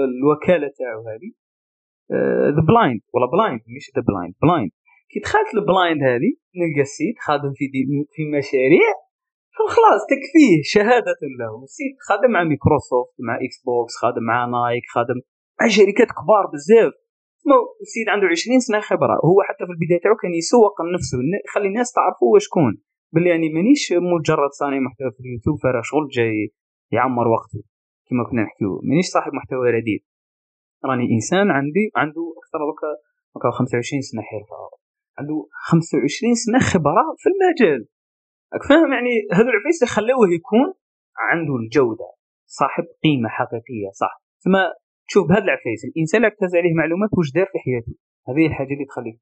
الوكالة 0.09 0.69
تاعو 0.79 1.01
هذه. 1.11 1.31
The 2.57 2.63
Blind 2.71 3.01
ولا 3.15 3.27
Blind 3.35 3.61
مش 3.77 3.85
The 3.97 4.03
Blind 4.09 4.35
Blind 4.43 4.73
كي 5.11 5.19
دخلت 5.21 5.51
ال 5.55 5.63
Blind 5.63 6.01
هذه 6.11 6.33
نلقى 6.61 6.85
السيد 6.89 7.17
خادم 7.27 7.53
في 7.59 7.65
في 8.15 8.23
مشاريع. 8.39 8.91
خلاص 9.75 10.01
تكفيه 10.13 10.57
شهادة 10.75 11.21
له. 11.41 11.53
السيد 11.69 11.97
خادم 12.09 12.31
مع 12.35 12.43
مايكروسوفت 12.51 13.15
مع 13.27 13.35
إكس 13.45 13.59
بوكس 13.67 13.95
خادم 14.03 14.25
مع 14.31 14.39
نايك 14.55 14.87
خادم 14.95 15.19
مع 15.61 15.67
شركات 15.77 16.11
كبار 16.19 16.45
بزاف. 16.53 16.95
السيد 17.81 18.09
عنده 18.09 18.27
20 18.27 18.61
سنة 18.61 18.81
خبرة. 18.81 19.15
هو 19.25 19.39
حتى 19.49 19.67
في 19.67 19.73
البداية 19.73 20.01
تاعو 20.01 20.17
كان 20.17 20.35
يسوق 20.35 20.83
لنفسه 20.83 21.19
يخلي 21.47 21.69
الناس 21.69 21.93
تعرفوا 21.93 22.39
شكون 22.39 22.73
باللي 23.13 23.31
يعني 23.31 23.49
مانيش 23.49 23.93
مجرد 23.93 24.51
صانع 24.51 24.79
محتوى 24.79 25.11
في 25.15 25.21
اليوتيوب 25.21 25.57
فارغ 25.63 25.83
شغل 25.83 26.09
جاي 26.09 26.53
يعمر 26.93 27.29
وقته 27.29 27.63
كما 28.09 28.25
كنا 28.31 28.43
نحكيو. 28.43 28.81
مانيش 28.89 29.07
صاحب 29.07 29.33
محتوى 29.35 29.71
رديء. 29.71 30.03
راني 30.85 31.07
إنسان 31.17 31.51
عندي 31.51 31.91
عنده 31.97 32.35
أكثر 32.41 32.59
دوكا 32.59 33.51
25 33.51 34.03
سنة 34.03 34.23
حرفه 34.23 34.57
عنده 35.19 35.47
25 35.53 36.35
سنة 36.35 36.59
خبرة 36.59 37.05
في 37.19 37.29
المجال. 37.33 37.89
فاهم؟ 38.69 38.93
يعني 38.93 39.13
هذو 39.33 39.49
العفيس 39.53 39.83
اللي 39.83 39.91
خلوه 39.97 40.35
يكون 40.39 40.69
عنده 41.19 41.55
الجودة. 41.57 42.09
صاحب 42.47 42.85
قيمة 43.05 43.29
حقيقية 43.29 43.91
صح. 44.03 44.23
ثم 44.45 44.57
شوف 45.13 45.29
بهذا 45.29 45.45
العفيس 45.49 45.81
الإنسان 45.89 46.19
اللي 46.21 46.29
اعتز 46.33 46.57
عليه 46.57 46.75
معلومات 46.81 47.11
واش 47.19 47.31
دار 47.39 47.47
في 47.53 47.59
حياته؟ 47.65 47.93
هذه 48.29 48.47
الحاجة 48.51 48.73
اللي 48.75 48.87
تخليك 48.91 49.19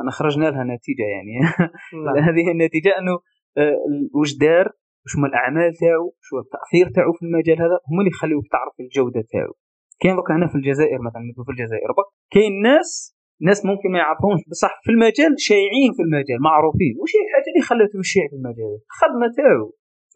أنا 0.00 0.10
خرجنا 0.18 0.46
لها 0.52 0.64
نتيجة 0.74 1.06
يعني. 1.14 1.32
نعم. 2.04 2.16
هذه 2.28 2.50
النتيجة 2.54 2.90
أنه 2.98 3.14
آه، 3.58 3.76
واش 4.18 4.32
دار 4.44 4.66
وش 5.04 5.12
هما 5.16 5.28
الأعمال 5.30 5.70
تاعو 5.82 6.06
شو 6.26 6.34
التأثير 6.44 6.86
تاعو 6.96 7.12
في 7.12 7.22
المجال 7.26 7.58
هذا 7.64 7.76
هما 7.88 8.00
اللي 8.00 8.12
يخليوك 8.14 8.44
تعرف 8.54 8.74
الجودة 8.80 9.20
تاعو. 9.32 9.52
كاين 10.00 10.16
دوكا 10.16 10.34
هنا 10.36 10.46
في 10.52 10.56
الجزائر 10.60 10.98
مثلا 11.06 11.22
في 11.46 11.50
الجزائر 11.54 11.88
بك 11.98 12.08
كاين 12.34 12.54
ناس 12.68 12.90
ناس 13.48 13.58
ممكن 13.70 13.88
ما 13.94 13.98
يعرفونش 13.98 14.42
بصح 14.50 14.74
في 14.84 14.90
المجال 14.94 15.32
شايعين 15.48 15.90
في 15.96 16.02
المجال 16.06 16.38
معروفين. 16.50 16.94
وش 17.00 17.10
هي 17.16 17.22
الحاجة 17.28 17.48
اللي 17.52 17.62
خلته 17.70 17.96
يشيع 18.04 18.24
في 18.30 18.36
المجال؟ 18.40 18.72
الخدمة 18.90 19.26
تاعو. 19.36 19.68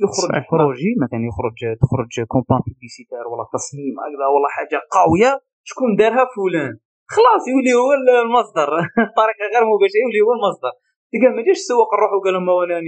يخرج 0.04 0.44
projet 0.52 0.90
مثلا 1.02 1.20
يخرج 1.30 1.58
تخرج 1.82 2.12
campagne 2.32 2.60
publicitaire 2.66 3.24
ولا 3.30 3.44
تصميم 3.54 3.94
هكذا 4.04 4.26
ولا 4.34 4.48
حاجة 4.56 4.78
قوية 4.98 5.32
شكون 5.70 5.90
دارها؟ 6.00 6.24
فلان. 6.34 6.74
خلاص 7.14 7.42
يولي 7.52 7.72
هو 7.80 7.90
المصدر. 8.26 8.68
طريقة 9.20 9.44
غير 9.52 9.64
مباشرة 9.70 10.00
يولي 10.04 10.20
هو 10.24 10.32
المصدر. 10.38 10.72
تلقى 11.10 11.28
ما 11.36 11.42
جاش 11.46 11.60
سوق 11.70 11.90
الروح 11.94 12.10
وقال 12.12 12.32
لهم 12.34 12.48
أنا 12.64 12.78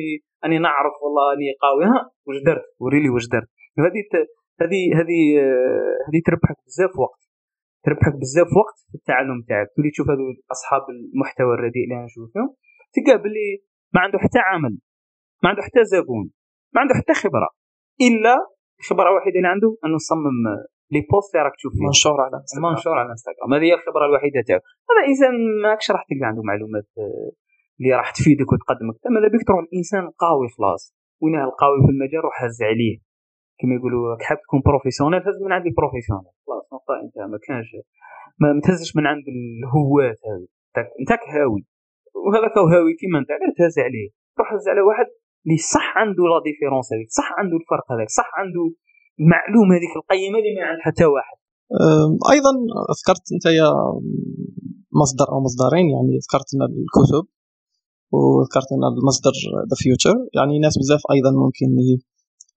اني 0.45 0.59
نعرف 0.67 0.95
والله 1.03 1.25
أني 1.35 1.49
قوي. 1.65 1.85
ها 1.93 2.01
واش 2.27 2.39
درت؟ 2.49 2.67
وريلي 2.83 3.11
واش 3.15 3.27
درت. 3.35 3.51
هذه 3.87 4.03
هذه 4.63 4.81
هذه 4.99 5.21
هذه 6.07 6.21
تربحك 6.27 6.59
بزاف 6.67 6.93
وقت. 7.05 7.23
تربحك 7.85 8.15
بزاف 8.23 8.51
وقت 8.61 8.79
في 8.91 8.95
التعلم 9.01 9.39
تاعك. 9.49 9.69
تولي 9.77 9.91
تشوف 9.91 10.07
هذو 10.13 10.25
أصحاب 10.55 10.85
المحتوى 10.95 11.53
الرديء 11.57 11.85
اللي 11.85 11.99
نشوفهم. 12.05 12.49
تلقى 12.95 13.23
باللي 13.23 13.49
ما 13.95 14.01
عنده 14.05 14.19
حتى 14.25 14.41
عمل 14.51 14.75
ما 15.43 15.49
عنده 15.51 15.63
حتى 15.63 15.83
زبون. 15.85 16.27
ما 16.75 16.81
عنده 16.81 16.95
حتى 16.95 17.15
خبرة. 17.15 17.49
إلا 18.09 18.35
الخبره 18.81 19.09
الوحيده 19.11 19.37
اللي 19.37 19.49
عنده 19.55 19.77
أنه 19.85 19.95
يصمم 19.95 20.39
les 20.93 21.01
posts 21.11 21.35
اللي 21.35 21.45
راك 21.45 21.57
تشوف 21.57 21.73
فيه 21.73 21.87
منشور 21.87 22.21
على 22.21 22.37
انستغرام 22.37 22.73
منشور 22.73 22.97
على 23.01 23.11
انستغرام 23.11 23.49
هذه 23.55 23.65
هي 23.69 23.75
الخبرة 23.75 24.05
الوحيدة 24.07 24.41
تاعو. 24.47 24.61
هذا 24.91 25.03
إنسان 25.11 25.35
ماكش 25.63 25.91
راح 25.91 26.03
تلقى 26.09 26.27
عنده 26.31 26.43
معلومات 26.51 26.87
اللي 27.79 27.91
راح 28.01 28.11
تفيدك 28.11 28.49
وتقدمك. 28.53 28.97
ماذا 29.15 29.29
بك 29.33 29.43
تروح 29.47 29.61
الانسان 29.67 30.05
قوي 30.25 30.49
خلاص. 30.57 30.83
وين 31.23 31.35
القوي 31.49 31.79
في 31.85 31.91
المجال 31.95 32.21
روح 32.27 32.37
هز 32.45 32.59
عليه. 32.71 32.97
كما 33.61 33.75
يقولوا 33.79 34.17
حاب 34.29 34.39
تكون 34.45 34.61
professionnel 34.67 35.21
هز 35.29 35.39
من 35.45 35.53
عند 35.57 35.67
ال 35.67 35.72
professionnel 35.72 36.33
خلاص 36.47 36.65
نقطة 36.75 36.95
أنت 37.05 37.17
ما 37.33 37.39
كانش 37.47 37.69
ما 38.41 38.61
تهزش 38.65 38.91
من 38.97 39.07
عند 39.07 39.25
الهوات 39.35 40.19
هذه 40.29 40.49
انتك 41.01 41.23
هاوي. 41.35 41.63
وهذاك 42.27 42.59
هاوي 42.59 42.93
كيما 43.01 43.19
انت 43.19 43.31
غير 43.41 43.51
تهز 43.59 43.79
عليه. 43.87 44.09
روح 44.39 44.53
هز 44.53 44.69
على 44.69 44.81
واحد 44.81 45.07
اللي 45.45 45.59
صح 45.75 45.87
عنده 46.01 46.23
la 46.31 46.39
différence 46.47 46.87
هذيك 46.93 47.11
صح 47.21 47.29
عنده 47.39 47.57
الفرق 47.61 47.87
هذاك 47.93 48.11
صح 48.21 48.31
عنده 48.41 48.65
المعلومة 49.21 49.73
هذيك 49.77 49.95
القيمة 50.01 50.37
اللي 50.41 50.53
ما 50.57 50.63
عند 50.71 50.81
حتى 50.87 51.05
واحد. 51.15 51.37
أيضا 52.35 52.53
ذكرت 53.01 53.25
أنت 53.35 53.47
يا 53.61 53.69
مصدر 55.01 55.27
أو 55.33 55.39
مصدرين 55.47 55.87
يعني 55.95 56.13
ذكرت 56.25 56.49
الكتب 56.81 57.25
وذكرت 58.15 58.69
أن 58.77 58.85
المصدر 58.93 59.35
ذا 59.71 59.77
فيوتشر 59.83 60.17
يعني 60.37 60.55
ناس 60.59 60.75
بزاف 60.79 61.03
أيضا 61.15 61.31
ممكن 61.45 61.69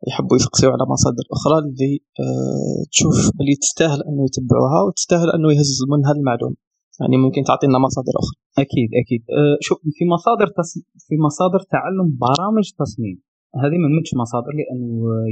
يحبوا 0.07 0.37
يفقسوا 0.37 0.71
على 0.75 0.85
مصادر 0.93 1.25
أخرى 1.37 1.57
اللي 1.63 1.93
أه 2.19 2.81
تشوف 2.91 3.17
اللي 3.41 3.55
تستاهل 3.63 3.99
أنه 4.07 4.21
يتبعوها 4.29 4.79
وتستاهل 4.87 5.29
أنه 5.35 5.47
يهز 5.53 5.79
منها 5.93 6.11
المعلومة. 6.17 6.55
يعني 7.01 7.17
ممكن 7.25 7.41
تعطينا 7.49 7.77
مصادر 7.87 8.13
أخرى. 8.21 8.37
أكيد 8.63 8.89
أكيد. 9.01 9.21
أه 9.37 9.57
شوف 9.67 9.77
في 9.97 10.03
مصادر 10.15 10.47
تص... 10.57 10.71
في 11.07 11.15
مصادر 11.27 11.59
تعلم 11.75 12.07
برامج 12.25 12.65
تصميم. 12.81 13.17
هذه 13.63 13.77
ما 13.83 13.87
نمدش 13.91 14.11
مصادر 14.23 14.51
لأنه 14.59 14.87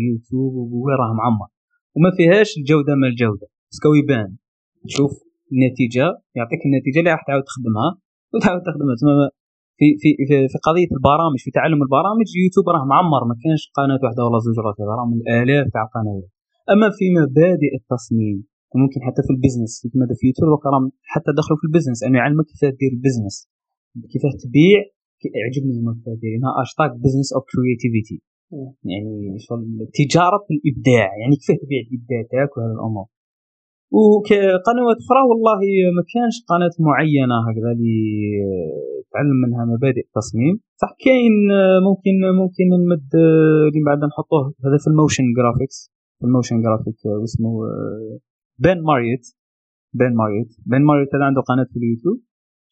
يوتيوب 0.08 0.54
وجوجل 0.60 0.94
راه 1.02 1.14
معمر. 1.22 1.50
وما 1.96 2.12
فيهاش 2.18 2.50
الجودة 2.60 2.94
ما 3.02 3.08
الجودة. 3.12 3.48
بس 3.70 3.78
يبان 4.00 4.30
تشوف 4.88 5.12
النتيجه 5.54 6.08
يعطيك 6.38 6.62
النتيجة 6.68 7.00
اللي 7.00 7.12
راح 7.16 7.24
تعاود 7.28 7.44
تخدمها 7.50 7.90
وتعاود 8.34 8.62
تخدمها. 8.70 8.96
في 9.78 9.88
في 10.02 10.10
في, 10.28 10.36
في 10.52 10.58
قضية 10.68 10.92
البرامج 10.98 11.40
في 11.46 11.52
تعلم 11.58 11.80
البرامج 11.86 12.28
يوتيوب 12.44 12.66
راه 12.76 12.86
معمر. 12.94 13.22
ما 13.32 13.36
كانش 13.44 13.64
قناة 13.78 14.00
واحدة 14.04 14.22
ولا 14.26 14.40
زوج 14.46 14.58
ولا 14.60 14.74
ثلاثة 14.78 14.94
راه 15.00 15.08
من 15.12 15.18
الآلاف 15.22 15.66
تاع 15.76 15.86
قنوات 15.96 16.30
أما 16.74 16.88
في 16.98 17.06
مبادئ 17.20 17.72
التصميم 17.80 18.38
وممكن 18.74 19.00
حتى 19.08 19.22
في 19.26 19.32
ال 19.36 19.40
business 19.40 19.72
كما 19.94 20.06
في 20.20 20.28
يوتيوب 20.28 20.50
راهم 20.74 20.86
حتى 21.14 21.32
دخلوا 21.40 21.60
في 21.62 21.66
ال 21.70 21.73
business 21.73 21.98
انه 22.06 22.18
يعلمك 22.22 22.46
كيف 22.52 22.62
دير 22.82 22.92
ال 22.98 23.02
business 23.02 23.36
كيف 24.12 24.24
تبيع 24.44 24.80
يعجبني 25.40 25.74
هما 25.80 25.92
كيف 25.94 26.08
دايرينها 26.22 26.52
hashtag 26.64 26.92
business 27.04 27.28
of 27.36 27.44
creativity 27.52 28.18
يعني 28.92 29.40
شغل 29.46 29.62
تجارة 30.00 30.46
الإبداع 30.56 31.10
يعني 31.22 31.36
كيف 31.40 31.50
تبيع 31.64 31.80
الإبداع 31.86 32.22
تاعك 32.32 32.52
وهذه 32.58 32.76
الأمور 32.78 33.08
وقنوات 33.98 34.98
أخرى 35.04 35.22
والله 35.30 35.62
ما 35.98 36.04
كانش 36.14 36.36
قناة 36.52 36.76
معينة 36.88 37.36
هكذا 37.48 37.72
اللي 37.76 38.00
تعلم 39.14 39.38
منها 39.44 39.64
مبادئ 39.74 40.04
التصميم. 40.08 40.54
صح 40.82 40.92
كاين 41.06 41.36
ممكن 41.88 42.16
ممكن 42.42 42.66
نمد 42.84 43.10
اللي 43.70 43.82
بعد 43.86 44.00
نحطوه 44.12 44.44
هذا 44.66 44.78
في 44.84 44.88
ال 44.92 44.96
motion 44.96 45.24
graphics 45.38 45.78
في 46.20 46.26
ال 46.28 46.33
motion 46.33 46.62
graphic 46.62 47.00
اسمه 47.24 47.52
Ben 48.66 48.80
Marriott 48.90 49.26
Ben 50.00 50.14
Marriott 50.22 50.52
Ben 50.72 50.82
Marriott 50.90 51.10
هذا 51.16 51.26
عنده 51.30 51.42
قناة 51.50 51.68
في 51.72 51.78
اليوتيوب. 51.80 52.18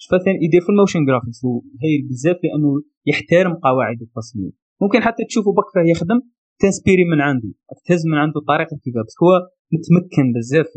شفت 0.03 0.23
يدير 0.45 0.61
في 0.65 0.69
ال 0.73 0.78
motion 0.78 1.05
graphics 1.05 1.39
وهي 1.45 1.93
بزاف 2.09 2.37
لأنه 2.43 2.69
يحترم 3.11 3.53
قواعد 3.67 3.99
التصميم. 4.07 4.51
ممكن 4.81 4.99
حتى 5.07 5.21
تشوفه 5.29 5.51
بك 5.59 5.67
فيه 5.73 5.91
يخدم 5.91 6.19
ت 6.61 6.67
inspiré 6.67 7.05
من 7.11 7.19
عنده. 7.27 7.51
تهز 7.85 8.03
من 8.11 8.17
عنده 8.23 8.39
طريقة 8.51 8.73
الكتابه 8.75 9.05
بس 9.07 9.15
هو 9.23 9.31
متمكن 9.75 10.25
بزاف 10.35 10.69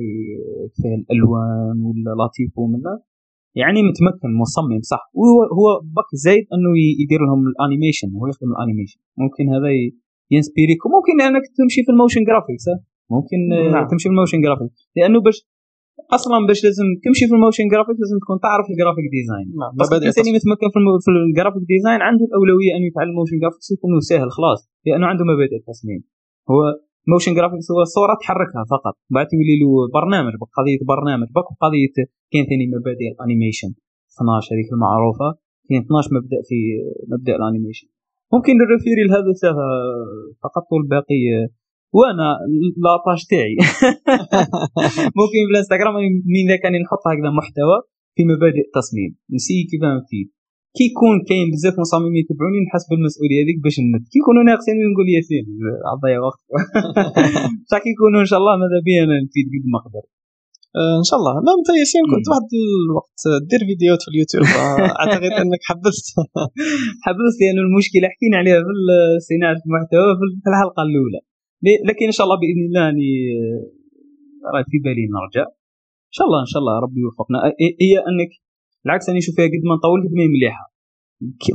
في 0.77 0.87
الألوان 0.99 1.77
ولا 1.87 2.13
ومنه. 2.61 2.95
يعني 3.63 3.81
متمكن 3.91 4.31
مصمم 4.43 4.81
صح. 4.93 5.03
وهو 5.19 5.39
هو 5.59 5.67
بك 5.99 6.11
زايد 6.25 6.45
إنه 6.55 6.71
يدير 7.03 7.21
لهم 7.27 7.41
ال 7.53 7.58
animation 7.58 8.09
هو 8.19 8.27
يخدم 8.31 8.51
ال 8.57 8.61
animation. 8.61 9.01
ممكن 9.23 9.45
هذا 9.55 9.71
ي 10.35 10.39
inspiré 10.39 10.72
ك. 10.72 10.81
وممكن 10.87 11.15
إنك 11.29 11.45
تمشي 11.59 11.81
في 11.87 11.91
ال 11.95 11.99
motion 11.99 12.23
graphics 12.29 12.67
ممكن 13.17 13.39
نعم. 13.73 13.89
تمشي 13.91 14.07
في 14.09 14.15
ال 14.15 14.19
motion 14.19 14.41
graphics 14.45 14.79
لأنه 14.97 15.21
باش 15.27 15.39
أصلا 16.17 16.37
باش 16.49 16.61
لازم 16.67 16.87
تمشي 17.05 17.25
في 17.29 17.35
ال 17.39 17.43
motion 17.43 17.67
graphic 17.73 17.97
لازم 18.03 18.19
تكون 18.25 18.37
تعرف 18.47 18.67
ال 18.73 18.77
graphic 18.77 19.07
design 19.17 19.47
نعم 19.61 19.73
بس 19.81 19.89
الإنسان 19.93 20.25
متمكن 20.35 20.69
في 21.05 21.11
ال 21.29 21.33
graphic 21.33 21.65
design 21.73 22.01
عنده 22.09 22.25
الأولوية 22.29 22.71
أنه 22.77 22.87
يتعلم 22.91 23.15
motion 23.21 23.37
graphics 23.43 23.69
يكون 23.75 23.91
سهل 24.11 24.29
خلاص 24.37 24.61
لأنه 24.87 25.07
عنده 25.11 25.25
مبادئ 25.31 25.57
التصميم. 25.63 26.01
هو 26.51 26.61
motion 27.13 27.33
graphics 27.39 27.67
هو 27.75 27.81
صورة 27.97 28.15
تحركها 28.23 28.63
فقط. 28.75 28.95
بعد 29.17 29.29
يولي 29.37 29.57
له 29.61 29.71
برنامج 29.99 30.33
قضية 30.57 30.81
برنامج. 30.95 31.27
بك 31.39 31.49
قضية 31.65 31.97
كاين 32.33 32.45
ثاني 32.51 32.67
مبادئ 32.75 33.09
ال 33.15 33.20
animation 33.20 33.71
12 34.15 34.55
هذيك 34.55 34.69
المعروفة. 34.77 35.29
كاين 35.69 35.81
12 35.83 36.09
مبدأ 36.17 36.41
في 36.49 36.59
مبدأ 37.13 37.33
ال 37.39 37.44
animation 37.44 37.89
ممكن 38.35 38.53
نريفيري 38.63 39.03
لهذا 39.09 39.33
فقط 40.45 40.67
والباقي 40.73 41.21
وأنا 41.99 42.29
la 42.85 42.97
page 42.97 43.21
تاعي. 43.31 43.57
ممكن 45.19 45.41
في 45.47 45.51
الانستغرام 45.53 45.95
من 46.35 46.43
ذاك 46.49 46.67
اني 46.67 46.79
نحط 46.85 47.03
هكذا 47.11 47.31
محتوى 47.41 47.77
في 48.17 48.23
مبادئ 48.25 48.63
التصميم. 48.69 49.11
نسي 49.35 49.57
كيف 49.71 49.83
نفيد 49.83 50.29
كي 50.77 50.85
يكون 50.91 51.17
كاين 51.29 51.47
بزاف 51.53 51.75
مصممين 51.85 52.17
يتبعوني 52.23 52.59
نحس 52.67 52.85
بالمسؤولية 52.91 53.39
هذيك 53.43 53.59
باش 53.65 53.77
نمد. 53.85 54.03
كي 54.13 54.19
يكونوا 54.23 54.43
ناقصين 54.49 54.77
نقول 54.93 55.07
ياسين 55.17 55.45
عطيه 55.91 56.19
وقت. 56.27 56.43
صح 57.71 57.79
كي 57.85 57.91
يكونوا 57.95 58.21
إن 58.25 58.29
شاء 58.31 58.39
الله 58.41 58.55
ماذا 58.63 58.79
بيا 58.87 59.01
أنا 59.07 59.17
نفيد 59.25 59.47
قد 59.55 59.65
ما 59.73 59.79
أقدر. 59.83 60.05
آه، 60.81 60.97
إن 61.03 61.07
شاء 61.09 61.19
الله. 61.21 61.33
ما 61.47 61.53
أنت 61.59 61.69
ياسين 61.81 62.05
كنت 62.13 62.27
واحد 62.31 62.47
الوقت 62.89 63.21
دير 63.51 63.63
فيديوهات 63.69 64.03
في 64.05 64.11
اليوتيوب. 64.13 64.47
أعتقد 65.01 65.33
إنك 65.43 65.63
حبست. 65.69 66.07
حبست 67.05 67.37
لأن 67.43 67.59
المشكلة 67.67 68.07
حكينا 68.13 68.37
عليها 68.41 68.59
في 68.67 68.73
صناعه 69.29 69.59
المحتوى 69.67 70.09
في 70.19 70.49
الحلقة 70.53 70.83
الأولى. 70.89 71.21
لكن 71.89 72.05
إن 72.11 72.17
شاء 72.17 72.25
الله 72.27 72.39
بإذن 72.43 72.63
الله 72.69 72.89
اني 72.89 73.13
راه 74.55 74.65
في 74.71 74.79
بالي 74.85 75.07
نرجع 75.17 75.47
إن 76.13 76.17
شاء 76.17 76.27
الله 76.27 76.41
إن 76.47 76.51
شاء 76.53 76.61
الله 76.63 76.75
ربي 76.85 77.01
يوفقنا. 77.07 77.39
هي 77.85 77.95
أنك 78.11 78.31
العكس 78.87 79.09
أنا 79.09 79.19
نشوف 79.19 79.35
فيها 79.37 79.49
قد 79.55 79.63
ما 79.69 79.75
نطول 79.79 79.99
قد 80.05 80.13
ما 80.17 80.23
هي 80.25 80.31
مليحة. 80.37 80.65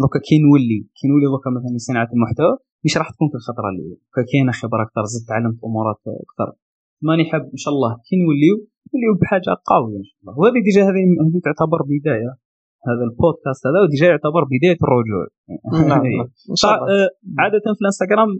دوكا 0.03 0.19
كي 0.27 0.35
نولي 0.45 0.79
كي 0.97 1.03
نولي 1.11 1.25
دوكا 1.33 1.49
مثلا 1.57 1.77
صناعه 1.87 2.09
المحتوى 2.15 2.53
مش 2.85 2.93
راح 2.99 3.07
تكون 3.13 3.27
في 3.31 3.37
الخطرة 3.41 3.67
الأولى. 3.73 3.97
كاينة 4.31 4.51
خبرة 4.61 4.81
أكثر 4.87 5.03
زدت 5.11 5.27
تعلمت 5.29 5.59
أمورات 5.69 6.01
أكثر. 6.25 6.47
ماني 7.07 7.23
حاب 7.29 7.43
إن 7.55 7.61
شاء 7.63 7.73
الله 7.75 7.91
كي 8.07 8.15
نوليو 8.23 8.55
نوليو 8.91 9.11
بحاجة 9.21 9.51
قوية 9.71 9.97
إن 10.03 10.07
شاء 10.09 10.17
الله. 10.21 10.33
وهذه 10.39 10.59
déjà 10.67 10.81
هذه 10.89 11.03
هذه 11.23 11.39
تعتبر 11.47 11.79
بداية. 11.91 12.31
هذا 12.89 13.03
البودكاست 13.09 13.61
هذا 13.67 13.79
و 13.83 13.88
déjà 13.88 14.07
يعتبر 14.13 14.43
بداية 14.53 14.79
الرجوع. 14.85 15.23
نعم 15.91 16.05
إن 16.53 16.59
شاء 16.61 16.71
الله. 16.75 16.85
آه، 16.93 17.09
عادة 17.41 17.67
في 17.75 17.81
الانستغرام 17.83 18.31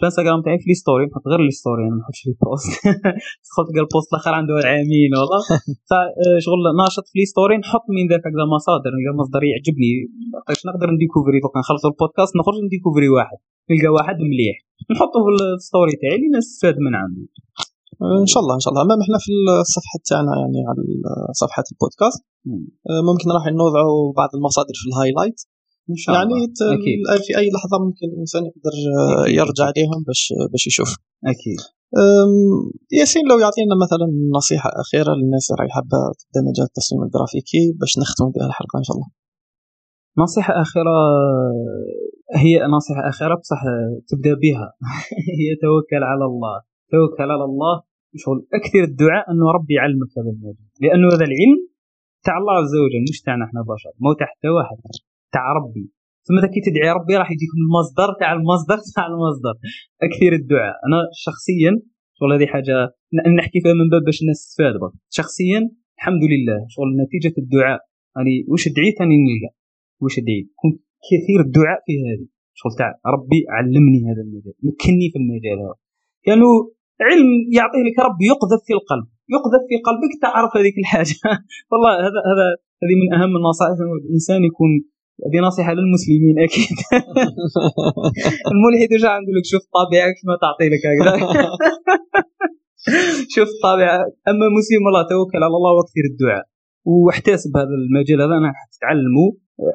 الانستغرام 0.00 0.40
تاعي 0.44 0.58
في 0.62 0.68
les 0.70 0.76
stories 0.82 1.04
نحط 1.08 1.24
غير 1.32 1.40
les 1.46 1.54
stories 1.60 1.84
ما 1.90 1.96
نحطش 2.00 2.20
les 2.26 2.34
posts 2.42 2.66
تدخل 3.44 3.62
تلقى 3.68 3.82
البوست 3.86 4.08
الأخر 4.12 4.32
عنده 4.38 4.54
عامين 4.70 5.10
والله. 5.18 5.40
فشغل 5.90 6.62
ناشط 6.80 7.04
في 7.10 7.16
les 7.18 7.26
stories 7.32 7.56
نحط 7.62 7.84
من 7.96 8.04
ذاك 8.10 8.24
هكذا 8.26 8.44
مصادر 8.56 8.90
نلقى 8.96 9.12
مصدر 9.20 9.42
يعجبني. 9.50 9.92
باش 10.46 10.60
نقدر 10.68 10.88
نديكوفري 10.94 11.38
دوك 11.44 11.54
نخلص 11.62 11.84
البودكاست 11.90 12.32
نخرج 12.40 12.58
نديكوفري 12.66 13.08
واحد. 13.16 13.38
نلقى 13.70 13.90
واحد 13.96 14.16
مليح. 14.30 14.56
نحطه 14.92 15.18
في 15.24 15.30
ال 15.36 15.46
story 15.46 15.94
تاعي 16.00 16.14
اللي 16.16 16.28
الناس 16.30 16.44
تستفاد 16.50 16.76
من 16.86 16.94
عنده. 17.02 17.22
إن 18.24 18.28
شاء 18.32 18.40
الله 18.42 18.54
إن 18.58 18.62
شاء 18.64 18.70
الله. 18.72 18.82
المهم 18.84 19.00
إحنا 19.06 19.18
في 19.24 19.32
الصفحة 19.66 19.98
تاعنا 20.08 20.32
يعني 20.42 20.58
على 20.68 20.82
صفحة 21.42 21.66
البودكاست 21.72 22.20
ممكن 23.08 23.26
راح 23.36 23.44
نوضعوا 23.60 24.12
بعض 24.20 24.30
المصادر 24.38 24.74
في 24.80 24.86
ال 24.90 24.95
highlight 24.95 25.38
إن 25.90 25.96
شاء 25.96 26.14
يعني 26.14 26.34
الله. 26.34 26.74
أكيد. 26.76 26.98
في 27.26 27.38
أي 27.38 27.46
لحظة 27.54 27.76
ممكن 27.84 28.06
الإنسان 28.14 28.42
يقدر 28.50 28.74
أكيد. 29.24 29.34
يرجع 29.38 29.64
عليهم 29.64 29.98
باش 30.06 30.32
باش 30.52 30.66
يشوف. 30.66 30.90
أكيد. 31.24 31.60
ياسين 32.98 33.24
لو 33.30 33.38
يعطينا 33.44 33.74
مثلا 33.84 34.06
نصيحة 34.38 34.70
أخيرة 34.82 35.12
للناس 35.18 35.44
اللي 35.50 35.72
حابة 35.76 35.98
تبدأ 36.20 36.40
مجال 36.48 36.66
التصميم 36.70 37.02
الجرافيكي 37.06 37.62
باش 37.80 37.92
نختم 38.02 38.26
بها 38.34 38.46
الحلقة 38.46 38.76
إن 38.78 38.86
شاء 38.88 38.96
الله. 38.96 39.08
نصيحة 40.18 40.52
أخيرة 40.64 40.96
هي 42.44 42.54
نصيحة 42.76 43.02
أخيرة 43.08 43.34
بصح 43.40 43.60
تبدأ 44.08 44.34
بها. 44.44 44.66
هي 45.40 45.48
توكل 45.64 46.02
على 46.10 46.24
الله. 46.30 46.56
توكل 46.92 47.28
على 47.34 47.44
الله. 47.50 47.74
شغل 48.16 48.46
أكثر 48.58 48.82
الدعاء 48.90 49.24
أنه 49.30 49.44
ربي 49.56 49.74
يعلمك 49.74 50.10
هذا 50.18 50.30
المجال 50.34 50.68
لأنه 50.82 51.06
هذا 51.14 51.24
العلم 51.30 51.60
تاع 52.24 52.38
الله 52.38 52.52
عز 52.60 52.74
وجل 52.84 53.02
مش 53.10 53.20
تاعنا 53.20 53.44
إحنا 53.44 53.60
بشر. 53.62 53.92
مو 54.04 54.12
تاع 54.12 54.26
حتى 54.26 54.48
واحد. 54.48 54.76
تاع 55.34 55.46
ربي. 55.58 55.86
ثم 56.26 56.36
كي 56.54 56.60
تدعي 56.66 56.90
ربي 56.98 57.14
راح 57.16 57.30
يجيك 57.34 57.52
المصدر 57.60 58.08
تاع 58.20 58.30
المصدر 58.38 58.78
تاع 58.96 59.06
المصدر. 59.12 59.54
أكثر 60.06 60.32
الدعاء. 60.40 60.74
أنا 60.86 61.00
شخصيا 61.26 61.72
شغل 62.18 62.30
هذه 62.36 62.46
حاجة 62.54 62.74
نحكي 63.38 63.58
فيها 63.62 63.74
من 63.80 63.88
باب 63.92 64.02
باش 64.06 64.22
الناس 64.22 64.38
تستفاد 64.44 64.74
شخصيا 65.18 65.60
الحمد 65.98 66.24
لله 66.32 66.58
شغل 66.74 66.88
نتيجة 67.02 67.34
الدعاء. 67.42 67.80
يعني 68.16 68.34
واش 68.48 68.64
دعيت 68.76 68.96
أني 69.04 69.16
نلقى؟ 69.24 69.50
واش 70.02 70.16
دعيت؟ 70.28 70.48
كنت 70.60 70.76
كثير 71.08 71.38
الدعاء 71.46 71.78
في 71.86 71.92
هذه. 72.06 72.26
شغل 72.60 72.72
تاع 72.78 72.88
ربي 73.14 73.40
علمني 73.56 74.00
هذا 74.08 74.22
المجال 74.26 74.54
مكني 74.68 75.06
في 75.12 75.18
المجال 75.22 75.58
هذا. 75.64 75.78
كانوا 76.26 76.54
علم 77.08 77.30
يعطيه 77.58 77.82
لك 77.86 77.98
ربي 78.08 78.24
يقذف 78.32 78.60
في 78.66 78.72
القلب. 78.78 79.06
يقذف 79.34 79.62
في 79.68 79.76
قلبك 79.88 80.12
تعرف 80.24 80.50
هذيك 80.56 80.76
الحاجة. 80.82 81.18
والله 81.70 81.92
هذا 82.06 82.20
هذا 82.30 82.46
هذه 82.82 82.94
من 83.02 83.08
أهم 83.16 83.32
النصائح. 83.40 83.76
الإنسان 84.04 84.40
يكون 84.50 84.70
هذه 85.22 85.38
نصيحة 85.48 85.72
للمسلمين 85.72 86.36
أكيد. 86.46 86.76
الملحد 88.52 88.88
رجع 88.96 89.12
نقول 89.20 89.34
لك 89.38 89.46
شوف 89.52 89.62
طبيعك 89.78 90.16
ما 90.28 90.34
تعطي 90.42 90.66
لك 90.72 90.82
هكذا. 90.90 91.12
شوف 93.34 93.48
الطبيعه 93.54 93.98
أما 94.30 94.46
مسلم 94.58 94.80
والله 94.86 95.02
توكل 95.12 95.40
على 95.46 95.56
الله 95.58 95.72
وأكثر 95.76 96.04
الدعاء. 96.12 96.44
واحتسب 96.84 97.56
هذا 97.56 97.74
المجال 97.80 98.18
هذا 98.24 98.36
أنا 98.40 98.50
تتعلمه 98.74 99.26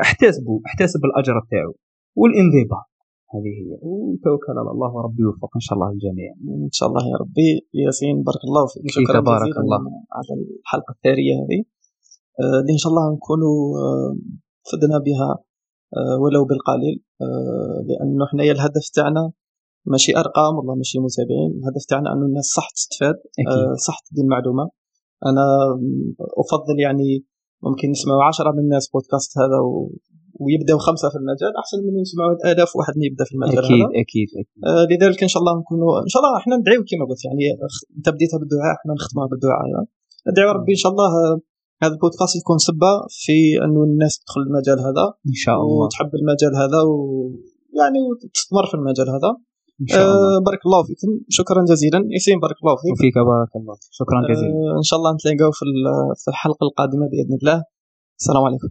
احتسبه 0.06 0.54
احتسب 0.68 1.02
الأجر 1.10 1.36
بتاعه. 1.46 1.74
والانضباط. 2.20 2.90
هذه 3.34 3.54
هي. 3.60 3.72
وتوكل 3.82 4.56
على 4.62 4.72
الله 4.76 4.90
وربي 4.96 5.22
يوفق 5.28 5.52
إن 5.60 5.64
شاء 5.68 5.76
الله 5.78 5.90
الجميع 5.96 6.32
إن 6.68 6.74
شاء 6.78 6.90
الله 6.90 7.04
يا 7.12 7.18
ربي. 7.24 7.52
ياسين 7.84 8.16
بارك 8.28 8.44
الله 8.50 8.64
فيك. 8.72 8.84
شكرا 8.98 9.22
تبارك 9.22 9.56
الله. 9.64 9.80
على 10.18 10.32
الحلقة 10.40 10.92
الثريه 10.96 11.34
هذه. 11.42 11.60
اللي 12.40 12.74
إن 12.76 12.82
شاء 12.82 12.90
الله 12.92 13.06
نكونوا 13.16 13.58
آه، 13.84 14.16
فدنا 14.72 14.98
بها 15.08 15.30
آه، 15.98 16.18
ولو 16.22 16.46
بالقليل 16.46 17.04
آه، 17.22 17.86
لأنه 17.88 18.26
حنايا 18.32 18.52
الهدف 18.52 18.90
تاعنا 18.94 19.32
ماشي 19.86 20.18
أرقام 20.18 20.56
والله 20.58 20.76
ماشي 20.76 21.00
متابعين 21.00 21.52
الهدف 21.60 21.86
تاعنا 21.90 22.14
أنه 22.14 22.26
الناس 22.26 22.46
صح 22.46 22.68
تستفاد 22.76 23.16
أكيد. 23.40 23.76
صح 23.88 23.98
تدي 24.06 24.22
المعلومة 24.22 24.70
أنا 25.26 25.46
أفضل 26.44 26.80
يعني 26.80 27.26
ممكن 27.64 27.92
يسمعوا 27.92 28.24
عشرة 28.24 28.52
من 28.52 28.60
الناس 28.60 28.90
بودكاست 28.94 29.38
هذا 29.38 29.58
و... 29.68 29.92
ويبداوا 30.40 30.80
خمسة 30.80 31.10
في 31.10 31.18
المجال 31.22 31.52
أحسن 31.62 31.78
من 31.88 32.00
يسمعوا 32.00 32.52
آلاف 32.52 32.76
واحد 32.76 32.94
يبدأ 32.98 33.24
في 33.24 33.34
المجال 33.36 33.64
أكيد 33.66 33.82
هذا. 33.86 34.02
أكيد 34.04 34.30
أكيد 34.42 34.64
آه 34.70 34.86
لذلك 34.92 35.20
إن 35.24 35.32
شاء 35.34 35.40
الله 35.42 35.54
نكونوا 35.60 35.92
إن 36.06 36.12
شاء 36.14 36.20
الله 36.22 36.38
إحنا 36.42 36.54
ندعيو 36.60 36.82
كما 36.90 37.06
قلت 37.10 37.22
يعني 37.28 37.44
انت 37.98 38.08
بديتها 38.16 38.38
بالدعاء 38.42 38.74
إحنا 38.80 38.92
نختمها 38.94 39.28
بالدعاء 39.32 39.66
يعني. 39.74 39.88
ندعو 40.28 40.52
ربي 40.58 40.72
إن 40.72 40.82
شاء 40.84 40.92
الله 40.92 41.10
هذا 41.84 41.94
البودكاست 41.94 42.36
يكون 42.42 42.58
سبة 42.58 42.92
في 43.24 43.38
إنه 43.66 43.84
الناس 43.84 44.14
تدخل 44.20 44.42
المجال 44.48 44.80
هذا. 44.88 45.06
إن 45.32 45.38
شاء 45.44 45.56
الله. 45.56 45.86
وتحب 45.86 46.12
المجال 46.22 46.54
هذا 46.64 46.80
ويعني 46.90 48.00
وتستمر 48.08 48.66
في 48.72 48.76
المجال 48.80 49.08
هذا. 49.16 49.32
إن 49.82 49.88
شاء 49.88 50.02
الله. 50.02 50.38
آه 50.38 50.40
بارك 50.48 50.62
الله 50.66 50.84
فيكم. 50.84 51.10
شكرا 51.30 51.62
جزيلا. 51.72 52.00
ياسين 52.16 52.40
بارك 52.40 52.58
الله 52.64 52.76
فيك. 52.82 52.94
وفيك 52.94 53.18
بارك 53.32 53.54
الله. 53.60 53.76
شكرا 54.00 54.20
جزيلا. 54.32 54.54
آه 54.54 54.78
إن 54.82 54.86
شاء 54.90 54.98
الله 55.00 55.10
نتلاقاو 55.14 55.52
في 56.22 56.28
الحلقة 56.34 56.64
القادمة 56.68 57.06
بإذن 57.12 57.34
الله. 57.40 57.58
السلام 58.20 58.44
عليكم. 58.48 58.70